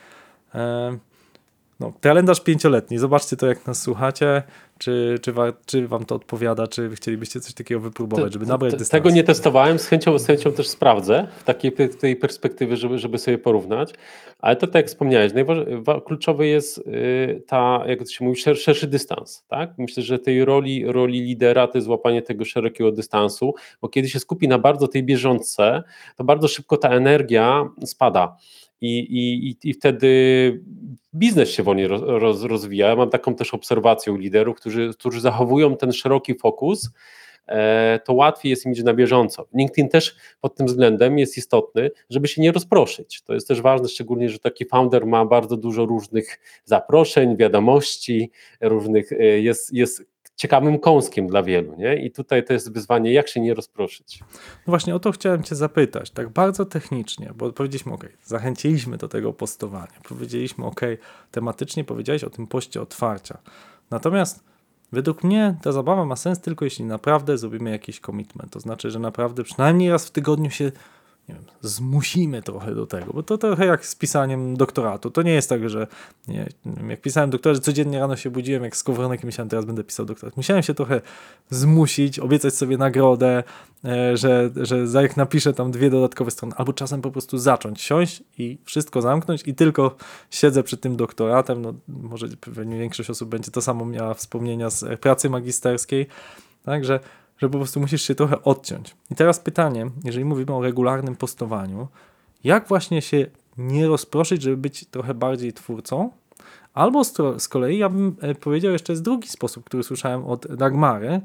No, 1.80 1.94
kalendarz 2.02 2.42
pięcioletni, 2.42 2.98
zobaczcie 2.98 3.38
to, 3.38 3.48
jak 3.48 3.68
nas 3.68 3.82
słuchacie, 3.82 4.44
czy, 4.78 5.20
czy, 5.22 5.34
wa, 5.34 5.54
czy 5.66 5.88
wam 5.88 6.06
to 6.06 6.16
odpowiada, 6.16 6.68
czy 6.68 6.90
chcielibyście 6.96 7.40
coś 7.40 7.54
takiego 7.54 7.82
wypróbować, 7.82 8.34
żeby 8.34 8.46
nabrać 8.46 8.72
dystans. 8.72 8.90
Tego 8.90 9.10
nie 9.10 9.24
testowałem, 9.24 9.80
z 9.80 9.88
chęcią, 9.88 10.20
z 10.20 10.28
chęcią 10.28 10.52
też 10.52 10.68
sprawdzę 10.68 11.28
w 11.40 11.44
takiej 11.44 11.72
tej 12.00 12.16
perspektywy, 12.16 12.78
żeby, 12.78 13.00
żeby 13.00 13.18
sobie 13.18 13.38
porównać, 13.38 13.94
ale 14.40 14.56
to 14.56 14.68
tak 14.68 14.76
jak 14.76 14.88
wspomniałeś, 14.88 15.32
kluczowy 16.06 16.48
jest 16.48 16.78
y, 16.78 17.44
ta, 17.48 17.84
jak 17.88 18.00
to 18.00 18.06
się 18.06 18.26
mówi, 18.26 18.42
szerszy, 18.42 18.64
szerszy 18.64 18.88
dystans. 18.88 19.44
Tak? 19.48 19.74
Myślę, 19.78 20.04
że 20.04 20.20
tej 20.20 20.46
roli, 20.46 20.86
roli 20.92 21.22
lidera 21.22 21.68
to 21.68 21.78
jest 21.78 21.86
złapanie 21.86 22.22
tego 22.22 22.46
szerokiego 22.46 22.92
dystansu, 22.92 23.54
bo 23.82 23.90
kiedy 23.90 24.10
się 24.10 24.20
skupi 24.20 24.48
na 24.48 24.60
bardzo 24.60 24.88
tej 24.88 25.04
bieżące, 25.04 25.84
to 26.16 26.24
bardzo 26.24 26.48
szybko 26.48 26.78
ta 26.78 26.90
energia 26.90 27.70
spada 27.86 28.38
i, 28.86 29.50
i, 29.50 29.70
i 29.70 29.74
wtedy 29.74 30.10
biznes 31.14 31.50
się 31.50 31.64
wolniej 31.64 31.88
roz, 31.88 32.44
rozwija. 32.44 32.88
Ja 32.88 32.96
mam 32.96 33.10
taką 33.10 33.36
też 33.36 33.54
obserwację 33.54 34.14
u 34.14 34.16
liderów, 34.16 34.58
którzy, 34.58 34.92
którzy 34.94 35.22
zachowują 35.22 35.78
ten 35.78 35.94
szeroki 35.94 36.36
fokus, 36.36 36.90
e, 37.48 38.00
to 38.06 38.14
łatwiej 38.14 38.50
jest 38.50 38.66
im 38.66 38.72
iść 38.72 38.84
na 38.84 38.94
bieżąco. 38.94 39.48
LinkedIn 39.54 39.90
też 39.90 40.16
pod 40.42 40.56
tym 40.56 40.66
względem 40.66 41.20
jest 41.20 41.38
istotny, 41.38 41.92
żeby 42.10 42.28
się 42.28 42.42
nie 42.42 42.52
rozproszyć. 42.52 43.22
To 43.22 43.34
jest 43.34 43.48
też 43.48 43.62
ważne, 43.62 43.88
szczególnie, 43.88 44.30
że 44.30 44.40
taki 44.40 44.66
founder 44.66 45.06
ma 45.06 45.26
bardzo 45.26 45.58
dużo 45.58 45.86
różnych 45.86 46.40
zaproszeń, 46.66 47.38
wiadomości, 47.38 48.32
różnych, 48.62 49.12
e, 49.12 49.24
jest, 49.24 49.74
jest 49.74 50.15
ciekawym 50.36 50.80
kąskiem 50.80 51.28
dla 51.28 51.44
wielu. 51.44 51.76
Nie? 51.78 51.96
I 51.96 52.12
tutaj 52.12 52.46
to 52.46 52.54
jest 52.54 52.74
wyzwanie, 52.74 53.14
jak 53.14 53.28
się 53.28 53.40
nie 53.40 53.54
rozproszyć. 53.54 54.20
No 54.32 54.72
właśnie 54.72 54.96
o 54.96 55.00
to 55.00 55.12
chciałem 55.12 55.44
Cię 55.44 55.56
zapytać, 55.56 56.12
tak 56.12 56.30
bardzo 56.30 56.66
technicznie, 56.66 57.32
bo 57.36 57.54
powiedzieliśmy, 57.54 57.94
ok, 57.94 58.06
zachęciliśmy 58.24 58.98
do 58.98 59.08
tego 59.08 59.34
postowania, 59.34 60.00
powiedzieliśmy, 60.10 60.66
ok, 60.66 60.82
tematycznie 61.32 61.84
powiedziałeś 61.84 62.24
o 62.24 62.30
tym 62.30 62.48
poście 62.48 62.82
otwarcia. 62.82 63.38
Natomiast 63.92 64.44
według 64.92 65.24
mnie 65.24 65.56
ta 65.62 65.72
zabawa 65.72 66.06
ma 66.06 66.16
sens 66.16 66.42
tylko 66.42 66.66
jeśli 66.66 66.86
naprawdę 66.86 67.38
zrobimy 67.38 67.72
jakiś 67.72 68.00
commitment. 68.00 68.52
To 68.52 68.60
znaczy, 68.60 68.92
że 68.92 69.00
naprawdę 69.00 69.44
przynajmniej 69.44 69.90
raz 69.90 70.08
w 70.08 70.12
tygodniu 70.12 70.50
się 70.50 70.72
nie 71.30 71.36
wiem, 71.36 71.44
zmusimy 71.62 72.42
trochę 72.42 72.76
do 72.76 72.88
tego, 72.88 73.14
bo 73.14 73.24
to 73.24 73.38
trochę 73.38 73.66
jak 73.66 73.86
z 73.86 73.96
pisaniem 73.96 74.58
doktoratu. 74.58 75.12
To 75.12 75.22
nie 75.22 75.34
jest 75.34 75.50
tak, 75.50 75.70
że 75.70 75.88
nie, 76.28 76.50
jak 76.90 77.02
pisałem 77.02 77.30
doktorat, 77.30 77.60
codziennie 77.60 78.00
rano 78.00 78.16
się 78.16 78.30
budziłem 78.30 78.64
jak 78.64 78.78
skowronek 78.78 79.24
i 79.24 79.26
myślałem, 79.26 79.50
teraz 79.50 79.66
będę 79.66 79.84
pisał 79.84 80.06
doktorat. 80.06 80.38
Musiałem 80.38 80.64
się 80.64 80.74
trochę 80.74 81.02
zmusić, 81.50 82.20
obiecać 82.20 82.54
sobie 82.56 82.78
nagrodę, 82.78 83.44
e, 83.86 84.18
że, 84.18 84.50
że 84.56 84.88
za 84.88 85.02
jak 85.02 85.18
napiszę 85.18 85.54
tam 85.54 85.72
dwie 85.72 85.90
dodatkowe 85.90 86.32
strony, 86.32 86.56
albo 86.58 86.74
czasem 86.74 87.02
po 87.02 87.12
prostu 87.12 87.38
zacząć, 87.38 87.82
siąść 87.82 88.24
i 88.38 88.58
wszystko 88.64 89.02
zamknąć 89.02 89.44
i 89.46 89.56
tylko 89.56 89.96
siedzę 90.30 90.64
przed 90.64 90.82
tym 90.82 90.96
doktoratem. 90.96 91.62
No, 91.62 91.74
może 91.88 92.28
pewnie 92.28 92.80
większość 92.80 93.10
osób 93.10 93.30
będzie 93.30 93.52
to 93.52 93.62
samo 93.62 93.86
miała 93.86 94.14
wspomnienia 94.14 94.70
z 94.70 95.00
pracy 95.00 95.30
magisterskiej, 95.30 96.08
także 96.64 97.00
że 97.38 97.50
po 97.50 97.58
prostu 97.58 97.80
musisz 97.80 98.02
się 98.02 98.16
trochę 98.16 98.44
odciąć. 98.44 98.96
I 99.12 99.16
teraz 99.16 99.40
pytanie, 99.40 99.92
jeżeli 100.04 100.26
mówimy 100.26 100.54
o 100.54 100.62
regularnym 100.62 101.16
postowaniu, 101.16 101.88
jak 102.44 102.68
właśnie 102.68 103.02
się 103.02 103.26
nie 103.58 103.88
rozproszyć, 103.88 104.42
żeby 104.42 104.58
być 104.58 104.86
trochę 104.86 105.14
bardziej 105.14 105.54
twórcą? 105.54 106.12
Albo 106.74 107.04
z 107.40 107.48
kolei 107.48 107.78
ja 107.78 107.90
bym 107.90 108.16
e, 108.22 108.36
powiedział 108.36 108.72
jeszcze 108.72 108.94
jest 108.94 109.04
drugi 109.04 109.28
sposób, 109.28 109.64
który 109.64 109.84
słyszałem 109.84 110.26
od 110.26 110.56
Dagmary, 110.56 111.22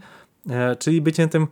e, 0.50 0.76
czyli 0.76 1.00
byciem 1.00 1.28
tym 1.28 1.46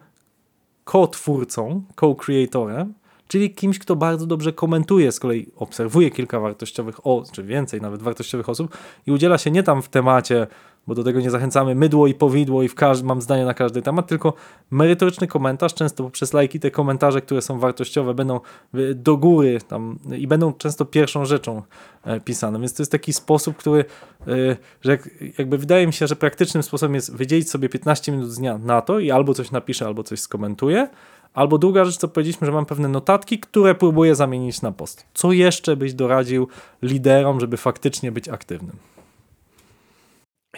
co-twórcą, 0.92 1.82
co-creatorem, 2.00 2.94
czyli 3.28 3.54
kimś, 3.54 3.78
kto 3.78 3.96
bardzo 3.96 4.26
dobrze 4.26 4.52
komentuje, 4.52 5.12
z 5.12 5.20
kolei 5.20 5.46
obserwuje 5.56 6.10
kilka 6.10 6.40
wartościowych, 6.40 7.06
o, 7.06 7.24
czy 7.32 7.44
więcej 7.44 7.80
nawet 7.80 8.02
wartościowych 8.02 8.48
osób 8.48 8.76
i 9.06 9.12
udziela 9.12 9.38
się 9.38 9.50
nie 9.50 9.62
tam 9.62 9.82
w 9.82 9.88
temacie 9.88 10.46
bo 10.88 10.94
do 10.94 11.04
tego 11.04 11.20
nie 11.20 11.30
zachęcamy 11.30 11.74
mydło 11.74 12.06
i 12.06 12.14
powidło 12.14 12.62
i 12.62 12.68
w 12.68 12.74
każdy, 12.74 13.06
mam 13.06 13.22
zdanie 13.22 13.44
na 13.44 13.54
każdy 13.54 13.82
temat, 13.82 14.06
tylko 14.06 14.32
merytoryczny 14.70 15.26
komentarz, 15.26 15.74
często 15.74 16.04
poprzez 16.04 16.32
lajki 16.32 16.60
te 16.60 16.70
komentarze, 16.70 17.20
które 17.20 17.42
są 17.42 17.58
wartościowe 17.58 18.14
będą 18.14 18.40
do 18.94 19.16
góry 19.16 19.58
tam 19.68 19.98
i 20.18 20.26
będą 20.26 20.52
często 20.52 20.84
pierwszą 20.84 21.24
rzeczą 21.24 21.62
e, 22.04 22.20
pisane, 22.20 22.58
więc 22.58 22.74
to 22.74 22.82
jest 22.82 22.92
taki 22.92 23.12
sposób, 23.12 23.56
który, 23.56 23.84
e, 24.26 24.56
że 24.82 24.98
jakby 25.38 25.58
wydaje 25.58 25.86
mi 25.86 25.92
się, 25.92 26.06
że 26.06 26.16
praktycznym 26.16 26.62
sposobem 26.62 26.94
jest 26.94 27.16
wydzielić 27.16 27.50
sobie 27.50 27.68
15 27.68 28.12
minut 28.12 28.30
z 28.30 28.38
dnia 28.38 28.58
na 28.58 28.82
to 28.82 28.98
i 28.98 29.10
albo 29.10 29.34
coś 29.34 29.50
napiszę, 29.50 29.86
albo 29.86 30.02
coś 30.02 30.20
skomentuję, 30.20 30.88
Albo 31.34 31.58
druga 31.58 31.84
rzecz, 31.84 31.96
co 31.96 32.08
powiedzieliśmy, 32.08 32.46
że 32.46 32.52
mam 32.52 32.66
pewne 32.66 32.88
notatki, 32.88 33.38
które 33.38 33.74
próbuję 33.74 34.14
zamienić 34.14 34.62
na 34.62 34.72
post. 34.72 35.06
Co 35.14 35.32
jeszcze 35.32 35.76
byś 35.76 35.94
doradził 35.94 36.48
liderom, 36.82 37.40
żeby 37.40 37.56
faktycznie 37.56 38.12
być 38.12 38.28
aktywnym? 38.28 38.76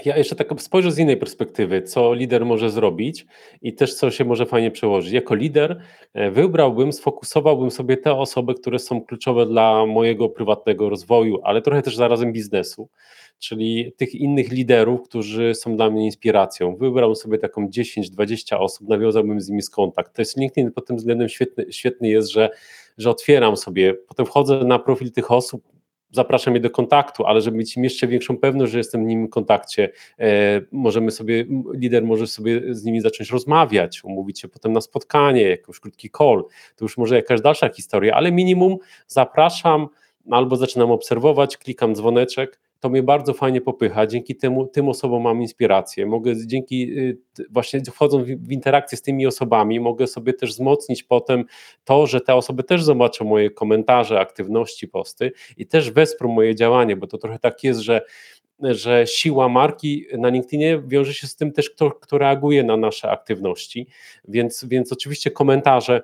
Ja 0.05 0.17
jeszcze 0.17 0.37
tak 0.37 0.63
spojrzę 0.63 0.93
z 0.93 0.99
innej 0.99 1.17
perspektywy, 1.17 1.83
co 1.83 2.15
lider 2.15 2.47
może 2.47 2.71
zrobić 2.71 3.27
i 3.63 3.75
też 3.75 3.95
co 3.95 4.11
się 4.11 4.25
może 4.25 4.47
fajnie 4.47 4.71
przełożyć. 4.71 5.13
Jako 5.13 5.35
lider 5.35 5.83
e, 6.15 6.31
wybrałbym, 6.31 6.93
sfokusowałbym 6.93 7.71
sobie 7.71 7.97
te 7.97 8.15
osoby, 8.15 8.55
które 8.55 8.79
są 8.79 9.05
kluczowe 9.05 9.47
dla 9.47 9.87
mojego 9.87 10.29
prywatnego 10.29 10.89
rozwoju, 10.91 11.39
ale 11.43 11.63
trochę 11.63 11.83
też 11.83 11.97
zarazem 11.97 12.33
biznesu, 12.33 12.89
czyli 13.39 13.93
tych 13.97 14.15
innych 14.15 14.53
liderów, 14.53 15.03
którzy 15.03 15.55
są 15.55 15.77
dla 15.77 15.91
mnie 15.91 16.05
inspiracją. 16.05 16.77
Wybrałbym 16.77 17.17
sobie 17.17 17.39
taką 17.39 17.67
10-20 17.69 18.57
osób, 18.57 18.89
nawiązałbym 18.89 19.41
z 19.41 19.49
nimi 19.49 19.63
kontakt. 19.73 20.17
To 20.17 20.23
jest 20.23 20.37
LinkedIn 20.37 20.73
pod 20.73 20.87
tym 20.87 20.97
względem 20.97 21.29
świetny, 21.29 21.67
świetny 21.71 22.09
jest, 22.09 22.33
że, 22.33 22.51
że 22.99 23.11
otwieram 23.11 23.57
sobie, 23.57 23.95
potem 23.95 24.27
wchodzę 24.27 24.65
na 24.65 24.79
profil 24.79 25.13
tych 25.13 25.31
osób, 25.31 25.63
zapraszam 26.11 26.55
je 26.55 26.61
do 26.61 26.71
kontaktu, 26.71 27.25
ale 27.25 27.41
żeby 27.41 27.57
mieć 27.57 27.77
jeszcze 27.77 28.07
większą 28.07 28.39
pewność, 28.39 28.73
że 28.73 28.79
jestem 28.79 29.05
w 29.05 29.07
nim 29.07 29.27
w 29.27 29.31
kontakcie, 29.31 29.91
e, 30.19 30.61
możemy 30.73 31.11
sobie, 31.11 31.45
lider 31.75 32.05
może 32.05 32.27
sobie 32.27 32.75
z 32.75 32.85
nimi 32.85 33.01
zacząć 33.01 33.31
rozmawiać, 33.31 34.05
umówić 34.05 34.41
się 34.41 34.49
potem 34.49 34.73
na 34.73 34.81
spotkanie, 34.81 35.43
jakiś 35.43 35.81
krótki 35.81 36.11
call, 36.19 36.45
to 36.77 36.85
już 36.85 36.99
może 36.99 37.17
jakaś 37.17 37.41
dalsza 37.41 37.69
historia, 37.69 38.15
ale 38.15 38.33
minimum 38.33 38.77
zapraszam 39.07 39.89
albo 40.31 40.57
zaczynam 40.57 40.91
obserwować, 40.91 41.57
klikam 41.57 41.95
dzwoneczek, 41.95 42.61
to 42.81 42.89
mnie 42.89 43.03
bardzo 43.03 43.35
fajnie 43.35 43.61
popycha. 43.61 44.07
Dzięki 44.07 44.37
temu, 44.37 44.67
tym 44.67 44.89
osobom 44.89 45.23
mam 45.23 45.43
inspirację. 45.43 46.07
Mogę 46.07 46.47
dzięki 46.47 46.99
y, 46.99 47.19
właśnie 47.51 47.81
wchodząc 47.81 48.29
w 48.29 48.53
interakcję 48.53 48.99
z 48.99 49.03
tymi 49.03 49.27
osobami, 49.27 49.81
mogę 49.81 50.07
sobie 50.07 50.33
też 50.33 50.51
wzmocnić 50.51 51.03
potem 51.03 51.45
to, 51.85 52.07
że 52.07 52.21
te 52.21 52.35
osoby 52.35 52.65
też 52.65 52.83
zobaczą 52.83 53.25
moje 53.25 53.51
komentarze, 53.51 54.21
aktywności, 54.21 54.89
posty 54.89 55.33
i 55.57 55.67
też 55.67 55.91
wesprą 55.91 56.29
moje 56.29 56.55
działanie, 56.55 56.97
bo 56.97 57.07
to 57.07 57.19
trochę 57.19 57.39
tak 57.39 57.65
jest, 57.65 57.81
że 57.81 58.01
że 58.63 59.07
siła 59.07 59.49
marki 59.49 60.07
na 60.19 60.29
LinkedInie 60.29 60.83
wiąże 60.87 61.15
się 61.15 61.27
z 61.27 61.37
tym 61.37 61.53
też, 61.53 61.71
kto, 61.71 61.91
kto 61.91 62.19
reaguje 62.19 62.63
na 62.63 62.77
nasze 62.77 63.11
aktywności, 63.11 63.87
więc, 64.29 64.65
więc 64.65 64.93
oczywiście 64.93 65.31
komentarze, 65.31 66.03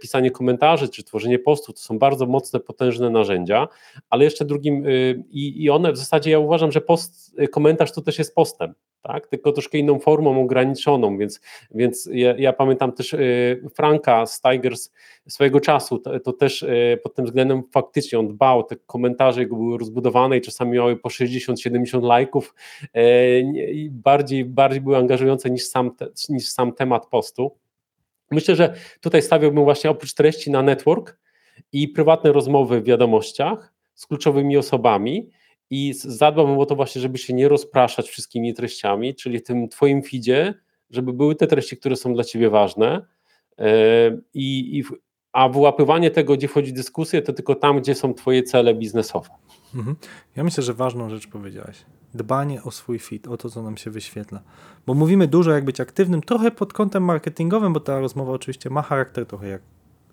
pisanie 0.00 0.30
komentarzy 0.30 0.88
czy 0.88 1.04
tworzenie 1.04 1.38
postów 1.38 1.74
to 1.74 1.80
są 1.80 1.98
bardzo 1.98 2.26
mocne, 2.26 2.60
potężne 2.60 3.10
narzędzia, 3.10 3.68
ale 4.10 4.24
jeszcze 4.24 4.44
drugim 4.44 4.86
y, 4.86 5.24
i, 5.30 5.64
i 5.64 5.70
one 5.70 5.92
w 5.92 5.96
zasadzie 5.96 6.30
ja 6.30 6.38
uważam, 6.38 6.72
że 6.72 6.80
post, 6.80 7.36
komentarz 7.50 7.92
to 7.92 8.02
też 8.02 8.18
jest 8.18 8.34
postem, 8.34 8.74
tak? 9.02 9.26
tylko 9.26 9.52
troszkę 9.52 9.78
inną 9.78 9.98
formą, 9.98 10.42
ograniczoną, 10.42 11.18
więc, 11.18 11.40
więc 11.70 12.08
ja, 12.12 12.34
ja 12.38 12.52
pamiętam 12.52 12.92
też 12.92 13.12
y, 13.12 13.68
Franka 13.74 14.26
z 14.26 14.40
Tigers 14.40 14.90
swojego 15.28 15.60
czasu, 15.60 15.98
to, 15.98 16.20
to, 16.20 16.32
też 16.32 16.62
y, 16.62 16.98
pod 17.02 17.14
tym 17.14 17.24
względem 17.24 17.62
faktycznie 17.72 18.18
on 18.18 18.28
dbał, 18.28 18.62
te 18.62 18.76
komentarze 18.76 19.40
jego 19.40 19.56
były 19.56 19.78
rozbudowane 19.78 20.36
i 20.36 20.40
czasami 20.40 20.72
miały 20.72 20.96
po 20.96 21.08
60-70 21.08 22.02
lajków 22.02 22.54
y, 22.96 23.88
bardziej, 23.90 24.44
bardziej 24.44 24.80
były 24.80 24.96
angażujące 24.96 25.50
niż 25.50 25.66
sam, 25.66 25.90
niż 26.28 26.48
sam 26.48 26.72
temat 26.72 27.06
postu. 27.06 27.56
Myślę, 28.30 28.56
że 28.56 28.74
tutaj 29.00 29.22
stawiałbym 29.22 29.64
właśnie 29.64 29.90
oprócz 29.90 30.14
treści 30.14 30.50
na 30.50 30.62
network 30.62 31.18
i 31.72 31.88
prywatne 31.88 32.32
rozmowy 32.32 32.80
w 32.80 32.84
wiadomościach 32.84 33.74
z 33.94 34.06
kluczowymi 34.06 34.56
osobami, 34.56 35.30
i 35.70 35.92
zadbałbym 35.94 36.58
o 36.58 36.66
to 36.66 36.76
właśnie, 36.76 37.00
żeby 37.00 37.18
się 37.18 37.34
nie 37.34 37.48
rozpraszać 37.48 38.08
wszystkimi 38.08 38.54
treściami, 38.54 39.14
czyli 39.14 39.42
tym 39.42 39.68
twoim 39.68 40.02
feedzie, 40.02 40.54
żeby 40.90 41.12
były 41.12 41.34
te 41.34 41.46
treści, 41.46 41.76
które 41.76 41.96
są 41.96 42.14
dla 42.14 42.24
ciebie 42.24 42.50
ważne 42.50 43.06
e, 43.58 44.20
i, 44.34 44.78
i 44.78 44.84
a 45.32 45.48
wyłapywanie 45.48 46.10
tego, 46.10 46.36
gdzie 46.36 46.48
wchodzi 46.48 46.72
dyskusja, 46.72 47.22
to 47.22 47.32
tylko 47.32 47.54
tam, 47.54 47.80
gdzie 47.80 47.94
są 47.94 48.14
twoje 48.14 48.42
cele 48.42 48.74
biznesowe. 48.74 49.28
Mhm. 49.74 49.96
Ja 50.36 50.44
myślę, 50.44 50.62
że 50.62 50.74
ważną 50.74 51.10
rzecz 51.10 51.28
powiedziałeś. 51.28 51.84
Dbanie 52.14 52.62
o 52.62 52.70
swój 52.70 52.98
fit, 52.98 53.28
o 53.28 53.36
to, 53.36 53.50
co 53.50 53.62
nam 53.62 53.76
się 53.76 53.90
wyświetla. 53.90 54.40
Bo 54.86 54.94
mówimy 54.94 55.28
dużo, 55.28 55.50
jak 55.50 55.64
być 55.64 55.80
aktywnym, 55.80 56.22
trochę 56.22 56.50
pod 56.50 56.72
kątem 56.72 57.04
marketingowym, 57.04 57.72
bo 57.72 57.80
ta 57.80 58.00
rozmowa 58.00 58.32
oczywiście 58.32 58.70
ma 58.70 58.82
charakter 58.82 59.26
trochę 59.26 59.48
jak 59.48 59.62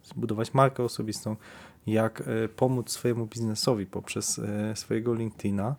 zbudować 0.04 0.54
markę 0.54 0.84
osobistą, 0.84 1.36
jak 1.88 2.22
e, 2.22 2.48
pomóc 2.48 2.92
swojemu 2.92 3.26
biznesowi 3.26 3.86
poprzez 3.86 4.40
e, 4.40 4.76
swojego 4.76 5.14
LinkedIna, 5.14 5.76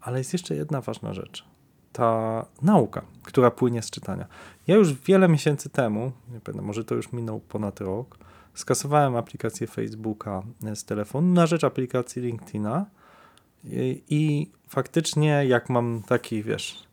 ale 0.00 0.18
jest 0.18 0.32
jeszcze 0.32 0.56
jedna 0.56 0.80
ważna 0.80 1.14
rzecz. 1.14 1.44
Ta 1.92 2.46
nauka, 2.62 3.02
która 3.22 3.50
płynie 3.50 3.82
z 3.82 3.90
czytania. 3.90 4.26
Ja 4.66 4.76
już 4.76 4.94
wiele 4.94 5.28
miesięcy 5.28 5.70
temu, 5.70 6.12
nie 6.32 6.40
pamiętam, 6.40 6.66
może 6.66 6.84
to 6.84 6.94
już 6.94 7.12
minął 7.12 7.40
ponad 7.40 7.80
rok, 7.80 8.18
skasowałem 8.54 9.16
aplikację 9.16 9.66
Facebooka 9.66 10.42
e, 10.64 10.76
z 10.76 10.84
telefonu 10.84 11.32
na 11.32 11.46
rzecz 11.46 11.64
aplikacji 11.64 12.22
LinkedIna 12.22 12.86
i, 13.64 14.02
i 14.08 14.50
faktycznie 14.68 15.46
jak 15.46 15.70
mam 15.70 16.02
taki, 16.08 16.42
wiesz, 16.42 16.84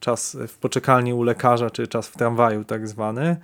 czas 0.00 0.36
w 0.48 0.58
poczekalni 0.58 1.14
u 1.14 1.22
lekarza, 1.22 1.70
czy 1.70 1.88
czas 1.88 2.08
w 2.08 2.16
tramwaju 2.16 2.64
tak 2.64 2.88
zwany, 2.88 3.36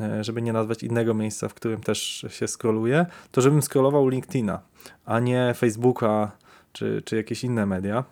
E, 0.00 0.24
żeby 0.24 0.42
nie 0.42 0.52
nazwać 0.52 0.82
innego 0.82 1.14
miejsca, 1.14 1.48
w 1.48 1.54
którym 1.54 1.80
też 1.80 2.26
się 2.28 2.48
scrolluje, 2.48 3.06
to 3.30 3.40
żebym 3.40 3.62
scrollował 3.62 4.08
LinkedIna, 4.08 4.60
a 5.04 5.20
nie 5.20 5.54
Facebooka 5.54 6.32
czy, 6.72 7.02
czy 7.04 7.16
jakieś 7.16 7.44
inne 7.44 7.66
media. 7.66 8.04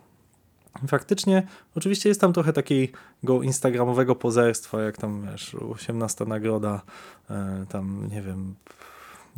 Faktycznie, 0.87 1.47
oczywiście 1.75 2.09
jest 2.09 2.21
tam 2.21 2.33
trochę 2.33 2.53
takiego 2.53 3.41
instagramowego 3.43 4.15
pozerstwa, 4.15 4.81
jak 4.81 4.97
tam, 4.97 5.27
wiesz, 5.31 5.55
18 5.55 6.25
nagroda, 6.25 6.81
e, 7.29 7.65
tam, 7.69 8.07
nie 8.11 8.21
wiem, 8.21 8.55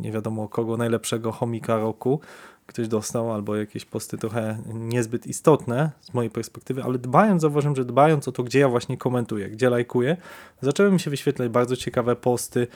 nie 0.00 0.12
wiadomo 0.12 0.48
kogo, 0.48 0.76
najlepszego 0.76 1.32
chomika 1.32 1.78
roku, 1.78 2.20
ktoś 2.66 2.88
dostał, 2.88 3.32
albo 3.32 3.56
jakieś 3.56 3.84
posty 3.84 4.18
trochę 4.18 4.58
niezbyt 4.74 5.26
istotne 5.26 5.90
z 6.00 6.14
mojej 6.14 6.30
perspektywy, 6.30 6.82
ale 6.82 6.98
dbając, 6.98 7.42
zauważyłem, 7.42 7.76
że 7.76 7.84
dbając 7.84 8.28
o 8.28 8.32
to, 8.32 8.42
gdzie 8.42 8.58
ja 8.58 8.68
właśnie 8.68 8.96
komentuję, 8.96 9.50
gdzie 9.50 9.70
lajkuję, 9.70 10.16
zaczęły 10.60 10.92
mi 10.92 11.00
się 11.00 11.10
wyświetlać 11.10 11.48
bardzo 11.48 11.76
ciekawe 11.76 12.16
posty 12.16 12.66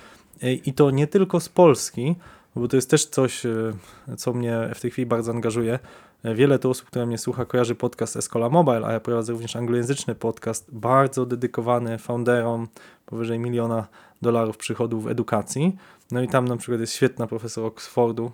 i 0.65 0.73
to 0.73 0.91
nie 0.91 1.07
tylko 1.07 1.41
z 1.41 1.49
Polski, 1.49 2.17
bo 2.57 2.69
to 2.69 2.77
jest 2.77 2.91
też 2.91 3.07
coś, 3.07 3.47
e, 3.47 3.73
co 4.17 4.33
mnie 4.33 4.71
w 4.75 4.81
tej 4.81 4.91
chwili 4.91 5.07
bardzo 5.07 5.33
angażuje. 5.33 5.79
Wiele 6.25 6.59
to 6.59 6.71
osób, 6.71 6.87
które 6.87 7.07
mnie 7.07 7.19
słucha, 7.19 7.45
kojarzy 7.45 7.75
podcast 7.75 8.17
Escola 8.17 8.49
Mobile, 8.49 8.87
a 8.87 8.93
ja 8.93 9.01
prowadzę 9.01 9.33
również 9.33 9.57
anglojęzyczny 9.57 10.15
podcast, 10.15 10.75
bardzo 10.75 11.27
dedykowany 11.27 11.99
founderom, 11.99 12.69
powyżej 13.07 13.39
miliona 13.39 13.87
dolarów 14.23 14.57
przychodów 14.57 15.05
w 15.05 15.09
edukacji. 15.09 15.77
No 16.11 16.23
i 16.23 16.29
tam 16.29 16.49
na 16.49 16.57
przykład 16.57 16.81
jest 16.81 16.93
świetna 16.93 17.27
profesor 17.27 17.65
Oxfordu, 17.65 18.33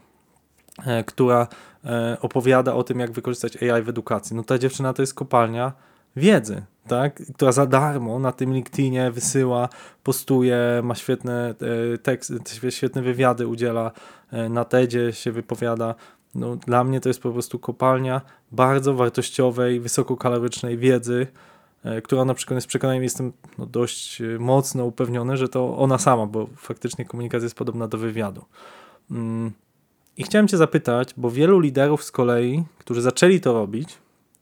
E, 0.87 1.05
która 1.05 1.49
e, 1.85 2.17
opowiada 2.21 2.75
o 2.75 2.85
tym, 2.85 3.01
jak 3.01 3.13
wykorzystać 3.13 3.63
AI 3.63 3.83
w 3.83 3.89
edukacji. 3.89 4.37
No 4.37 4.43
ta 4.43 4.59
dziewczyna 4.59 4.93
to 4.93 5.03
jest 5.03 5.15
kopalnia 5.15 5.73
wiedzy, 6.17 6.63
tak? 6.89 7.23
która 7.35 7.53
za 7.53 7.67
darmo 7.67 8.19
na 8.19 8.33
tym 8.33 8.55
LinkedInie 8.55 9.11
wysyła, 9.11 9.69
postuje, 10.03 10.59
ma 10.83 10.95
świetne 10.95 11.55
e, 11.95 11.99
teksty, 11.99 12.39
świetne 12.71 13.03
wywiady 13.03 13.47
udziela, 13.47 13.93
na 14.51 14.65
TEDzie 14.65 15.13
się 15.13 15.33
wypowiada. 15.33 15.95
No, 16.35 16.57
dla 16.57 16.85
mnie 16.85 17.01
to 17.01 17.09
jest 17.09 17.23
po 17.23 17.33
prostu 17.33 17.59
kopalnia 17.59 18.21
bardzo 18.53 18.95
wartościowej, 18.95 19.81
wysokokalorycznej 19.81 20.79
wiedzy, 20.79 21.27
która 22.05 22.25
na 22.25 22.35
przykład 22.35 22.55
jest 22.55 22.67
przekonaniem, 22.67 23.03
jestem 23.03 23.33
no, 23.59 23.67
dość 23.67 24.23
mocno 24.39 24.85
upewniony, 24.85 25.37
że 25.37 25.49
to 25.49 25.77
ona 25.77 25.99
sama, 25.99 26.27
bo 26.27 26.47
faktycznie 26.57 27.05
komunikacja 27.05 27.45
jest 27.45 27.57
podobna 27.57 27.89
do 27.89 27.99
wywiadu. 27.99 28.45
Mm, 29.11 29.53
i 30.17 30.23
chciałem 30.23 30.49
Cię 30.49 30.57
zapytać, 30.57 31.15
bo 31.17 31.31
wielu 31.31 31.61
liderów 31.61 32.05
z 32.05 32.11
kolei, 32.11 32.65
którzy 32.79 33.03
zaczęli 33.03 33.41
to 33.41 33.53
robić, 33.53 33.99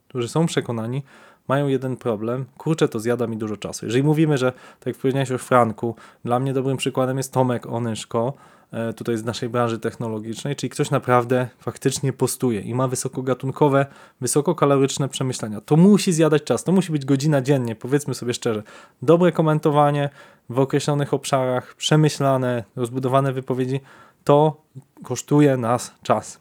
którzy 0.07 0.29
są 0.29 0.45
przekonani, 0.45 1.03
mają 1.47 1.67
jeden 1.67 1.97
problem. 1.97 2.45
Kurczę, 2.57 2.87
to 2.87 2.99
zjada 2.99 3.27
mi 3.27 3.37
dużo 3.37 3.57
czasu. 3.57 3.85
Jeżeli 3.85 4.03
mówimy, 4.03 4.37
że, 4.37 4.51
tak 4.51 4.85
jak 4.85 4.97
powiedziałeś 4.97 5.31
o 5.31 5.37
Franku, 5.37 5.95
dla 6.25 6.39
mnie 6.39 6.53
dobrym 6.53 6.77
przykładem 6.77 7.17
jest 7.17 7.33
Tomek 7.33 7.65
Onyszko, 7.65 8.33
e, 8.33 8.62
tutaj 8.95 9.17
z 9.17 9.23
naszej 9.23 9.49
branży 9.49 9.79
technologicznej, 9.79 10.55
czyli 10.55 10.69
ktoś 10.69 10.91
naprawdę 10.91 11.47
faktycznie 11.59 12.13
postuje 12.13 12.61
i 12.61 12.75
ma 12.75 12.87
wysokogatunkowe, 12.87 13.85
wysokokaloryczne 14.21 15.09
przemyślenia. 15.09 15.61
To 15.61 15.77
musi 15.77 16.13
zjadać 16.13 16.43
czas, 16.43 16.63
to 16.63 16.71
musi 16.71 16.91
być 16.91 17.05
godzina 17.05 17.41
dziennie, 17.41 17.75
powiedzmy 17.75 18.13
sobie 18.13 18.33
szczerze. 18.33 18.63
Dobre 19.01 19.31
komentowanie 19.31 20.09
w 20.49 20.59
określonych 20.59 21.13
obszarach, 21.13 21.75
przemyślane, 21.75 22.63
rozbudowane 22.75 23.33
wypowiedzi, 23.33 23.79
to 24.23 24.61
kosztuje 25.03 25.57
nas 25.57 25.91
czas. 26.03 26.39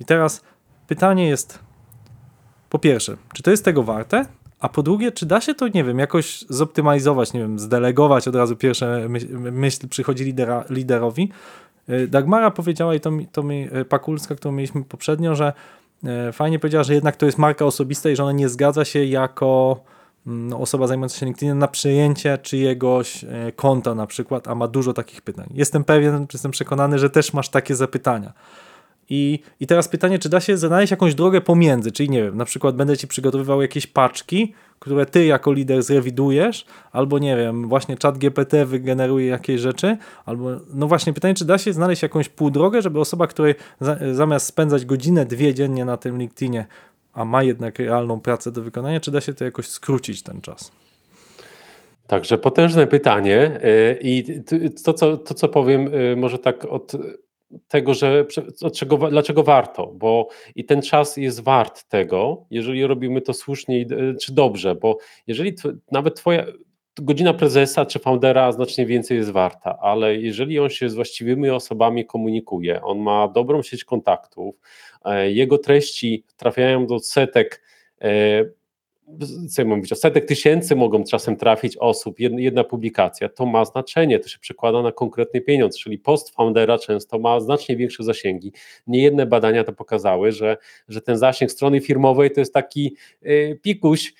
I 0.00 0.04
teraz 0.04 0.42
pytanie 0.86 1.28
jest 1.28 1.58
po 2.70 2.78
pierwsze, 2.78 3.16
czy 3.34 3.42
to 3.42 3.50
jest 3.50 3.64
tego 3.64 3.82
warte? 3.82 4.26
A 4.60 4.68
po 4.68 4.82
drugie, 4.82 5.12
czy 5.12 5.26
da 5.26 5.40
się 5.40 5.54
to, 5.54 5.68
nie 5.68 5.84
wiem, 5.84 5.98
jakoś 5.98 6.44
zoptymalizować, 6.48 7.32
nie 7.32 7.40
wiem, 7.40 7.58
zdelegować, 7.58 8.28
od 8.28 8.34
razu 8.34 8.56
pierwsze 8.56 9.08
myśl 9.38 9.88
przychodzi 9.88 10.24
lidera, 10.24 10.64
liderowi. 10.70 11.30
Y, 11.90 12.08
Dagmara 12.08 12.50
powiedziała 12.50 12.94
i 12.94 13.00
to 13.00 13.10
mi, 13.10 13.26
to 13.26 13.42
mi 13.42 13.68
y, 13.76 13.84
Pakulska, 13.84 14.34
którą 14.34 14.52
mieliśmy 14.52 14.84
poprzednio, 14.84 15.34
że 15.34 15.52
y, 16.28 16.32
fajnie 16.32 16.58
powiedziała, 16.58 16.84
że 16.84 16.94
jednak 16.94 17.16
to 17.16 17.26
jest 17.26 17.38
marka 17.38 17.64
osobista 17.64 18.10
i 18.10 18.16
że 18.16 18.22
ona 18.22 18.32
nie 18.32 18.48
zgadza 18.48 18.84
się 18.84 19.04
jako 19.04 19.80
Mm, 20.26 20.52
osoba 20.52 20.86
zajmująca 20.86 21.18
się 21.18 21.26
LinkedInem 21.26 21.58
na 21.58 21.68
przejęcie 21.68 22.38
czyjegoś 22.38 23.24
e, 23.24 23.52
konta 23.56 23.94
na 23.94 24.06
przykład, 24.06 24.48
a 24.48 24.54
ma 24.54 24.68
dużo 24.68 24.92
takich 24.92 25.22
pytań. 25.22 25.46
Jestem 25.54 25.84
pewien, 25.84 26.26
jestem 26.32 26.50
przekonany, 26.50 26.98
że 26.98 27.10
też 27.10 27.32
masz 27.32 27.48
takie 27.48 27.74
zapytania. 27.74 28.32
I, 29.08 29.40
I 29.60 29.66
teraz 29.66 29.88
pytanie, 29.88 30.18
czy 30.18 30.28
da 30.28 30.40
się 30.40 30.56
znaleźć 30.56 30.90
jakąś 30.90 31.14
drogę 31.14 31.40
pomiędzy, 31.40 31.92
czyli 31.92 32.10
nie 32.10 32.22
wiem, 32.22 32.36
na 32.36 32.44
przykład 32.44 32.76
będę 32.76 32.96
Ci 32.96 33.08
przygotowywał 33.08 33.62
jakieś 33.62 33.86
paczki, 33.86 34.54
które 34.78 35.06
ty 35.06 35.24
jako 35.24 35.52
lider 35.52 35.82
zrewidujesz, 35.82 36.66
albo 36.92 37.18
nie 37.18 37.36
wiem, 37.36 37.68
właśnie 37.68 37.96
czat 37.96 38.18
GPT 38.18 38.66
wygeneruje 38.66 39.26
jakieś 39.26 39.60
rzeczy, 39.60 39.96
albo 40.24 40.50
no 40.74 40.88
właśnie 40.88 41.12
pytanie, 41.12 41.34
czy 41.34 41.44
da 41.44 41.58
się 41.58 41.72
znaleźć 41.72 42.02
jakąś 42.02 42.28
półdrogę, 42.28 42.82
żeby 42.82 43.00
osoba, 43.00 43.26
której 43.26 43.54
za, 43.80 43.98
zamiast 44.12 44.46
spędzać 44.46 44.84
godzinę, 44.84 45.26
dwie 45.26 45.54
dziennie 45.54 45.84
na 45.84 45.96
tym 45.96 46.18
LinkedInie, 46.18 46.66
a 47.12 47.24
ma 47.24 47.42
jednak 47.42 47.78
realną 47.78 48.20
pracę 48.20 48.52
do 48.52 48.62
wykonania, 48.62 49.00
czy 49.00 49.10
da 49.10 49.20
się 49.20 49.34
to 49.34 49.44
jakoś 49.44 49.68
skrócić 49.68 50.22
ten 50.22 50.40
czas? 50.40 50.72
Także 52.06 52.38
potężne 52.38 52.86
pytanie 52.86 53.60
y, 53.64 53.98
i 54.02 54.42
to, 54.84 54.94
co, 54.94 55.16
to, 55.16 55.34
co 55.34 55.48
powiem, 55.48 55.94
y, 55.94 56.16
może 56.16 56.38
tak 56.38 56.64
od 56.64 56.92
tego, 57.68 57.94
że 57.94 58.26
czego, 58.74 58.96
dlaczego 58.96 59.42
warto, 59.42 59.86
bo 59.86 60.28
i 60.54 60.64
ten 60.64 60.82
czas 60.82 61.16
jest 61.16 61.42
wart 61.42 61.88
tego, 61.88 62.44
jeżeli 62.50 62.86
robimy 62.86 63.20
to 63.20 63.34
słusznie 63.34 63.76
y, 63.80 64.16
czy 64.20 64.34
dobrze, 64.34 64.74
bo 64.74 64.98
jeżeli 65.26 65.54
nawet 65.90 66.14
twoja 66.14 66.46
godzina 67.02 67.34
prezesa 67.34 67.86
czy 67.86 67.98
foundera 67.98 68.52
znacznie 68.52 68.86
więcej 68.86 69.16
jest 69.16 69.30
warta, 69.30 69.78
ale 69.80 70.16
jeżeli 70.16 70.58
on 70.58 70.70
się 70.70 70.90
z 70.90 70.94
właściwymi 70.94 71.50
osobami 71.50 72.06
komunikuje, 72.06 72.82
on 72.82 72.98
ma 72.98 73.28
dobrą 73.28 73.62
sieć 73.62 73.84
kontaktów, 73.84 74.60
e, 75.04 75.32
jego 75.32 75.58
treści 75.58 76.24
trafiają 76.36 76.86
do 76.86 76.98
setek 76.98 77.62
e, 78.00 78.08
co 79.50 79.62
ja 79.62 79.68
mówić, 79.68 79.98
setek 79.98 80.24
tysięcy 80.24 80.76
mogą 80.76 81.04
czasem 81.04 81.36
trafić 81.36 81.76
osób, 81.76 82.20
jedna, 82.20 82.40
jedna, 82.40 82.64
publikacja, 82.64 83.28
to 83.28 83.46
ma 83.46 83.64
znaczenie, 83.64 84.18
to 84.18 84.28
się 84.28 84.38
przekłada 84.38 84.82
na 84.82 84.92
konkretny 84.92 85.40
pieniądz, 85.40 85.78
czyli 85.78 85.98
post 85.98 86.30
foundera 86.30 86.78
często 86.78 87.18
ma 87.18 87.40
znacznie 87.40 87.76
większe 87.76 88.04
zasięgi. 88.04 88.52
Niejedne 88.86 89.26
badania 89.26 89.64
to 89.64 89.72
pokazały, 89.72 90.32
że, 90.32 90.56
że 90.88 91.00
ten 91.00 91.18
zasięg 91.18 91.52
strony 91.52 91.80
firmowej 91.80 92.30
to 92.30 92.40
jest 92.40 92.54
taki 92.54 92.96
y, 93.26 93.58
pikuś, 93.62 94.14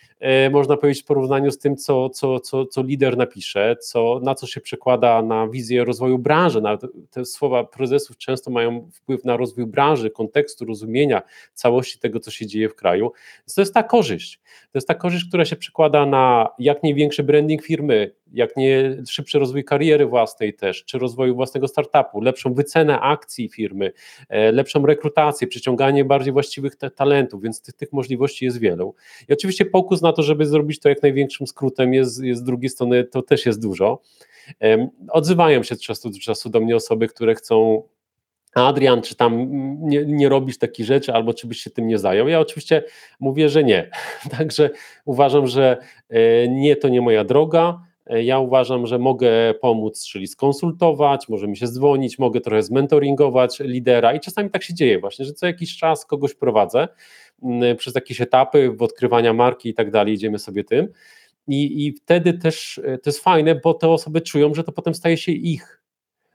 można 0.50 0.76
powiedzieć, 0.76 1.02
w 1.02 1.06
porównaniu 1.06 1.50
z 1.50 1.58
tym, 1.58 1.76
co, 1.76 2.10
co, 2.10 2.40
co, 2.40 2.66
co 2.66 2.82
lider 2.82 3.16
napisze, 3.16 3.76
co, 3.80 4.20
na 4.22 4.34
co 4.34 4.46
się 4.46 4.60
przekłada 4.60 5.22
na 5.22 5.48
wizję 5.48 5.84
rozwoju 5.84 6.18
branży. 6.18 6.60
Na 6.60 6.78
te 7.10 7.24
słowa 7.24 7.64
prezesów 7.64 8.16
często 8.16 8.50
mają 8.50 8.90
wpływ 8.92 9.24
na 9.24 9.36
rozwój 9.36 9.66
branży, 9.66 10.10
kontekstu, 10.10 10.64
rozumienia 10.64 11.22
całości 11.54 11.98
tego, 11.98 12.20
co 12.20 12.30
się 12.30 12.46
dzieje 12.46 12.68
w 12.68 12.74
kraju. 12.74 13.12
Więc 13.40 13.54
to 13.54 13.60
jest 13.60 13.74
ta 13.74 13.82
korzyść. 13.82 14.40
To 14.72 14.78
jest 14.78 14.88
ta 14.88 14.94
korzyść, 14.94 15.28
która 15.28 15.44
się 15.44 15.56
przekłada 15.56 16.06
na 16.06 16.48
jak 16.58 16.82
największy 16.82 17.22
branding 17.22 17.62
firmy, 17.62 18.10
jak 18.32 18.56
nie 18.56 18.96
szybszy 19.08 19.38
rozwój 19.38 19.64
kariery 19.64 20.06
własnej 20.06 20.54
też, 20.54 20.84
czy 20.84 20.98
rozwoju 20.98 21.34
własnego 21.34 21.68
startupu, 21.68 22.20
lepszą 22.20 22.54
wycenę 22.54 23.00
akcji 23.00 23.48
firmy, 23.48 23.92
e, 24.28 24.52
lepszą 24.52 24.86
rekrutację, 24.86 25.46
przyciąganie 25.46 26.04
bardziej 26.04 26.32
właściwych 26.32 26.76
talentów, 26.96 27.42
więc 27.42 27.62
tych, 27.62 27.74
tych 27.74 27.92
możliwości 27.92 28.44
jest 28.44 28.58
wielu. 28.58 28.94
I 29.28 29.32
oczywiście 29.32 29.64
pokus 29.64 30.02
na 30.02 30.12
to, 30.12 30.22
żeby 30.22 30.46
zrobić 30.46 30.80
to 30.80 30.88
jak 30.88 31.02
największym 31.02 31.46
skrótem 31.46 31.94
jest, 31.94 32.22
jest 32.22 32.40
z 32.40 32.44
drugiej 32.44 32.70
strony, 32.70 33.04
to 33.04 33.22
też 33.22 33.46
jest 33.46 33.62
dużo. 33.62 34.00
Odzywają 35.08 35.62
się 35.62 35.74
od 35.74 35.80
czasu 35.80 36.10
do 36.10 36.18
czasu 36.18 36.50
do 36.50 36.60
mnie 36.60 36.76
osoby, 36.76 37.08
które 37.08 37.34
chcą 37.34 37.82
Adrian, 38.54 39.02
czy 39.02 39.14
tam 39.14 39.48
nie, 39.80 40.04
nie 40.04 40.28
robisz 40.28 40.58
takich 40.58 40.86
rzeczy, 40.86 41.12
albo 41.12 41.34
czy 41.34 41.46
byś 41.46 41.58
się 41.58 41.70
tym 41.70 41.86
nie 41.86 41.98
zajął? 41.98 42.28
Ja 42.28 42.40
oczywiście 42.40 42.82
mówię, 43.20 43.48
że 43.48 43.64
nie. 43.64 43.90
Także 44.38 44.70
uważam, 45.04 45.46
że 45.46 45.76
e, 46.08 46.48
nie, 46.48 46.76
to 46.76 46.88
nie 46.88 47.00
moja 47.00 47.24
droga. 47.24 47.80
E, 48.06 48.22
ja 48.24 48.38
uważam, 48.38 48.86
że 48.86 48.98
mogę 48.98 49.54
pomóc, 49.60 50.06
czyli 50.06 50.26
skonsultować, 50.26 51.28
może 51.28 51.48
mi 51.48 51.56
się 51.56 51.66
dzwonić, 51.66 52.18
mogę 52.18 52.40
trochę 52.40 52.62
zmentoringować 52.62 53.60
lidera 53.60 54.14
i 54.14 54.20
czasami 54.20 54.50
tak 54.50 54.62
się 54.62 54.74
dzieje 54.74 55.00
właśnie, 55.00 55.24
że 55.24 55.32
co 55.32 55.46
jakiś 55.46 55.76
czas 55.76 56.06
kogoś 56.06 56.34
prowadzę 56.34 56.88
przez 57.78 57.94
jakieś 57.94 58.20
etapy 58.20 58.70
w 58.70 58.82
odkrywania 58.82 59.32
marki 59.32 59.68
i 59.68 59.74
tak 59.74 59.90
dalej, 59.90 60.14
idziemy 60.14 60.38
sobie 60.38 60.64
tym 60.64 60.88
i, 61.48 61.86
i 61.86 61.92
wtedy 61.92 62.32
też 62.32 62.80
e, 62.84 62.98
to 62.98 63.10
jest 63.10 63.20
fajne, 63.20 63.54
bo 63.54 63.74
te 63.74 63.88
osoby 63.88 64.20
czują, 64.20 64.54
że 64.54 64.64
to 64.64 64.72
potem 64.72 64.94
staje 64.94 65.16
się 65.16 65.32
ich, 65.32 65.82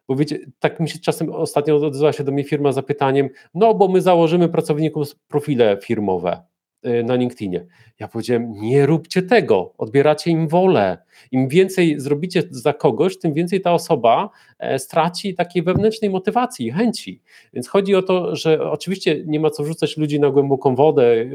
bo 0.07 0.15
wiecie, 0.15 0.39
tak 0.59 0.79
mi 0.79 0.89
się 0.89 0.99
czasem 0.99 1.29
ostatnio 1.29 1.75
odezwała 1.75 2.13
się 2.13 2.23
do 2.23 2.31
mnie 2.31 2.43
firma 2.43 2.71
zapytaniem, 2.71 3.29
no 3.53 3.73
bo 3.73 3.87
my 3.87 4.01
założymy 4.01 4.49
pracownikom 4.49 5.03
profile 5.27 5.77
firmowe. 5.83 6.50
Y, 6.85 7.03
na 7.03 7.15
LinkedInie. 7.15 7.65
Ja 7.99 8.07
powiedziałem, 8.07 8.53
nie 8.53 8.85
róbcie 8.85 9.21
tego, 9.21 9.73
odbieracie 9.77 10.31
im 10.31 10.47
wolę. 10.47 10.97
Im 11.31 11.47
więcej 11.47 11.99
zrobicie 11.99 12.43
za 12.49 12.73
kogoś, 12.73 13.19
tym 13.19 13.33
więcej 13.33 13.61
ta 13.61 13.73
osoba 13.73 14.29
e, 14.59 14.79
straci 14.79 15.35
takiej 15.35 15.63
wewnętrznej 15.63 16.09
motywacji 16.09 16.71
chęci. 16.71 17.21
Więc 17.53 17.67
chodzi 17.67 17.95
o 17.95 18.01
to, 18.01 18.35
że 18.35 18.71
oczywiście 18.71 19.23
nie 19.25 19.39
ma 19.39 19.49
co 19.49 19.63
wrzucać 19.63 19.97
ludzi 19.97 20.19
na 20.19 20.29
głęboką 20.29 20.75
wodę. 20.75 21.25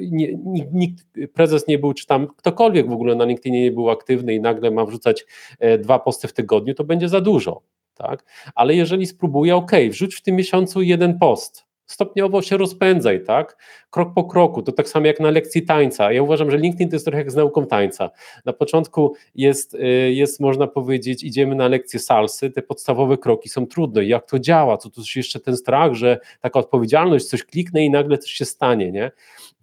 Nie, 0.00 0.34
nikt, 0.72 1.04
prezes 1.32 1.66
nie 1.66 1.78
był, 1.78 1.94
czy 1.94 2.06
tam 2.06 2.26
ktokolwiek 2.36 2.88
w 2.88 2.92
ogóle 2.92 3.14
na 3.14 3.24
LinkedInie 3.24 3.62
nie 3.62 3.72
był 3.72 3.90
aktywny 3.90 4.34
i 4.34 4.40
nagle 4.40 4.70
ma 4.70 4.84
wrzucać 4.84 5.26
e, 5.58 5.78
dwa 5.78 5.98
posty 5.98 6.28
w 6.28 6.32
tygodniu, 6.32 6.74
to 6.74 6.84
będzie 6.84 7.08
za 7.08 7.20
dużo. 7.20 7.62
Tak? 7.94 8.24
Ale 8.54 8.74
jeżeli 8.74 9.06
spróbuję, 9.06 9.56
ok, 9.56 9.72
wrzuć 9.90 10.14
w 10.14 10.22
tym 10.22 10.36
miesiącu 10.36 10.82
jeden 10.82 11.18
post, 11.18 11.69
stopniowo 11.90 12.42
się 12.42 12.56
rozpędzaj, 12.56 13.24
tak? 13.24 13.56
Krok 13.90 14.14
po 14.14 14.24
kroku. 14.24 14.62
To 14.62 14.72
tak 14.72 14.88
samo 14.88 15.06
jak 15.06 15.20
na 15.20 15.30
lekcji 15.30 15.62
tańca. 15.62 16.12
Ja 16.12 16.22
uważam, 16.22 16.50
że 16.50 16.58
LinkedIn 16.58 16.88
to 16.88 16.96
jest 16.96 17.04
trochę 17.04 17.18
jak 17.18 17.30
z 17.30 17.34
nauką 17.34 17.66
tańca. 17.66 18.10
Na 18.44 18.52
początku 18.52 19.14
jest, 19.34 19.74
y, 19.74 20.12
jest 20.12 20.40
można 20.40 20.66
powiedzieć, 20.66 21.24
idziemy 21.24 21.54
na 21.54 21.68
lekcję 21.68 22.00
salsy, 22.00 22.50
te 22.50 22.62
podstawowe 22.62 23.18
kroki 23.18 23.48
są 23.48 23.66
trudne. 23.66 24.04
Jak 24.04 24.26
to 24.26 24.38
działa? 24.38 24.76
Co 24.76 24.90
tu 24.90 25.02
jeszcze 25.16 25.40
ten 25.40 25.56
strach, 25.56 25.94
że 25.94 26.18
taka 26.40 26.58
odpowiedzialność, 26.58 27.24
coś 27.24 27.44
kliknę 27.44 27.84
i 27.84 27.90
nagle 27.90 28.18
coś 28.18 28.30
się 28.30 28.44
stanie, 28.44 28.92
nie? 28.92 29.10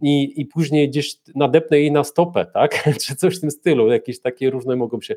I, 0.02 0.42
i 0.42 0.46
później 0.46 0.90
gdzieś 0.90 1.16
nadepnę 1.36 1.80
jej 1.80 1.92
na 1.92 2.04
stopę, 2.04 2.46
tak? 2.54 2.84
Czy 3.04 3.16
coś 3.16 3.38
w 3.38 3.42
tym 3.42 3.52
stylu, 3.52 3.92
jakieś 3.92 4.20
takie 4.20 4.50
różne 4.50 4.76
mogą 4.76 5.02
się. 5.02 5.16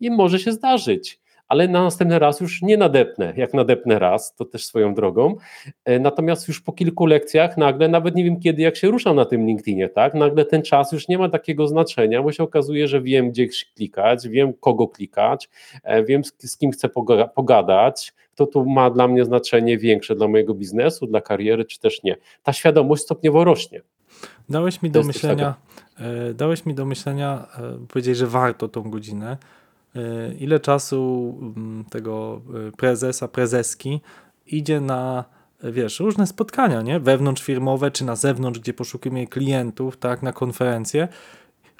I 0.00 0.10
może 0.10 0.38
się 0.38 0.52
zdarzyć 0.52 1.23
ale 1.54 1.68
na 1.68 1.82
następny 1.82 2.18
raz 2.18 2.40
już 2.40 2.62
nie 2.62 2.76
nadepnę, 2.76 3.32
jak 3.36 3.54
nadepnę 3.54 3.98
raz, 3.98 4.34
to 4.34 4.44
też 4.44 4.66
swoją 4.66 4.94
drogą. 4.94 5.36
E, 5.84 5.98
natomiast 5.98 6.48
już 6.48 6.60
po 6.60 6.72
kilku 6.72 7.06
lekcjach 7.06 7.56
nagle, 7.56 7.88
nawet 7.88 8.14
nie 8.14 8.24
wiem 8.24 8.40
kiedy, 8.40 8.62
jak 8.62 8.76
się 8.76 8.88
ruszam 8.88 9.16
na 9.16 9.24
tym 9.24 9.46
LinkedInie, 9.46 9.88
tak, 9.88 10.14
nagle 10.14 10.44
ten 10.44 10.62
czas 10.62 10.92
już 10.92 11.08
nie 11.08 11.18
ma 11.18 11.28
takiego 11.28 11.68
znaczenia, 11.68 12.22
bo 12.22 12.32
się 12.32 12.42
okazuje, 12.42 12.88
że 12.88 13.02
wiem, 13.02 13.30
gdzie 13.30 13.46
klikać, 13.76 14.28
wiem, 14.28 14.52
kogo 14.60 14.88
klikać, 14.88 15.48
e, 15.82 16.04
wiem, 16.04 16.22
z 16.38 16.56
kim 16.56 16.70
chcę 16.70 16.88
pogadać, 17.34 18.14
kto 18.32 18.46
tu 18.46 18.66
ma 18.66 18.90
dla 18.90 19.08
mnie 19.08 19.24
znaczenie 19.24 19.78
większe 19.78 20.14
dla 20.14 20.28
mojego 20.28 20.54
biznesu, 20.54 21.06
dla 21.06 21.20
kariery, 21.20 21.64
czy 21.64 21.80
też 21.80 22.02
nie. 22.02 22.16
Ta 22.42 22.52
świadomość 22.52 23.02
stopniowo 23.02 23.44
rośnie. 23.44 23.80
Dałeś 24.48 24.82
mi 24.82 24.90
do 24.90 25.02
myślenia, 25.02 25.54
e, 25.98 26.34
dałeś 26.34 26.66
mi 26.66 26.74
do 26.74 26.84
myślenia, 26.84 27.46
powiedzieć, 27.88 28.16
że 28.16 28.26
warto 28.26 28.68
tą 28.68 28.82
godzinę. 28.90 29.36
E, 29.96 30.34
ile 30.34 30.60
czasu 30.60 31.34
mm, 31.56 31.84
tego 31.90 32.40
e, 32.68 32.72
prezesa, 32.72 33.28
prezeski 33.28 34.00
idzie 34.46 34.80
na 34.80 35.24
wiesz, 35.72 36.00
różne 36.00 36.26
spotkania, 36.26 36.82
nie? 36.82 37.00
Wewnątrzfirmowe 37.00 37.90
czy 37.90 38.04
na 38.04 38.16
zewnątrz, 38.16 38.60
gdzie 38.60 38.74
poszukujemy 38.74 39.26
klientów, 39.26 39.96
tak, 39.96 40.22
na 40.22 40.32
konferencje. 40.32 41.08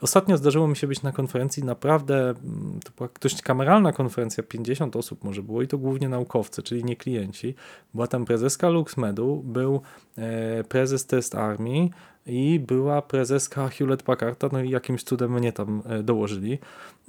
Ostatnio 0.01 0.37
zdarzyło 0.37 0.69
mi 0.69 0.77
się 0.77 0.87
być 0.87 1.03
na 1.03 1.13
konferencji, 1.13 1.65
naprawdę 1.65 2.31
mm, 2.31 2.81
to 2.85 2.91
była 2.97 3.09
dość 3.21 3.43
kameralna 3.43 3.93
konferencja, 3.93 4.43
50 4.43 4.97
osób 4.97 5.25
może 5.25 5.43
było 5.43 5.63
i 5.63 5.69
to 5.69 5.79
głównie 5.79 6.09
naukowcy, 6.09 6.63
czyli 6.63 6.85
nie 6.85 6.97
klienci. 6.97 7.55
Była 7.95 8.07
tam 8.07 8.25
prezeska 8.25 8.69
LuxMedu, 8.69 9.43
był 9.45 9.81
e, 10.17 10.65
prezes 10.65 11.07
Test 11.07 11.35
Army 11.35 11.89
i 12.27 12.61
była 12.61 13.03
prezeska 13.03 13.69
Hewlett 13.69 14.03
Packarda, 14.03 14.49
no 14.53 14.63
i 14.63 14.71
jakimś 14.71 15.03
cudem 15.03 15.33
mnie 15.33 15.53
tam 15.53 15.83
dołożyli. 16.03 16.59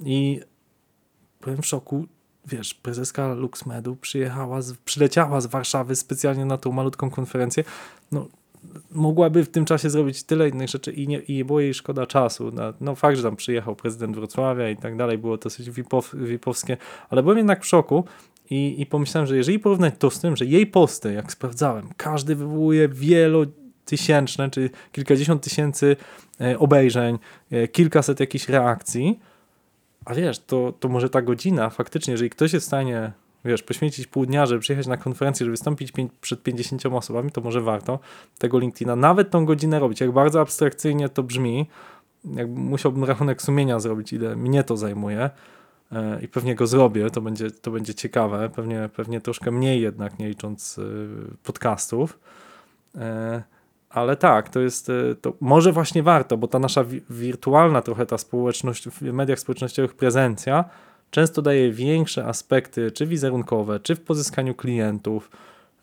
I 0.00 0.40
byłem 1.46 1.62
w 1.62 1.66
szoku. 1.66 2.06
Wiesz, 2.46 2.74
prezeska 2.74 3.34
LuxMedu 3.34 3.96
przyjechała, 3.96 4.62
z, 4.62 4.72
przyleciała 4.76 5.40
z 5.40 5.46
Warszawy 5.46 5.96
specjalnie 5.96 6.44
na 6.44 6.56
tą 6.56 6.72
malutką 6.72 7.10
konferencję. 7.10 7.64
No, 8.12 8.28
mogłaby 8.90 9.44
w 9.44 9.48
tym 9.48 9.64
czasie 9.64 9.90
zrobić 9.90 10.22
tyle 10.22 10.48
innych 10.48 10.68
rzeczy 10.68 10.92
i 10.92 11.08
nie, 11.08 11.18
i 11.18 11.44
było 11.44 11.60
jej 11.60 11.74
szkoda 11.74 12.06
czasu. 12.06 12.50
No, 12.54 12.62
no 12.80 12.94
fakt, 12.94 13.16
że 13.16 13.22
tam 13.22 13.36
przyjechał 13.36 13.76
prezydent 13.76 14.16
Wrocławia 14.16 14.70
i 14.70 14.76
tak 14.76 14.96
dalej, 14.96 15.18
było 15.18 15.36
dosyć 15.36 15.70
wipow, 15.70 16.14
wipowskie, 16.14 16.76
ale 17.10 17.22
byłem 17.22 17.38
jednak 17.38 17.62
w 17.62 17.66
szoku 17.66 18.04
i, 18.50 18.80
i 18.80 18.86
pomyślałem, 18.86 19.26
że 19.26 19.36
jeżeli 19.36 19.58
porównać 19.58 19.94
to 19.98 20.10
z 20.10 20.20
tym, 20.20 20.36
że 20.36 20.44
jej 20.44 20.66
posty, 20.66 21.12
jak 21.12 21.32
sprawdzałem, 21.32 21.88
każdy 21.96 22.34
wywołuje 22.34 22.88
wielotysięczne, 22.88 24.50
czy 24.50 24.70
kilkadziesiąt 24.92 25.42
tysięcy 25.42 25.96
e, 26.40 26.58
obejrzeń, 26.58 27.18
e, 27.50 27.68
kilkaset 27.68 28.20
jakichś 28.20 28.48
reakcji, 28.48 29.20
a 30.06 30.14
wiesz, 30.14 30.38
to, 30.38 30.72
to 30.80 30.88
może 30.88 31.10
ta 31.10 31.22
godzina, 31.22 31.70
faktycznie, 31.70 32.12
jeżeli 32.12 32.30
ktoś 32.30 32.52
jest 32.52 32.66
w 32.66 32.66
stanie, 32.66 33.12
wiesz, 33.44 33.62
poświęcić 33.62 34.06
pół 34.06 34.26
dnia, 34.26 34.46
żeby 34.46 34.60
przyjechać 34.60 34.86
na 34.86 34.96
konferencję, 34.96 35.44
żeby 35.44 35.50
wystąpić 35.50 35.92
przed 36.20 36.42
50 36.42 36.86
osobami, 36.86 37.30
to 37.30 37.40
może 37.40 37.60
warto 37.60 37.98
tego 38.38 38.58
LinkedIna 38.58 38.96
nawet 38.96 39.30
tą 39.30 39.44
godzinę 39.44 39.78
robić. 39.78 40.00
Jak 40.00 40.12
bardzo 40.12 40.40
abstrakcyjnie 40.40 41.08
to 41.08 41.22
brzmi, 41.22 41.66
jakby 42.24 42.60
musiałbym 42.60 43.04
rachunek 43.04 43.42
sumienia 43.42 43.80
zrobić, 43.80 44.12
ile 44.12 44.36
mnie 44.36 44.64
to 44.64 44.76
zajmuje 44.76 45.30
e, 45.92 46.20
i 46.22 46.28
pewnie 46.28 46.54
go 46.54 46.66
zrobię, 46.66 47.10
to 47.10 47.20
będzie, 47.20 47.50
to 47.50 47.70
będzie 47.70 47.94
ciekawe, 47.94 48.50
pewnie, 48.50 48.90
pewnie 48.96 49.20
troszkę 49.20 49.50
mniej 49.50 49.80
jednak, 49.80 50.18
nie 50.18 50.28
licząc 50.28 50.78
e, 50.78 50.82
podcastów, 51.42 52.18
e, 52.96 53.42
ale 53.96 54.16
tak, 54.16 54.48
to 54.48 54.60
jest, 54.60 54.90
e, 54.90 55.14
to 55.20 55.32
może 55.40 55.72
właśnie 55.72 56.02
warto, 56.02 56.36
bo 56.36 56.48
ta 56.48 56.58
nasza 56.58 56.84
wi 56.84 57.00
wirtualna 57.10 57.82
trochę 57.82 58.06
ta 58.06 58.18
społeczność, 58.18 58.88
w 58.88 59.02
mediach 59.02 59.40
społecznościowych 59.40 59.94
prezencja 59.94 60.64
często 61.10 61.42
daje 61.42 61.72
większe 61.72 62.24
aspekty, 62.24 62.90
czy 62.90 63.06
wizerunkowe, 63.06 63.80
czy 63.80 63.96
w 63.96 64.00
pozyskaniu 64.00 64.54
klientów, 64.54 65.30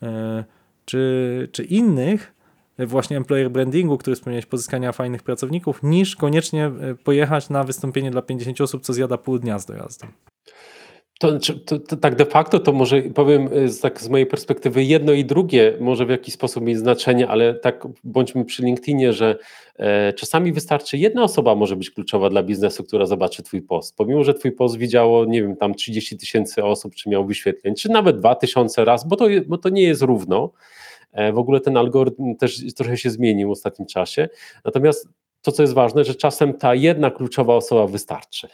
e, 0.02 0.44
czy, 0.84 1.48
czy 1.52 1.64
innych, 1.64 2.34
e, 2.78 2.86
właśnie 2.86 3.16
employer 3.16 3.50
brandingu, 3.50 3.98
który 3.98 4.16
wspomniałeś, 4.16 4.46
pozyskania 4.46 4.92
fajnych 4.92 5.22
pracowników, 5.22 5.82
niż 5.82 6.16
koniecznie 6.16 6.70
pojechać 7.04 7.50
na 7.50 7.64
wystąpienie 7.64 8.10
dla 8.10 8.22
50 8.22 8.60
osób, 8.60 8.82
co 8.82 8.92
zjada 8.92 9.18
pół 9.18 9.38
dnia 9.38 9.58
z 9.58 9.66
dojazdem. 9.66 10.10
To, 11.24 11.38
to, 11.66 11.78
to, 11.78 11.96
tak 11.96 12.14
de 12.14 12.24
facto 12.24 12.58
to 12.58 12.72
może 12.72 13.02
powiem 13.02 13.52
y, 13.52 13.68
z, 13.68 13.80
tak 13.80 14.00
z 14.00 14.08
mojej 14.08 14.26
perspektywy 14.26 14.84
jedno 14.84 15.12
i 15.12 15.24
drugie 15.24 15.76
może 15.80 16.06
w 16.06 16.10
jakiś 16.10 16.34
sposób 16.34 16.64
mieć 16.64 16.78
znaczenie, 16.78 17.28
ale 17.28 17.54
tak 17.54 17.86
bądźmy 18.04 18.44
przy 18.44 18.62
LinkedInie, 18.62 19.12
że 19.12 19.38
e, 19.78 20.12
czasami 20.12 20.52
wystarczy 20.52 20.98
jedna 20.98 21.22
osoba 21.22 21.54
może 21.54 21.76
być 21.76 21.90
kluczowa 21.90 22.30
dla 22.30 22.42
biznesu, 22.42 22.84
która 22.84 23.06
zobaczy 23.06 23.42
twój 23.42 23.62
post. 23.62 23.96
Pomimo, 23.96 24.24
że 24.24 24.34
twój 24.34 24.52
post 24.52 24.76
widziało, 24.76 25.24
nie 25.24 25.42
wiem, 25.42 25.56
tam 25.56 25.74
30 25.74 26.18
tysięcy 26.18 26.64
osób, 26.64 26.94
czy 26.94 27.08
miał 27.08 27.26
wyświetleń, 27.26 27.74
czy 27.74 27.88
nawet 27.88 28.18
2000 28.18 28.84
raz, 28.84 29.08
bo 29.08 29.16
to, 29.16 29.26
bo 29.46 29.58
to 29.58 29.68
nie 29.68 29.82
jest 29.82 30.02
równo. 30.02 30.52
E, 31.12 31.32
w 31.32 31.38
ogóle 31.38 31.60
ten 31.60 31.76
algorytm 31.76 32.36
też 32.36 32.74
trochę 32.74 32.96
się 32.96 33.10
zmienił 33.10 33.48
w 33.48 33.52
ostatnim 33.52 33.86
czasie. 33.86 34.28
Natomiast 34.64 35.08
to, 35.44 35.52
co 35.52 35.62
jest 35.62 35.74
ważne, 35.74 36.04
że 36.04 36.14
czasem 36.14 36.54
ta 36.54 36.74
jedna 36.74 37.10
kluczowa 37.10 37.54
osoba 37.54 37.86
wystarczy. 37.86 38.48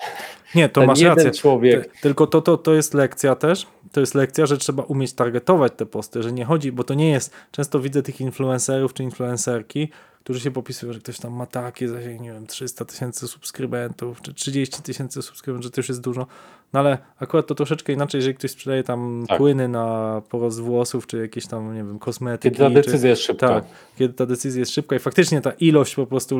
Nie, 0.54 0.68
to 0.68 0.80
Ten 0.80 0.86
masz 0.86 1.00
rację. 1.00 1.30
Człowiek... 1.30 2.00
Tylko 2.00 2.26
to, 2.26 2.42
to, 2.42 2.56
to 2.56 2.74
jest 2.74 2.94
lekcja 2.94 3.34
też. 3.34 3.66
To 3.92 4.00
jest 4.00 4.14
lekcja, 4.14 4.46
że 4.46 4.58
trzeba 4.58 4.82
umieć 4.82 5.12
targetować 5.12 5.72
te 5.76 5.86
posty, 5.86 6.22
że 6.22 6.32
nie 6.32 6.44
chodzi, 6.44 6.72
bo 6.72 6.84
to 6.84 6.94
nie 6.94 7.10
jest. 7.10 7.32
Często 7.50 7.80
widzę 7.80 8.02
tych 8.02 8.20
influencerów 8.20 8.94
czy 8.94 9.02
influencerki, 9.02 9.88
którzy 10.24 10.40
się 10.40 10.50
popisują, 10.50 10.92
że 10.92 11.00
ktoś 11.00 11.18
tam 11.18 11.32
ma 11.32 11.46
takie 11.46 11.88
zasięgi, 11.88 12.22
nie 12.22 12.32
wiem, 12.32 12.46
300 12.46 12.84
tysięcy 12.84 13.28
subskrybentów, 13.28 14.22
czy 14.22 14.34
30 14.34 14.82
tysięcy 14.82 15.22
subskrybentów, 15.22 15.64
że 15.64 15.70
to 15.70 15.80
już 15.80 15.88
jest 15.88 16.00
dużo. 16.00 16.26
No 16.72 16.80
ale 16.80 16.98
akurat 17.18 17.46
to 17.46 17.54
troszeczkę 17.54 17.92
inaczej, 17.92 18.18
jeżeli 18.18 18.34
ktoś 18.34 18.50
sprzedaje 18.50 18.82
tam 18.82 19.24
tak. 19.28 19.38
płyny 19.38 19.68
na 19.68 20.22
porost 20.28 20.60
włosów, 20.60 21.06
czy 21.06 21.18
jakieś 21.18 21.46
tam, 21.46 21.74
nie 21.74 21.84
wiem, 21.84 21.98
kosmetyki. 21.98 22.56
Kiedy 22.56 22.68
ta 22.68 22.74
decyzja 22.74 23.00
czy, 23.00 23.08
jest 23.08 23.22
szybka. 23.22 23.48
Tak, 23.48 23.64
kiedy 23.96 24.14
ta 24.14 24.26
decyzja 24.26 24.60
jest 24.60 24.72
szybka 24.72 24.96
i 24.96 24.98
faktycznie 24.98 25.40
ta 25.40 25.50
ilość 25.50 25.94
po 25.94 26.06
prostu 26.06 26.36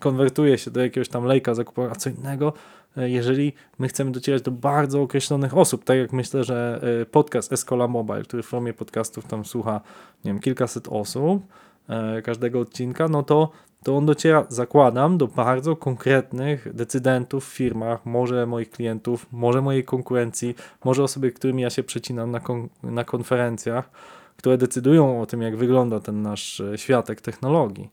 konwertuje 0.00 0.58
się 0.58 0.70
do 0.70 0.80
jakiegoś 0.80 1.08
tam 1.08 1.24
lejka 1.24 1.54
zakupowego, 1.54 1.92
a 1.92 1.96
co 1.96 2.10
innego, 2.10 2.52
e, 2.96 3.10
jeżeli 3.10 3.52
my 3.78 3.88
chcemy 3.88 4.12
docierać 4.12 4.42
do 4.42 4.50
bardzo 4.50 5.02
określonych 5.02 5.56
osób, 5.56 5.84
tak 5.84 5.98
jak 5.98 6.12
myślę, 6.12 6.44
że 6.44 6.80
e, 7.02 7.06
podcast 7.06 7.52
Escola 7.52 7.88
Mobile, 7.88 8.22
który 8.22 8.42
w 8.42 8.46
formie 8.46 8.72
podcastów 8.72 9.26
tam 9.26 9.44
słucha, 9.44 9.80
nie 10.24 10.30
wiem, 10.32 10.40
kilkaset 10.40 10.88
osób, 10.88 11.42
każdego 12.24 12.60
odcinka, 12.60 13.08
no 13.08 13.22
to, 13.22 13.50
to 13.84 13.96
on 13.96 14.06
dociera, 14.06 14.46
zakładam, 14.48 15.18
do 15.18 15.28
bardzo 15.28 15.76
konkretnych 15.76 16.74
decydentów 16.74 17.48
w 17.48 17.52
firmach, 17.52 18.06
może 18.06 18.46
moich 18.46 18.70
klientów, 18.70 19.26
może 19.32 19.62
mojej 19.62 19.84
konkurencji, 19.84 20.54
może 20.84 21.02
osoby, 21.02 21.32
którymi 21.32 21.62
ja 21.62 21.70
się 21.70 21.82
przecinam 21.82 22.30
na, 22.30 22.40
kon 22.40 22.68
na 22.82 23.04
konferencjach, 23.04 23.90
które 24.36 24.58
decydują 24.58 25.22
o 25.22 25.26
tym, 25.26 25.42
jak 25.42 25.56
wygląda 25.56 26.00
ten 26.00 26.22
nasz 26.22 26.60
e, 26.60 26.78
światek 26.78 27.20
technologii 27.20 27.90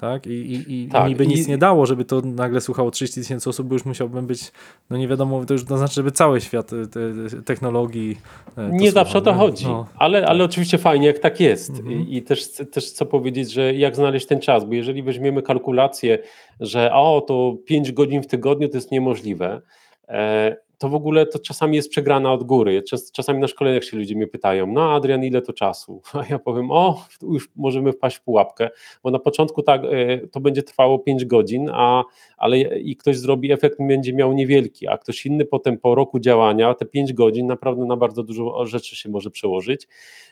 tak? 0.00 0.26
I, 0.26 0.30
i, 0.30 0.84
i 0.84 0.88
tak, 0.88 1.08
mi 1.08 1.16
by 1.16 1.26
nic 1.26 1.48
nie 1.48 1.58
dało, 1.58 1.86
żeby 1.86 2.04
to 2.04 2.20
nagle 2.20 2.60
słuchało 2.60 2.90
30 2.90 3.20
tysięcy 3.20 3.50
osób, 3.50 3.68
bo 3.68 3.74
już 3.74 3.84
musiałbym 3.84 4.26
być, 4.26 4.52
no 4.90 4.96
nie 4.96 5.08
wiadomo, 5.08 5.44
to 5.44 5.54
już 5.54 5.64
to 5.64 5.78
znaczy, 5.78 5.94
żeby 5.94 6.12
cały 6.12 6.40
świat 6.40 6.72
e, 6.72 6.86
te, 6.86 7.00
technologii. 7.44 8.18
E, 8.58 8.70
nie 8.72 8.92
zawsze 8.92 9.18
o 9.18 9.20
to 9.20 9.32
chodzi, 9.32 9.66
no. 9.66 9.86
ale, 9.96 10.26
ale 10.26 10.44
oczywiście 10.44 10.78
fajnie, 10.78 11.06
jak 11.06 11.18
tak 11.18 11.40
jest. 11.40 11.70
Mhm. 11.70 12.00
I, 12.00 12.16
I, 12.16 12.22
też, 12.22 12.48
też 12.72 12.86
chcę 12.86 13.06
powiedzieć, 13.06 13.52
że 13.52 13.74
jak 13.74 13.96
znaleźć 13.96 14.26
ten 14.26 14.40
czas, 14.40 14.64
bo 14.64 14.74
jeżeli 14.74 15.02
weźmiemy 15.02 15.42
kalkulację, 15.42 16.18
że 16.60 16.92
o, 16.92 17.20
to 17.20 17.56
5 17.66 17.92
godzin 17.92 18.22
w 18.22 18.26
tygodniu 18.26 18.68
to 18.68 18.76
jest 18.76 18.90
niemożliwe. 18.90 19.60
E, 20.08 20.56
to 20.80 20.88
w 20.88 20.94
ogóle 20.94 21.26
to 21.26 21.38
czasami 21.38 21.76
jest 21.76 21.90
przegrana 21.90 22.32
od 22.32 22.44
góry. 22.44 22.82
Czas, 22.82 23.12
czasami 23.12 23.40
na 23.40 23.48
szkoleniach 23.48 23.84
się 23.84 23.96
ludzie 23.96 24.16
mnie 24.16 24.26
pytają, 24.26 24.66
no 24.66 24.92
Adrian, 24.94 25.24
ile 25.24 25.42
to 25.42 25.52
czasu? 25.52 26.02
A 26.20 26.24
ja 26.30 26.38
powiem, 26.38 26.70
o, 26.70 27.04
już 27.22 27.50
możemy 27.56 27.92
wpaść 27.92 28.16
w 28.16 28.22
pułapkę, 28.22 28.70
bo 29.02 29.10
na 29.10 29.18
początku 29.18 29.62
tak, 29.62 29.82
e, 29.84 30.18
to 30.26 30.40
będzie 30.40 30.62
trwało 30.62 30.98
5 30.98 31.24
godzin, 31.24 31.70
a, 31.72 32.04
ale 32.36 32.58
i 32.58 32.96
ktoś 32.96 33.18
zrobi, 33.18 33.52
efekt 33.52 33.78
będzie 33.80 34.12
miał 34.12 34.32
niewielki, 34.32 34.88
a 34.88 34.98
ktoś 34.98 35.26
inny 35.26 35.44
potem 35.44 35.78
po 35.78 35.94
roku 35.94 36.20
działania, 36.20 36.74
te 36.74 36.84
5 36.84 37.12
godzin 37.12 37.46
naprawdę 37.46 37.84
na 37.84 37.96
bardzo 37.96 38.22
dużo 38.22 38.66
rzeczy 38.66 38.96
się 38.96 39.08
może 39.08 39.30
przełożyć. 39.30 39.88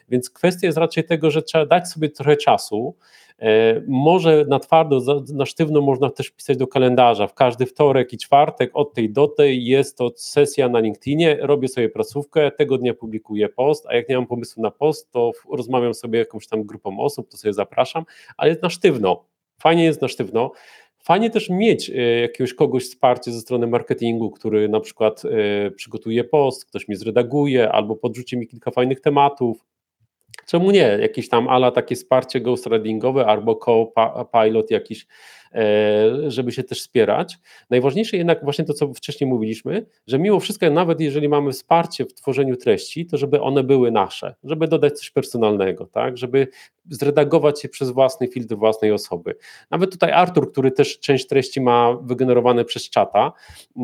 Więc 0.08 0.30
kwestia 0.30 0.66
jest 0.66 0.78
raczej 0.78 1.04
tego, 1.04 1.30
że 1.30 1.42
trzeba 1.42 1.66
dać 1.66 1.88
sobie 1.88 2.10
trochę 2.10 2.36
czasu, 2.36 2.94
może 3.88 4.44
na 4.48 4.58
twardo, 4.58 5.00
na 5.34 5.46
sztywno 5.46 5.80
można 5.80 6.10
też 6.10 6.30
pisać 6.30 6.56
do 6.56 6.66
kalendarza. 6.66 7.26
W 7.26 7.34
każdy 7.34 7.66
wtorek 7.66 8.12
i 8.12 8.18
czwartek 8.18 8.70
od 8.74 8.94
tej 8.94 9.10
do 9.10 9.28
tej 9.28 9.64
jest 9.64 9.98
to 9.98 10.10
sesja 10.16 10.68
na 10.68 10.80
LinkedInie, 10.80 11.38
robię 11.40 11.68
sobie 11.68 11.88
pracówkę, 11.88 12.50
tego 12.50 12.78
dnia 12.78 12.94
publikuję 12.94 13.48
post, 13.48 13.86
a 13.86 13.94
jak 13.94 14.08
nie 14.08 14.16
mam 14.16 14.26
pomysłu 14.26 14.62
na 14.62 14.70
post, 14.70 15.10
to 15.10 15.32
rozmawiam 15.52 15.94
sobie 15.94 16.18
jakąś 16.18 16.46
tam 16.46 16.62
grupą 16.62 17.00
osób, 17.00 17.28
to 17.30 17.36
sobie 17.36 17.52
zapraszam, 17.52 18.04
ale 18.36 18.50
jest 18.50 18.62
na 18.62 18.70
sztywno. 18.70 19.24
Fajnie 19.60 19.84
jest 19.84 20.02
na 20.02 20.08
sztywno. 20.08 20.52
Fajnie 20.98 21.30
też 21.30 21.50
mieć 21.50 21.90
e, 21.90 22.20
jakiegoś 22.20 22.54
kogoś 22.54 22.84
wsparcie 22.84 23.32
ze 23.32 23.40
strony 23.40 23.66
marketingu, 23.66 24.30
który 24.30 24.68
na 24.68 24.80
przykład 24.80 25.22
e, 25.24 25.70
przygotuje 25.70 26.24
post, 26.24 26.64
ktoś 26.64 26.88
mi 26.88 26.96
zredaguje 26.96 27.72
albo 27.72 27.96
podrzuci 27.96 28.36
mi 28.36 28.46
kilka 28.46 28.70
fajnych 28.70 29.00
tematów, 29.00 29.64
Czemu 30.48 30.70
nie? 30.70 30.98
Jakieś 31.00 31.28
tam 31.28 31.48
ala 31.48 31.70
takie 31.70 31.94
wsparcie 31.94 32.40
ghostwritingowe 32.40 33.26
albo 33.26 33.54
co-pilot 33.54 34.70
jakiś 34.70 35.06
żeby 36.28 36.52
się 36.52 36.64
też 36.64 36.80
wspierać. 36.80 37.38
Najważniejsze 37.70 38.16
jednak 38.16 38.44
właśnie 38.44 38.64
to, 38.64 38.72
co 38.72 38.94
wcześniej 38.94 39.30
mówiliśmy, 39.30 39.86
że 40.06 40.18
mimo 40.18 40.40
wszystko, 40.40 40.70
nawet 40.70 41.00
jeżeli 41.00 41.28
mamy 41.28 41.52
wsparcie 41.52 42.04
w 42.04 42.14
tworzeniu 42.14 42.56
treści, 42.56 43.06
to 43.06 43.16
żeby 43.16 43.40
one 43.40 43.64
były 43.64 43.90
nasze, 43.90 44.34
żeby 44.44 44.68
dodać 44.68 44.98
coś 44.98 45.10
personalnego, 45.10 45.86
tak, 45.86 46.18
żeby 46.18 46.48
zredagować 46.90 47.64
je 47.64 47.70
przez 47.70 47.90
własny 47.90 48.28
filtr 48.28 48.54
własnej 48.54 48.92
osoby. 48.92 49.34
Nawet 49.70 49.90
tutaj 49.90 50.12
Artur, 50.12 50.52
który 50.52 50.70
też 50.70 50.98
część 50.98 51.26
treści 51.26 51.60
ma 51.60 51.96
wygenerowane 52.02 52.64
przez 52.64 52.90
czata 52.90 53.32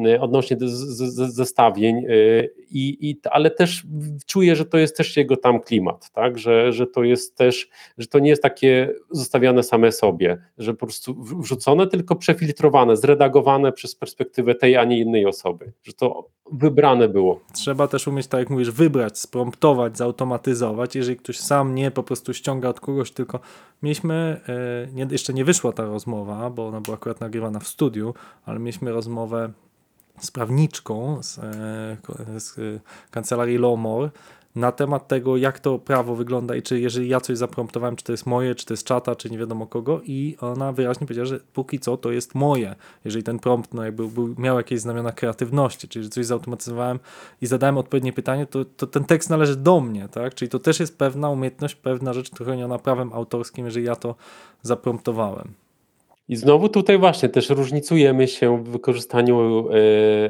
y, 0.07 0.21
odnośnie 0.21 0.57
zestawień, 0.61 1.97
y, 1.97 2.51
i, 2.71 3.11
i, 3.11 3.21
ale 3.31 3.51
też 3.51 3.83
czuję, 4.27 4.57
że 4.57 4.65
to 4.65 4.79
jest 4.79 4.97
też 4.97 5.17
jego 5.17 5.37
tam 5.37 5.61
klimat, 5.61 6.11
tak, 6.11 6.39
że, 6.39 6.73
że 6.73 6.87
to 6.87 7.03
jest 7.03 7.37
też, 7.37 7.69
że 7.99 8.07
to 8.07 8.19
nie 8.19 8.31
jest 8.31 8.43
takie 8.43 8.95
zostawiane 9.11 9.62
same 9.62 9.93
sobie, 9.93 10.39
że 10.59 10.75
po 10.75 10.87
prostu 10.87 11.15
wrzucone, 11.55 11.86
tylko 11.86 12.16
przefiltrowane, 12.16 12.96
zredagowane 12.96 13.72
przez 13.72 13.94
perspektywę 13.94 14.55
tej, 14.55 14.76
a 14.76 14.84
nie 14.84 14.98
innej 14.98 15.26
osoby. 15.26 15.72
Że 15.82 15.92
to 15.92 16.28
wybrane 16.52 17.09
było. 17.09 17.40
Trzeba 17.52 17.88
też 17.88 18.09
umieć, 18.09 18.26
tak 18.26 18.40
jak 18.40 18.50
mówisz, 18.50 18.70
wybrać, 18.70 19.18
spromptować, 19.18 19.98
zautomatyzować. 19.98 20.96
Jeżeli 20.96 21.16
ktoś 21.16 21.38
sam 21.38 21.74
nie 21.74 21.90
po 21.90 22.02
prostu 22.02 22.34
ściąga 22.34 22.68
od 22.68 22.80
kogoś, 22.80 23.11
tylko 23.11 23.40
mieliśmy, 23.82 24.40
e, 24.48 24.92
nie, 24.92 25.07
jeszcze 25.11 25.34
nie 25.34 25.44
wyszła 25.44 25.72
ta 25.72 25.84
rozmowa, 25.84 26.50
bo 26.50 26.68
ona 26.68 26.80
była 26.80 26.96
akurat 26.96 27.20
nagrywana 27.20 27.61
w 27.61 27.68
studiu, 27.68 28.14
ale 28.46 28.59
mieliśmy 28.59 28.92
rozmowę 28.92 29.52
z 30.20 30.30
prawniczką 30.30 31.22
z, 31.22 31.38
e, 31.38 32.40
z 32.40 32.80
kancelarii 33.11 33.59
Lomor, 33.59 34.11
na 34.55 34.72
temat 34.72 35.09
tego, 35.09 35.36
jak 35.36 35.61
to 35.61 35.78
prawo 35.78 36.14
wygląda 36.14 36.57
i 36.57 36.62
czy 36.62 36.80
jeżeli 36.80 37.09
ja 37.09 37.20
coś 37.20 37.38
zapromptowałem, 37.38 37.96
czy 37.96 38.05
to 38.05 38.12
jest 38.12 38.26
moje, 38.26 38.55
czy 38.55 38.66
to 38.66 38.72
jest 38.72 38.86
czata, 38.86 39.16
czy 39.16 39.30
nie 39.30 39.38
wiadomo 39.38 39.66
kogo 39.66 40.00
i 40.05 40.36
ona 40.40 40.72
wyraźnie 40.72 41.07
powiedziała, 41.07 41.26
że 41.26 41.40
póki 41.52 41.78
co 41.78 41.96
to 41.96 42.12
jest 42.12 42.34
moje. 42.34 42.74
Jeżeli 43.05 43.24
ten 43.24 43.38
prompt 43.38 43.74
no 43.74 43.84
jakby 43.84 44.09
był, 44.09 44.34
miał 44.38 44.57
jakieś 44.57 44.80
znamiona 44.80 45.12
kreatywności, 45.12 45.88
czyli 45.88 46.05
że 46.05 46.11
coś 46.11 46.26
zautomatyzowałem 46.26 46.98
i 47.40 47.46
zadałem 47.46 47.78
odpowiednie 47.78 48.12
pytanie, 48.12 48.46
to, 48.46 48.64
to 48.64 48.86
ten 48.86 49.05
tekst 49.05 49.30
należy 49.30 49.57
do 49.57 49.80
mnie, 49.80 50.09
tak? 50.09 50.34
Czyli 50.34 50.48
to 50.48 50.59
też 50.59 50.80
jest 50.80 50.98
pewna 50.98 51.30
umiejętność, 51.30 51.74
pewna 51.74 52.12
rzecz 52.12 52.30
chroniona 52.30 52.78
prawem 52.78 53.12
autorskim, 53.12 53.64
jeżeli 53.64 53.86
ja 53.86 53.96
to 53.96 54.14
zapromptowałem. 54.62 55.64
I 56.29 56.37
znowu 56.37 56.68
tutaj 56.68 56.99
właśnie 56.99 57.29
też 57.29 57.51
różnicujemy 57.51 58.29
się 58.29 58.64
w 58.64 58.68
wykorzystaniu 58.68 59.68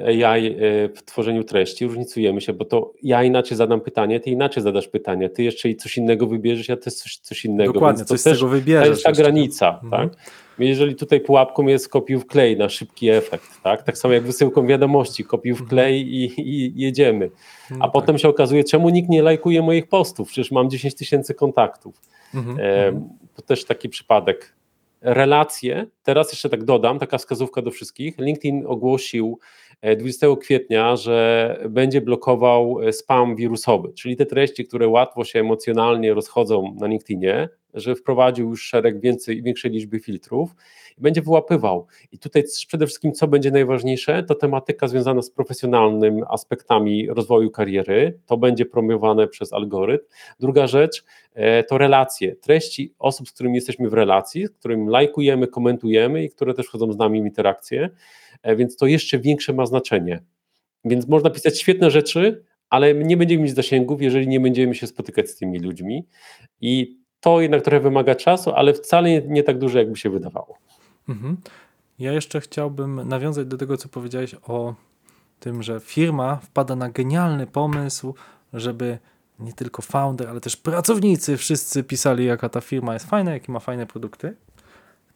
e, 0.09 0.24
AI 0.24 0.47
e, 0.47 0.55
w 0.88 1.03
tworzeniu 1.05 1.45
treści, 1.45 1.86
różnicujemy 1.86 2.40
się, 2.40 2.53
bo 2.53 2.64
to 2.64 2.92
ja 3.03 3.24
inaczej 3.24 3.57
zadam 3.57 3.80
pytanie, 3.80 4.20
ty 4.20 4.30
inaczej 4.30 4.62
zadasz 4.62 4.88
pytanie, 4.88 5.30
ty 5.30 5.42
jeszcze 5.42 5.74
coś 5.74 5.97
innego 5.97 6.26
wybierzesz, 6.26 6.68
ja 6.68 6.76
też 6.76 6.95
coś, 6.95 7.16
coś 7.16 7.45
innego. 7.45 7.72
Dokładnie, 7.72 8.05
coś 8.05 8.20
z 8.20 8.22
tego 8.22 8.49
wybierzesz. 8.49 8.84
To 8.84 8.90
jest 8.90 9.05
ta 9.05 9.12
granica, 9.12 9.80
mhm. 9.82 9.90
tak? 10.11 10.18
Jeżeli 10.59 10.95
tutaj 10.95 11.20
pułapką 11.20 11.66
jest 11.66 11.88
kopiuj 11.88 12.20
wklej 12.20 12.57
na 12.57 12.68
szybki 12.68 13.11
efekt, 13.11 13.62
tak? 13.62 13.82
Tak 13.82 13.99
samo 13.99 14.14
jak 14.14 14.22
wysyłką 14.22 14.66
wiadomości, 14.66 15.24
kopiuj 15.24 15.55
wklej 15.55 16.01
mhm. 16.01 16.14
i, 16.14 16.51
i 16.51 16.72
jedziemy. 16.80 17.30
No, 17.70 17.76
A 17.80 17.82
tak. 17.82 17.92
potem 17.92 18.18
się 18.18 18.28
okazuje, 18.28 18.64
czemu 18.64 18.88
nikt 18.88 19.09
nie 19.09 19.22
lajkuje 19.22 19.62
moich 19.62 19.88
postów, 19.88 20.28
przecież 20.28 20.51
mam 20.51 20.70
10 20.70 20.95
tysięcy 20.95 21.34
kontaktów. 21.34 22.01
Mhm. 22.34 22.59
E, 22.59 22.86
mhm. 22.86 23.09
to 23.34 23.42
też 23.42 23.64
taki 23.64 23.88
przypadek 23.88 24.55
relacje 25.05 25.86
teraz 26.02 26.32
jeszcze 26.32 26.48
tak 26.48 26.64
dodam, 26.64 26.98
taka 26.98 27.18
wskazówka 27.18 27.62
do 27.62 27.70
wszystkich. 27.70 28.18
LinkedIn 28.18 28.64
ogłosił 28.66 29.38
20 29.96 30.26
kwietnia, 30.40 30.96
że 30.96 31.59
będzie 31.68 32.00
blokował 32.00 32.76
spam 32.92 33.36
wirusowy, 33.36 33.92
czyli 33.92 34.16
te 34.16 34.26
treści, 34.26 34.64
które 34.64 34.88
łatwo 34.88 35.24
się 35.24 35.40
emocjonalnie 35.40 36.14
rozchodzą 36.14 36.76
na 36.80 36.86
LinkedInie, 36.86 37.48
że 37.74 37.94
wprowadził 37.94 38.48
już 38.50 38.62
szereg 38.62 39.00
więcej, 39.00 39.42
większej 39.42 39.70
liczby 39.70 40.00
filtrów 40.00 40.54
i 40.98 41.00
będzie 41.00 41.22
wyłapywał. 41.22 41.86
I 42.12 42.18
tutaj 42.18 42.44
przede 42.66 42.86
wszystkim, 42.86 43.12
co 43.12 43.28
będzie 43.28 43.50
najważniejsze, 43.50 44.22
to 44.22 44.34
tematyka 44.34 44.88
związana 44.88 45.22
z 45.22 45.30
profesjonalnymi 45.30 46.22
aspektami 46.28 47.08
rozwoju 47.08 47.50
kariery. 47.50 48.18
To 48.26 48.36
będzie 48.36 48.66
promowane 48.66 49.28
przez 49.28 49.52
algorytm. 49.52 50.04
Druga 50.40 50.66
rzecz 50.66 51.04
e, 51.34 51.64
to 51.64 51.78
relacje, 51.78 52.36
treści 52.36 52.94
osób, 52.98 53.28
z 53.28 53.32
którymi 53.32 53.54
jesteśmy 53.54 53.90
w 53.90 53.94
relacji, 53.94 54.46
z 54.46 54.50
którymi 54.50 54.88
lajkujemy, 54.88 55.46
komentujemy 55.46 56.24
i 56.24 56.30
które 56.30 56.54
też 56.54 56.66
wchodzą 56.66 56.92
z 56.92 56.98
nami 56.98 57.22
w 57.22 57.26
interakcję, 57.26 57.90
e, 58.42 58.56
więc 58.56 58.76
to 58.76 58.86
jeszcze 58.86 59.18
większe 59.18 59.52
ma 59.52 59.66
znaczenie. 59.66 60.22
Więc 60.84 61.08
można 61.08 61.30
pisać 61.30 61.60
świetne 61.60 61.90
rzeczy, 61.90 62.44
ale 62.70 62.94
nie 62.94 63.16
będziemy 63.16 63.42
mieć 63.42 63.54
zasięgów, 63.54 64.02
jeżeli 64.02 64.28
nie 64.28 64.40
będziemy 64.40 64.74
się 64.74 64.86
spotykać 64.86 65.30
z 65.30 65.36
tymi 65.36 65.58
ludźmi. 65.58 66.06
I 66.60 66.98
to 67.24 67.40
jednak 67.40 67.62
trochę 67.62 67.80
wymaga 67.80 68.14
czasu, 68.14 68.52
ale 68.52 68.74
wcale 68.74 69.10
nie, 69.10 69.22
nie 69.22 69.42
tak 69.42 69.58
dużo, 69.58 69.78
jakby 69.78 69.96
się 69.96 70.10
wydawało. 70.10 70.58
Mhm. 71.08 71.36
Ja 71.98 72.12
jeszcze 72.12 72.40
chciałbym 72.40 73.08
nawiązać 73.08 73.46
do 73.46 73.56
tego, 73.56 73.76
co 73.76 73.88
powiedziałeś 73.88 74.36
o 74.46 74.74
tym, 75.40 75.62
że 75.62 75.80
firma 75.80 76.36
wpada 76.36 76.76
na 76.76 76.90
genialny 76.90 77.46
pomysł, 77.46 78.14
żeby 78.52 78.98
nie 79.38 79.52
tylko 79.52 79.82
founder, 79.82 80.28
ale 80.28 80.40
też 80.40 80.56
pracownicy 80.56 81.36
wszyscy 81.36 81.84
pisali, 81.84 82.24
jaka 82.24 82.48
ta 82.48 82.60
firma 82.60 82.94
jest 82.94 83.06
fajna, 83.06 83.32
jakie 83.32 83.52
ma 83.52 83.60
fajne 83.60 83.86
produkty. 83.86 84.36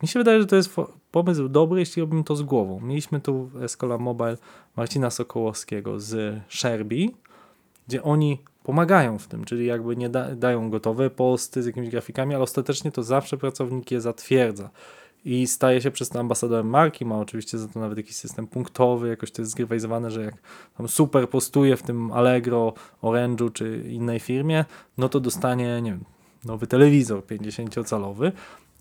Mi 0.03 0.09
się 0.09 0.21
wydaje, 0.21 0.41
że 0.41 0.47
to 0.47 0.57
jest 0.57 0.77
pomysł 1.11 1.49
dobry, 1.49 1.81
jeśli 1.81 2.01
robimy 2.01 2.25
to 2.25 2.37
z 2.37 2.43
głową. 2.43 2.81
Mieliśmy 2.81 3.21
tu 3.21 3.51
Escola 3.63 3.99
Mobile 3.99 4.37
Marcina 4.77 5.11
Sokołowskiego 5.11 6.01
z 6.01 6.41
Sherby, 6.49 7.07
gdzie 7.89 8.03
oni 8.03 8.39
pomagają 8.69 9.19
w 9.19 9.27
tym, 9.27 9.45
czyli 9.45 9.67
jakby 9.67 9.97
nie 9.97 10.09
da, 10.09 10.35
dają 10.35 10.71
gotowe 10.71 11.11
posty 11.11 11.63
z 11.63 11.67
jakimiś 11.67 11.91
grafikami, 11.91 12.35
ale 12.35 12.45
ostatecznie 12.45 12.93
to 12.93 13.03
zawsze 13.03 13.37
pracownik 13.37 13.91
je 13.91 14.01
zatwierdza. 14.01 14.71
I 15.25 15.47
staje 15.47 15.81
się 15.81 15.91
przez 15.91 16.09
to 16.09 16.21
ambasadorem 16.21 16.67
marki, 16.67 17.05
ma 17.05 17.19
oczywiście 17.19 17.59
za 17.59 17.69
to 17.69 17.81
nawet 17.81 17.99
jakiś 17.99 18.17
system 18.17 18.47
punktowy, 18.47 19.09
jakoś 19.09 19.31
to 19.31 19.43
jest 19.43 19.53
zgrywalizowane, 19.53 20.11
że 20.11 20.25
jak 20.25 20.35
tam 20.77 20.89
super 20.89 21.29
postuje 21.29 21.77
w 21.77 21.83
tym 21.83 22.13
Allegro, 22.13 22.73
Orange'u 23.03 23.53
czy 23.53 23.85
innej 23.89 24.21
firmie, 24.21 24.65
no 24.99 25.09
to 25.09 25.21
dostanie, 25.21 25.83
nie 25.83 25.91
wiem, 25.91 26.05
nowy 26.45 26.67
telewizor 26.67 27.21
50-calowy, 27.21 28.33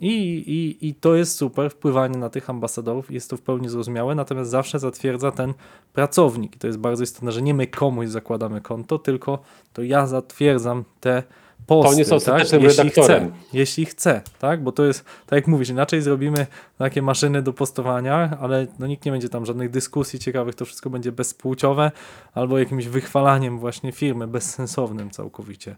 i, 0.01 0.13
i, 0.47 0.87
I 0.87 0.95
to 0.95 1.15
jest 1.15 1.35
super, 1.35 1.71
wpływanie 1.71 2.17
na 2.17 2.29
tych 2.29 2.49
ambasadorów, 2.49 3.11
jest 3.11 3.29
to 3.29 3.37
w 3.37 3.41
pełni 3.41 3.69
zrozumiałe, 3.69 4.15
natomiast 4.15 4.51
zawsze 4.51 4.79
zatwierdza 4.79 5.31
ten 5.31 5.53
pracownik. 5.93 6.55
I 6.55 6.59
to 6.59 6.67
jest 6.67 6.79
bardzo 6.79 7.03
istotne, 7.03 7.31
że 7.31 7.41
nie 7.41 7.53
my 7.53 7.67
komuś 7.67 8.07
zakładamy 8.07 8.61
konto, 8.61 8.99
tylko 8.99 9.39
to 9.73 9.83
ja 9.83 10.07
zatwierdzam 10.07 10.83
te 10.99 11.23
posty, 11.67 11.91
to 11.91 11.97
nie 11.97 12.05
są 12.05 12.19
tak? 12.19 12.39
jeśli 12.39 12.67
redaktorem. 12.67 13.31
Chcę, 13.31 13.57
jeśli 13.57 13.85
chcę, 13.85 14.21
tak? 14.39 14.63
Bo 14.63 14.71
to 14.71 14.85
jest, 14.85 15.05
tak 15.05 15.37
jak 15.37 15.47
mówisz, 15.47 15.69
inaczej 15.69 16.01
zrobimy 16.01 16.47
takie 16.77 17.01
maszyny 17.01 17.41
do 17.41 17.53
postowania, 17.53 18.37
ale 18.41 18.67
no 18.79 18.87
nikt 18.87 19.05
nie 19.05 19.11
będzie 19.11 19.29
tam 19.29 19.45
żadnych 19.45 19.69
dyskusji 19.69 20.19
ciekawych, 20.19 20.55
to 20.55 20.65
wszystko 20.65 20.89
będzie 20.89 21.11
bezpłciowe 21.11 21.91
albo 22.33 22.59
jakimś 22.59 22.87
wychwalaniem 22.87 23.59
właśnie 23.59 23.91
firmy, 23.91 24.27
bezsensownym 24.27 25.09
całkowicie. 25.09 25.75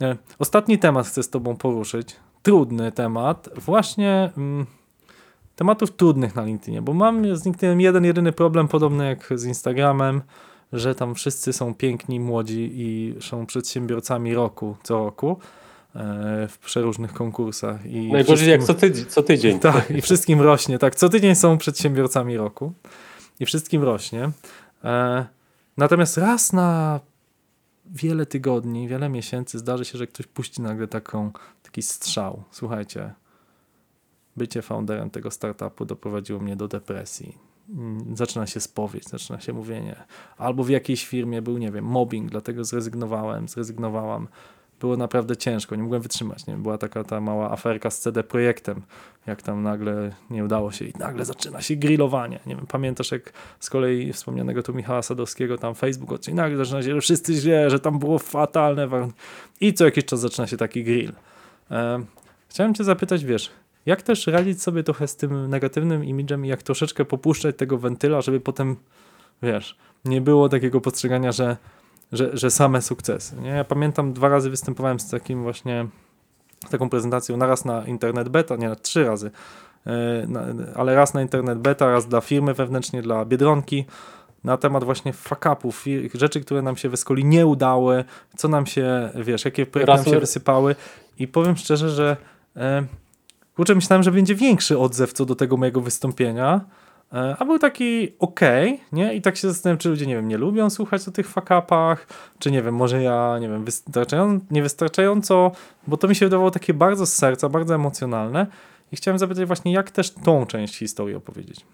E, 0.00 0.16
ostatni 0.38 0.78
temat 0.78 1.06
chcę 1.06 1.22
z 1.22 1.30
Tobą 1.30 1.56
poruszyć. 1.56 2.16
Trudny 2.46 2.92
temat, 2.92 3.48
właśnie 3.56 4.30
mm, 4.36 4.66
tematów 5.56 5.92
trudnych 5.92 6.36
na 6.36 6.44
LinkedInie, 6.44 6.82
bo 6.82 6.94
mam 6.94 7.36
z 7.36 7.44
LinkedInem 7.44 7.80
jeden, 7.80 8.04
jedyny 8.04 8.32
problem, 8.32 8.68
podobny 8.68 9.06
jak 9.06 9.28
z 9.38 9.44
Instagramem 9.44 10.22
że 10.72 10.94
tam 10.94 11.14
wszyscy 11.14 11.52
są 11.52 11.74
piękni, 11.74 12.20
młodzi 12.20 12.70
i 12.74 13.14
są 13.20 13.46
przedsiębiorcami 13.46 14.34
roku 14.34 14.76
co 14.82 15.04
roku 15.04 15.38
e, 15.94 16.48
w 16.48 16.58
przeróżnych 16.58 17.12
konkursach. 17.12 17.86
I 17.86 18.12
Najgorzej 18.12 18.50
jak 18.50 18.64
co 18.64 18.74
tydzień, 18.74 19.06
co 19.06 19.22
tydzień. 19.22 19.58
Tak, 19.58 19.90
i 19.90 20.00
wszystkim 20.00 20.40
rośnie. 20.40 20.78
Tak, 20.78 20.94
co 20.94 21.08
tydzień 21.08 21.34
są 21.34 21.58
przedsiębiorcami 21.58 22.36
roku 22.36 22.72
i 23.40 23.46
wszystkim 23.46 23.82
rośnie. 23.82 24.30
E, 24.84 25.26
natomiast 25.76 26.18
raz 26.18 26.52
na 26.52 27.00
wiele 27.90 28.26
tygodni, 28.26 28.88
wiele 28.88 29.08
miesięcy 29.08 29.58
zdarzy 29.58 29.84
się, 29.84 29.98
że 29.98 30.06
ktoś 30.06 30.26
puści 30.26 30.62
nagle 30.62 30.88
taką, 30.88 31.30
taki 31.62 31.82
strzał. 31.82 32.42
Słuchajcie, 32.50 33.14
bycie 34.36 34.62
founderem 34.62 35.10
tego 35.10 35.30
startupu 35.30 35.84
doprowadziło 35.84 36.40
mnie 36.40 36.56
do 36.56 36.68
depresji 36.68 37.46
Mm, 37.68 38.16
zaczyna 38.16 38.46
się 38.46 38.60
spowiedź, 38.60 39.08
zaczyna 39.08 39.40
się 39.40 39.52
mówienie. 39.52 40.04
Albo 40.38 40.64
w 40.64 40.68
jakiejś 40.68 41.06
firmie 41.06 41.42
był, 41.42 41.58
nie 41.58 41.72
wiem, 41.72 41.84
mobbing, 41.84 42.30
dlatego 42.30 42.64
zrezygnowałem, 42.64 43.48
zrezygnowałam. 43.48 44.28
Było 44.80 44.96
naprawdę 44.96 45.36
ciężko, 45.36 45.76
nie 45.76 45.82
mogłem 45.82 46.02
wytrzymać. 46.02 46.46
Nie? 46.46 46.56
Była 46.56 46.78
taka 46.78 47.04
ta 47.04 47.20
mała 47.20 47.50
aferka 47.50 47.90
z 47.90 48.00
CD 48.00 48.22
Projektem, 48.22 48.82
jak 49.26 49.42
tam 49.42 49.62
nagle 49.62 50.12
nie 50.30 50.44
udało 50.44 50.72
się 50.72 50.84
i 50.84 50.92
nagle 50.98 51.24
zaczyna 51.24 51.62
się 51.62 51.76
grillowanie. 51.76 52.40
Nie 52.46 52.56
wiem, 52.56 52.66
pamiętasz 52.66 53.12
jak 53.12 53.32
z 53.60 53.70
kolei 53.70 54.12
wspomnianego 54.12 54.62
tu 54.62 54.74
Michała 54.74 55.02
Sadowskiego 55.02 55.58
tam 55.58 55.74
Facebook 55.74 56.12
odcinek, 56.12 56.36
nagle 56.36 56.56
zaczyna 56.56 56.82
się, 56.82 56.94
że 56.94 57.00
wszyscy 57.00 57.34
źle, 57.34 57.70
że 57.70 57.80
tam 57.80 57.98
było 57.98 58.18
fatalne 58.18 58.88
i 59.60 59.74
co 59.74 59.84
jakiś 59.84 60.04
czas 60.04 60.20
zaczyna 60.20 60.46
się 60.46 60.56
taki 60.56 60.84
grill. 60.84 61.12
E, 61.70 62.04
chciałem 62.48 62.74
cię 62.74 62.84
zapytać, 62.84 63.24
wiesz, 63.24 63.50
jak 63.86 64.02
też 64.02 64.26
radzić 64.26 64.62
sobie 64.62 64.82
trochę 64.82 65.08
z 65.08 65.16
tym 65.16 65.50
negatywnym 65.50 66.04
imidżem 66.04 66.46
i 66.46 66.48
jak 66.48 66.62
troszeczkę 66.62 67.04
popuszczać 67.04 67.56
tego 67.56 67.78
wentyla, 67.78 68.20
żeby 68.20 68.40
potem, 68.40 68.76
wiesz, 69.42 69.76
nie 70.04 70.20
było 70.20 70.48
takiego 70.48 70.80
postrzegania, 70.80 71.32
że, 71.32 71.56
że, 72.12 72.36
że 72.36 72.50
same 72.50 72.82
sukcesy. 72.82 73.36
Nie? 73.36 73.48
Ja 73.48 73.64
pamiętam, 73.64 74.12
dwa 74.12 74.28
razy 74.28 74.50
występowałem 74.50 75.00
z 75.00 75.10
takim 75.10 75.42
właśnie, 75.42 75.86
z 76.66 76.70
taką 76.70 76.90
prezentacją, 76.90 77.36
naraz 77.36 77.64
na 77.64 77.84
internet 77.84 78.28
beta, 78.28 78.56
nie, 78.56 78.76
trzy 78.76 79.04
razy, 79.04 79.30
e, 79.86 80.26
ale 80.76 80.94
raz 80.94 81.14
na 81.14 81.22
internet 81.22 81.58
beta, 81.58 81.90
raz 81.90 82.06
dla 82.06 82.20
firmy 82.20 82.54
wewnętrznie, 82.54 83.02
dla 83.02 83.24
Biedronki, 83.24 83.84
na 84.44 84.56
temat 84.56 84.84
właśnie 84.84 85.12
fuck-upów, 85.12 85.84
rzeczy, 86.14 86.40
które 86.40 86.62
nam 86.62 86.76
się 86.76 86.88
w 86.88 86.94
Escoli 86.94 87.24
nie 87.24 87.46
udały, 87.46 88.04
co 88.36 88.48
nam 88.48 88.66
się, 88.66 89.10
wiesz, 89.14 89.44
jakie 89.44 89.66
projekty 89.66 89.96
nam 89.96 90.04
się 90.04 90.20
wysypały 90.20 90.74
i 91.18 91.28
powiem 91.28 91.56
szczerze, 91.56 91.90
że 91.90 92.16
e, 92.56 92.86
kurczę, 93.56 93.74
myślałem, 93.74 94.02
że 94.02 94.12
będzie 94.12 94.34
większy 94.34 94.78
odzew 94.78 95.12
co 95.12 95.24
do 95.24 95.36
tego 95.36 95.56
mojego 95.56 95.80
wystąpienia, 95.80 96.60
a 97.10 97.44
był 97.44 97.58
taki 97.58 98.08
ok, 98.18 98.40
nie? 98.92 99.14
I 99.14 99.22
tak 99.22 99.36
się 99.36 99.48
zastanawiam, 99.48 99.78
czy 99.78 99.88
ludzie, 99.88 100.06
nie 100.06 100.14
wiem, 100.14 100.28
nie 100.28 100.38
lubią 100.38 100.70
słuchać 100.70 101.08
o 101.08 101.10
tych 101.10 101.28
fakapach, 101.28 102.06
czy 102.38 102.50
nie 102.50 102.62
wiem, 102.62 102.74
może 102.74 103.02
ja, 103.02 103.38
nie 103.40 103.48
wiem, 103.48 103.64
wystarczająco, 103.64 104.46
niewystarczająco, 104.50 105.52
bo 105.86 105.96
to 105.96 106.08
mi 106.08 106.14
się 106.14 106.26
wydawało 106.26 106.50
takie 106.50 106.74
bardzo 106.74 107.06
z 107.06 107.12
serca, 107.12 107.48
bardzo 107.48 107.74
emocjonalne 107.74 108.46
i 108.92 108.96
chciałem 108.96 109.18
zapytać 109.18 109.44
właśnie, 109.44 109.72
jak 109.72 109.90
też 109.90 110.10
tą 110.10 110.46
część 110.46 110.76
historii 110.78 111.14
opowiedzieć. 111.14 111.66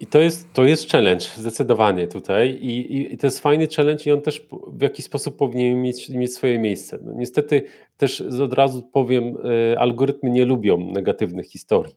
I 0.00 0.06
to 0.06 0.18
jest, 0.18 0.52
to 0.52 0.64
jest 0.64 0.90
challenge, 0.90 1.24
zdecydowanie 1.36 2.08
tutaj. 2.08 2.50
I, 2.50 3.12
I, 3.12 3.18
to 3.18 3.26
jest 3.26 3.40
fajny 3.40 3.68
challenge, 3.76 4.04
i 4.06 4.12
on 4.12 4.20
też 4.20 4.46
w 4.66 4.82
jakiś 4.82 5.04
sposób 5.04 5.36
powinien 5.36 5.82
mieć, 5.82 6.08
mieć 6.08 6.34
swoje 6.34 6.58
miejsce. 6.58 6.98
No, 7.02 7.12
niestety, 7.12 7.62
też 7.96 8.20
od 8.20 8.52
razu 8.52 8.82
powiem, 8.82 9.36
e, 9.72 9.78
algorytmy 9.78 10.30
nie 10.30 10.44
lubią 10.44 10.78
negatywnych 10.78 11.46
historii. 11.46 11.94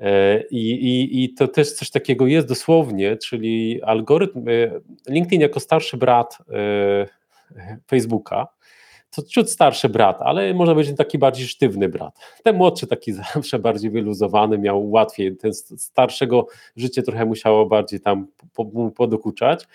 E, 0.00 0.42
I, 0.50 0.70
i, 0.70 1.24
I 1.24 1.34
to 1.34 1.48
też 1.48 1.72
coś 1.72 1.90
takiego 1.90 2.26
jest 2.26 2.48
dosłownie, 2.48 3.16
czyli 3.16 3.82
algorytm, 3.82 4.48
e, 4.48 4.52
LinkedIn 5.08 5.40
jako 5.40 5.60
starszy 5.60 5.96
brat 5.96 6.38
Facebooka, 7.86 8.46
to 9.16 9.22
ciut 9.22 9.50
starszy 9.50 9.88
brat, 9.88 10.16
ale 10.20 10.54
można 10.54 10.74
być 10.74 10.96
taki 10.96 11.18
bardziej 11.18 11.46
sztywny 11.46 11.88
brat. 11.88 12.18
Ten 12.42 12.56
młodszy 12.56 12.86
taki 12.86 13.12
zawsze 13.34 13.58
bardziej 13.58 13.90
wyluzowany, 13.90 14.58
miał 14.58 14.90
łatwiej, 14.90 15.36
ten 15.36 15.54
starszego 15.54 16.46
życie 16.76 17.02
trochę 17.02 17.26
musiało 17.26 17.66
bardziej 17.66 18.00
tam 18.00 18.26
podokuczać. 18.96 19.66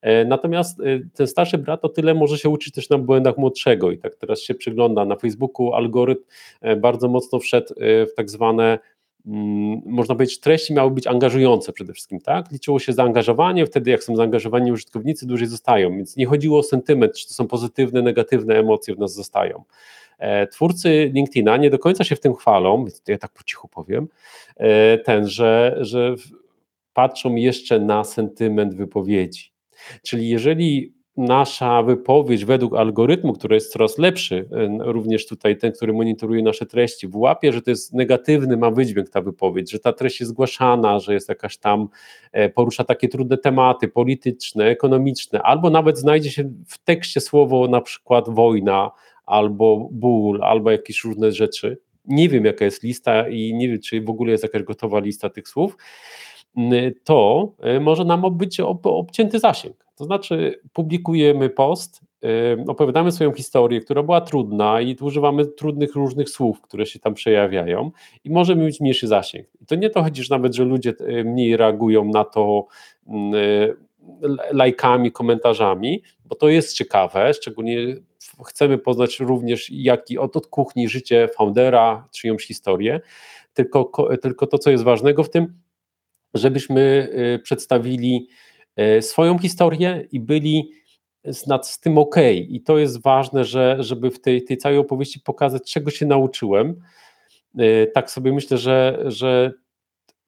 E, 0.00 0.24
natomiast 0.24 0.80
e, 0.80 0.84
ten 1.14 1.26
starszy 1.26 1.58
brat 1.58 1.84
o 1.84 1.88
tyle 1.88 2.14
może 2.14 2.38
się 2.38 2.48
uczyć 2.48 2.74
też 2.74 2.90
na 2.90 2.98
błędach 2.98 3.38
młodszego 3.38 3.90
i 3.90 3.98
tak 3.98 4.14
teraz 4.14 4.40
się 4.40 4.54
przygląda 4.54 5.04
na 5.04 5.16
Facebooku, 5.16 5.72
algorytm 5.72 6.22
e, 6.60 6.76
bardzo 6.76 7.08
mocno 7.08 7.38
wszedł 7.38 7.74
w 7.80 8.14
tak 8.16 8.30
zwane 8.30 8.78
można 9.86 10.14
powiedzieć, 10.14 10.40
treści 10.40 10.74
miały 10.74 10.90
być 10.90 11.06
angażujące 11.06 11.72
przede 11.72 11.92
wszystkim, 11.92 12.20
tak? 12.20 12.52
Liczyło 12.52 12.78
się 12.78 12.92
zaangażowanie, 12.92 13.66
wtedy 13.66 13.90
jak 13.90 14.04
są 14.04 14.16
zaangażowani 14.16 14.72
użytkownicy, 14.72 15.26
dłużej 15.26 15.48
zostają, 15.48 15.96
więc 15.96 16.16
nie 16.16 16.26
chodziło 16.26 16.58
o 16.58 16.62
sentyment, 16.62 17.14
czy 17.14 17.28
to 17.28 17.34
są 17.34 17.46
pozytywne, 17.46 18.02
negatywne 18.02 18.58
emocje 18.58 18.94
w 18.94 18.98
nas 18.98 19.14
zostają. 19.14 19.64
E, 20.18 20.46
twórcy 20.46 21.10
LinkedIna 21.14 21.56
nie 21.56 21.70
do 21.70 21.78
końca 21.78 22.04
się 22.04 22.16
w 22.16 22.20
tym 22.20 22.34
chwalą, 22.34 22.84
więc 22.84 23.02
ja 23.08 23.18
tak 23.18 23.32
po 23.32 23.42
cichu 23.42 23.68
powiem, 23.68 24.08
e, 24.56 24.98
ten, 24.98 25.28
że, 25.28 25.76
że 25.80 26.14
patrzą 26.94 27.34
jeszcze 27.34 27.80
na 27.80 28.04
sentyment 28.04 28.74
wypowiedzi. 28.74 29.52
Czyli 30.02 30.28
jeżeli 30.28 30.95
nasza 31.16 31.82
wypowiedź 31.82 32.44
według 32.44 32.76
algorytmu, 32.76 33.32
który 33.32 33.54
jest 33.54 33.72
coraz 33.72 33.98
lepszy, 33.98 34.48
e, 34.52 34.92
również 34.92 35.26
tutaj 35.26 35.56
ten, 35.56 35.72
który 35.72 35.92
monitoruje 35.92 36.42
nasze 36.42 36.66
treści, 36.66 37.08
włapie, 37.08 37.52
że 37.52 37.62
to 37.62 37.70
jest 37.70 37.92
negatywny, 37.92 38.56
ma 38.56 38.70
wydźwięk 38.70 39.10
ta 39.10 39.20
wypowiedź, 39.20 39.70
że 39.70 39.78
ta 39.78 39.92
treść 39.92 40.20
jest 40.20 40.30
zgłaszana, 40.30 40.98
że 40.98 41.14
jest 41.14 41.28
jakaś 41.28 41.58
tam, 41.58 41.88
e, 42.32 42.48
porusza 42.48 42.84
takie 42.84 43.08
trudne 43.08 43.38
tematy 43.38 43.88
polityczne, 43.88 44.64
ekonomiczne, 44.64 45.42
albo 45.42 45.70
nawet 45.70 45.98
znajdzie 45.98 46.30
się 46.30 46.50
w 46.66 46.78
tekście 46.84 47.20
słowo 47.20 47.68
na 47.68 47.80
przykład 47.80 48.28
wojna, 48.28 48.90
albo 49.26 49.88
ból, 49.92 50.42
albo 50.42 50.70
jakieś 50.70 51.04
różne 51.04 51.32
rzeczy. 51.32 51.78
Nie 52.04 52.28
wiem, 52.28 52.44
jaka 52.44 52.64
jest 52.64 52.82
lista 52.82 53.28
i 53.28 53.54
nie 53.54 53.68
wiem, 53.68 53.80
czy 53.80 54.00
w 54.00 54.10
ogóle 54.10 54.32
jest 54.32 54.44
jakaś 54.44 54.62
gotowa 54.62 55.00
lista 55.00 55.30
tych 55.30 55.48
słów, 55.48 55.76
to 57.04 57.52
e, 57.60 57.80
może 57.80 58.04
nam 58.04 58.36
być 58.36 58.60
obcięty 58.82 59.38
zasięg. 59.38 59.86
To 59.96 60.04
znaczy, 60.04 60.60
publikujemy 60.72 61.50
post, 61.50 62.00
e, 62.24 62.64
opowiadamy 62.66 63.12
swoją 63.12 63.32
historię, 63.32 63.80
która 63.80 64.02
była 64.02 64.20
trudna 64.20 64.80
i 64.80 64.96
używamy 65.00 65.46
trudnych 65.46 65.94
różnych 65.94 66.30
słów, 66.30 66.60
które 66.60 66.86
się 66.86 66.98
tam 66.98 67.14
przejawiają 67.14 67.90
i 68.24 68.30
możemy 68.30 68.64
mieć 68.64 68.80
mniejszy 68.80 69.06
zasięg. 69.06 69.46
To 69.66 69.74
nie 69.74 69.90
to 69.90 70.02
chodzi, 70.02 70.22
że 70.22 70.34
nawet, 70.34 70.54
że 70.54 70.64
ludzie 70.64 70.94
mniej 71.24 71.56
reagują 71.56 72.04
na 72.04 72.24
to 72.24 72.66
lajkami, 74.52 75.12
komentarzami, 75.12 76.02
bo 76.24 76.34
to 76.34 76.48
jest 76.48 76.72
ciekawe, 76.72 77.34
szczególnie 77.34 77.76
chcemy 78.46 78.78
poznać 78.78 79.20
również 79.20 79.70
jaki 79.70 80.18
od, 80.18 80.36
od 80.36 80.46
kuchni 80.46 80.88
życie 80.88 81.28
foundera, 81.36 82.08
czyjąś 82.10 82.46
historię, 82.46 83.00
tylko, 83.54 84.08
tylko 84.22 84.46
to, 84.46 84.58
co 84.58 84.70
jest 84.70 84.84
ważnego 84.84 85.24
w 85.24 85.30
tym, 85.30 85.65
żebyśmy 86.36 87.08
y, 87.34 87.38
przedstawili 87.38 88.28
y, 88.98 89.02
swoją 89.02 89.38
historię 89.38 90.06
i 90.12 90.20
byli 90.20 90.70
z, 91.24 91.80
tym 91.80 91.98
ok. 91.98 92.16
I 92.48 92.62
to 92.62 92.78
jest 92.78 93.02
ważne, 93.02 93.44
że, 93.44 93.76
żeby 93.78 94.10
w 94.10 94.20
tej, 94.20 94.44
tej 94.44 94.56
całej 94.56 94.78
opowieści 94.78 95.20
pokazać, 95.20 95.72
czego 95.72 95.90
się 95.90 96.06
nauczyłem. 96.06 96.80
Y, 97.60 97.90
tak 97.94 98.10
sobie 98.10 98.32
myślę, 98.32 98.58
że, 98.58 99.04
że 99.06 99.52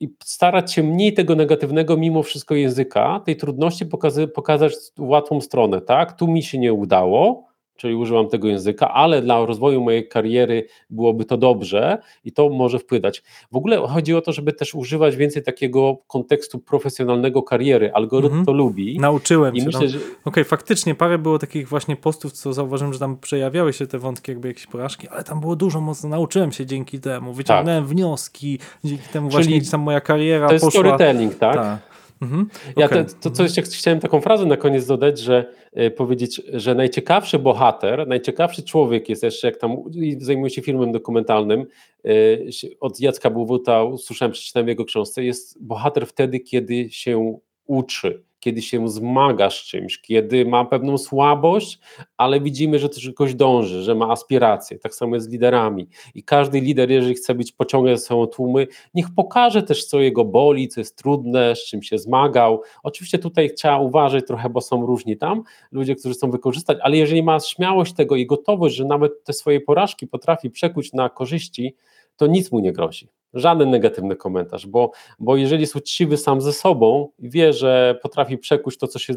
i 0.01 0.09
starać 0.25 0.73
się 0.73 0.83
mniej 0.83 1.15
tego 1.15 1.35
negatywnego 1.35 1.97
mimo 1.97 2.23
wszystko 2.23 2.55
języka, 2.55 3.21
tej 3.25 3.37
trudności 3.37 3.87
pokazać, 3.87 4.31
pokazać 4.35 4.73
łatwą 4.99 5.41
stronę, 5.41 5.81
tak? 5.81 6.13
Tu 6.13 6.29
mi 6.29 6.43
się 6.43 6.59
nie 6.59 6.73
udało, 6.73 7.48
czyli 7.79 7.95
używam 7.95 8.29
tego 8.29 8.49
języka, 8.49 8.89
ale 8.95 9.23
dla 9.23 9.47
rozwoju 9.47 9.81
mojej 9.81 10.09
kariery 10.09 10.67
byłoby 10.91 11.25
to 11.25 11.37
dobrze 11.37 11.99
i 12.25 12.33
to 12.33 12.49
może 12.49 12.79
wpływać. 12.79 13.23
W 13.53 13.57
ogóle 13.57 13.77
chodzi 13.89 14.15
o 14.15 14.21
to, 14.21 14.33
żeby 14.33 14.53
też 14.53 14.75
używać 14.75 15.17
więcej 15.17 15.43
takiego 15.43 15.99
kontekstu 16.07 16.59
profesjonalnego 16.59 17.43
kariery. 17.43 17.93
Algorytm 17.95 18.35
mhm. 18.35 18.47
to 18.47 18.53
lubi. 18.53 18.99
Nauczyłem 19.01 19.57
I 19.57 19.61
się. 19.61 19.67
Myślę, 19.67 19.81
no. 19.81 19.89
że... 19.89 19.99
Okej, 19.99 20.13
okay, 20.25 20.45
faktycznie 20.45 20.95
parę 20.95 21.19
było 21.19 21.39
takich 21.39 21.69
właśnie 21.69 21.97
postów, 21.97 22.33
co 22.33 22.53
zauważyłem, 22.53 22.93
że 22.93 22.99
tam 22.99 23.17
przejawiały 23.17 23.73
się 23.73 23.87
te 23.87 23.99
wątki, 23.99 24.31
jakby 24.31 24.49
jakieś 24.49 24.67
porażki, 24.67 25.09
ale 25.09 25.25
tam 25.25 25.41
było 25.41 25.57
dużo 25.57 25.81
mocno. 25.81 26.09
Nauczyłem 26.09 26.53
się 26.53 26.67
dzięki 26.67 27.01
temu, 27.01 27.33
wyciągnąłem 27.33 27.85
tak. 27.85 27.93
wnioski, 27.93 28.59
dzięki 28.85 29.09
temu 29.13 29.31
Czyli 29.31 29.45
właśnie 29.45 29.71
tam 29.71 29.81
moja 29.81 30.01
kariera 30.01 30.47
to 30.47 30.53
jest 30.53 30.65
poszła. 30.65 30.81
storytelling, 30.81 31.35
tak? 31.35 31.55
tak. 31.55 31.88
Mhm. 32.23 32.49
Ja 32.77 32.87
okay. 32.87 33.05
to, 33.05 33.15
to, 33.21 33.31
to 33.31 33.43
jeszcze 33.43 33.63
chciałem 33.63 34.01
taką 34.01 34.21
frazę 34.21 34.47
na 34.47 34.57
koniec 34.57 34.87
dodać, 34.87 35.19
że 35.19 35.53
y, 35.79 35.91
powiedzieć, 35.91 36.43
że 36.53 36.75
najciekawszy 36.75 37.39
bohater, 37.39 38.09
najciekawszy 38.09 38.63
człowiek 38.63 39.09
jest 39.09 39.23
jeszcze, 39.23 39.47
jak 39.47 39.57
tam 39.57 39.77
zajmuje 40.19 40.51
się 40.51 40.63
filmem 40.63 40.93
dokumentalnym, 40.93 41.67
y, 42.07 42.51
od 42.81 43.01
Jacka 43.01 43.31
Błowuta 43.31 43.83
usłyszałem, 43.83 44.33
przeczytałem 44.33 44.67
w 44.67 44.69
jego 44.69 44.85
książce, 44.85 45.25
jest 45.25 45.63
bohater 45.63 46.07
wtedy, 46.07 46.41
kiedy 46.41 46.91
się 46.91 47.39
uczy, 47.67 48.28
kiedy 48.41 48.63
się 48.63 48.89
zmaga 48.89 49.51
z 49.51 49.55
czymś, 49.55 50.01
kiedy 50.01 50.47
ma 50.47 50.65
pewną 50.65 50.99
słabość, 50.99 51.79
ale 52.17 52.41
widzimy, 52.41 52.79
że 52.79 52.89
jakoś 53.07 53.35
dąży, 53.35 53.83
że 53.83 53.95
ma 53.95 54.11
aspiracje. 54.11 54.79
Tak 54.79 54.95
samo 54.95 55.15
jest 55.15 55.27
z 55.27 55.31
liderami. 55.31 55.89
I 56.15 56.23
każdy 56.23 56.61
lider, 56.61 56.91
jeżeli 56.91 57.15
chce 57.15 57.35
być 57.35 57.53
pociągiem 57.53 57.97
za 57.97 58.07
sobą 58.07 58.27
tłumy, 58.27 58.67
niech 58.95 59.07
pokaże 59.15 59.63
też, 59.63 59.85
co 59.85 60.01
jego 60.01 60.25
boli, 60.25 60.69
co 60.69 60.81
jest 60.81 60.99
trudne, 60.99 61.57
z 61.57 61.65
czym 61.65 61.83
się 61.83 61.99
zmagał. 61.99 62.63
Oczywiście 62.83 63.19
tutaj 63.19 63.55
trzeba 63.55 63.79
uważać 63.79 64.27
trochę, 64.27 64.51
bo 64.51 64.61
są 64.61 64.87
różni 64.87 65.17
tam 65.17 65.43
ludzie, 65.73 65.97
którzy 65.97 66.15
chcą 66.15 66.31
wykorzystać, 66.31 66.79
ale 66.83 66.97
jeżeli 66.97 67.23
ma 67.23 67.41
śmiałość 67.41 67.93
tego 67.93 68.17
i 68.17 68.27
gotowość, 68.27 68.75
że 68.75 68.85
nawet 68.85 69.25
te 69.25 69.33
swoje 69.33 69.61
porażki 69.61 70.07
potrafi 70.07 70.51
przekuć 70.51 70.93
na 70.93 71.09
korzyści, 71.09 71.77
to 72.17 72.27
nic 72.27 72.53
mu 72.53 72.59
nie 72.59 72.73
grozi. 72.73 73.09
Żaden 73.35 73.71
negatywny 73.71 74.17
komentarz, 74.17 74.67
bo, 74.67 74.91
bo 75.19 75.37
jeżeli 75.37 75.61
jest 75.61 75.77
uczciwy 75.77 76.17
sam 76.17 76.41
ze 76.41 76.53
sobą 76.53 77.09
i 77.19 77.31
wie, 77.31 77.53
że 77.53 77.99
potrafi 78.03 78.39
przekuć 78.39 78.79
to, 78.79 78.89
co 78.89 78.99
się 78.99 79.15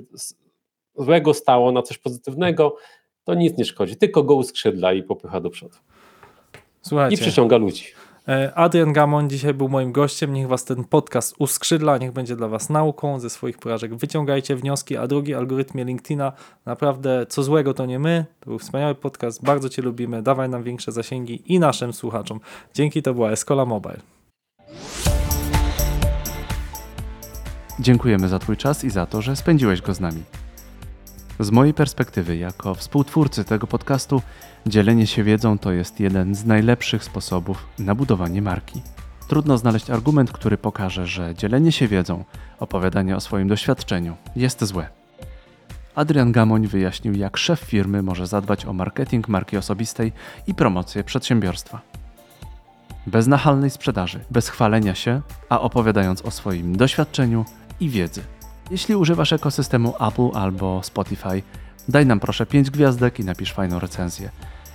złego 0.95 1.34
stało 1.34 1.72
na 1.72 1.82
coś 1.82 1.97
pozytywnego, 1.97 2.76
to 3.24 3.34
nic 3.34 3.57
nie 3.57 3.66
szkodzi, 3.66 3.95
tylko 3.95 4.24
go 4.24 4.36
uskrzydla 4.36 4.93
i 4.93 5.03
popycha 5.03 5.41
do 5.41 5.49
przodu. 5.49 5.78
Słuchajcie, 6.82 7.16
I 7.16 7.20
przyciąga 7.20 7.57
ludzi. 7.57 7.86
E, 8.28 8.53
Adrian 8.55 8.93
Gamon 8.93 9.30
dzisiaj 9.30 9.53
był 9.53 9.69
moim 9.69 9.91
gościem. 9.91 10.34
Niech 10.34 10.47
was 10.47 10.65
ten 10.65 10.84
podcast 10.84 11.36
uskrzydla, 11.39 11.97
niech 11.97 12.11
będzie 12.11 12.36
dla 12.36 12.47
was 12.47 12.69
nauką. 12.69 13.19
Ze 13.19 13.30
swoich 13.30 13.57
porażek 13.57 13.95
wyciągajcie 13.95 14.55
wnioski, 14.55 14.97
a 14.97 15.07
drugi 15.07 15.36
algorytmie 15.36 15.86
LinkedIna. 15.86 16.34
Naprawdę, 16.65 17.26
co 17.30 17.43
złego 17.43 17.74
to 17.74 17.86
nie 17.86 17.99
my. 17.99 18.26
To 18.39 18.49
był 18.49 18.59
wspaniały 18.59 18.95
podcast. 18.95 19.43
Bardzo 19.43 19.69
cię 19.69 19.82
lubimy. 19.82 20.24
Dawaj 20.24 20.49
nam 20.49 20.63
większe 20.63 20.91
zasięgi 20.91 21.53
i 21.53 21.59
naszym 21.59 21.93
słuchaczom. 21.93 22.39
Dzięki, 22.74 23.01
to 23.01 23.13
była 23.13 23.32
Escola 23.32 23.65
Mobile. 23.65 23.99
Dziękujemy 27.80 28.28
za 28.28 28.39
Twój 28.39 28.57
czas 28.57 28.84
i 28.84 28.89
za 28.89 29.05
to, 29.05 29.22
że 29.22 29.36
spędziłeś 29.36 29.82
go 29.82 29.93
z 29.93 29.99
nami. 29.99 30.24
Z 31.42 31.52
mojej 31.52 31.74
perspektywy, 31.74 32.38
jako 32.38 32.76
współtwórcy 32.76 33.44
tego 33.44 33.68
podcastu, 33.68 34.22
dzielenie 34.66 35.08
się 35.08 35.24
wiedzą 35.24 35.58
to 35.58 35.72
jest 35.72 36.00
jeden 36.00 36.36
z 36.36 36.46
najlepszych 36.46 37.04
sposobów 37.04 37.66
na 37.80 37.96
budowanie 37.96 38.42
marki. 38.42 38.82
Trudno 39.28 39.58
znaleźć 39.58 39.89
argument, 39.89 40.32
który 40.32 40.58
pokaże, 40.58 41.08
że 41.08 41.36
dzielenie 41.36 41.72
się 41.72 41.88
wiedzą, 41.88 42.24
opowiadanie 42.60 43.16
o 43.16 43.20
swoim 43.20 43.48
doświadczeniu 43.48 44.16
jest 44.36 44.64
złe. 44.64 44.89
Adrian 45.96 46.32
Gamoń 46.32 46.68
wyjaśnił, 46.68 47.14
jak 47.14 47.38
szef 47.38 47.60
firmy 47.60 48.02
może 48.02 48.28
zadbać 48.28 48.66
o 48.66 48.74
marketing 48.74 49.28
marki 49.28 49.58
osobistej 49.58 50.12
i 50.48 50.54
promocję 50.54 51.04
przedsiębiorstwa. 51.04 51.82
Bez 53.08 53.28
nachalnej 53.28 53.70
sprzedaży, 53.70 54.20
bez 54.32 54.50
chwalenia 54.50 54.96
się, 54.96 55.22
a 55.50 55.62
opowiadając 55.62 56.22
o 56.22 56.32
swoim 56.32 56.78
doświadczeniu 56.78 57.46
i 57.80 57.89
wiedzy. 57.89 58.22
Jeśli 58.72 58.95
używasz 58.95 59.34
ekosystemu 59.34 59.93
Apple 60.07 60.30
albo 60.34 60.84
Spotify, 60.84 61.43
daj 61.88 62.05
nam 62.05 62.19
proszę 62.19 62.45
5 62.45 62.72
gwiazdek 62.72 63.19
i 63.19 63.26
napisz 63.26 63.53
fajną 63.53 63.80
recenzję. 63.80 64.30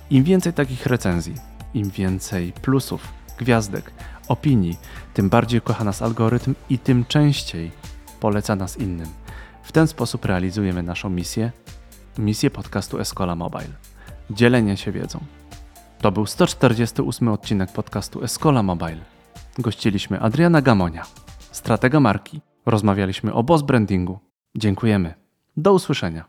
Im 0.09 0.23
więcej 0.23 0.53
takich 0.53 0.85
recenzji, 0.85 1.35
im 1.73 1.89
więcej 1.89 2.53
plusów, 2.53 3.07
gwiazdek, 3.37 3.91
opinii, 4.27 4.77
tym 5.13 5.29
bardziej 5.29 5.61
kocha 5.61 5.83
nas 5.83 6.01
algorytm 6.01 6.55
i 6.69 6.79
tym 6.79 7.05
częściej 7.05 7.71
poleca 8.19 8.55
nas 8.55 8.77
innym. 8.77 9.07
W 9.63 9.71
ten 9.71 9.87
sposób 9.87 10.25
realizujemy 10.25 10.83
naszą 10.83 11.09
misję, 11.09 11.51
misję 12.17 12.49
podcastu 12.49 12.99
Escola 12.99 13.35
Mobile. 13.35 13.73
Dzielenie 14.29 14.77
się 14.77 14.91
wiedzą. 14.91 15.19
To 16.01 16.11
był 16.11 16.25
148 16.25 17.27
odcinek 17.27 17.71
podcastu 17.71 18.23
Escola 18.23 18.63
Mobile. 18.63 19.01
Gościliśmy 19.59 20.19
Adriana 20.19 20.61
Gamonia, 20.61 21.05
stratega 21.51 21.99
marki 21.99 22.46
Rozmawialiśmy 22.67 23.33
o 23.33 23.43
boss 23.43 23.61
brandingu. 23.61 24.19
Dziękujemy. 24.57 25.13
Do 25.57 25.73
usłyszenia. 25.73 26.25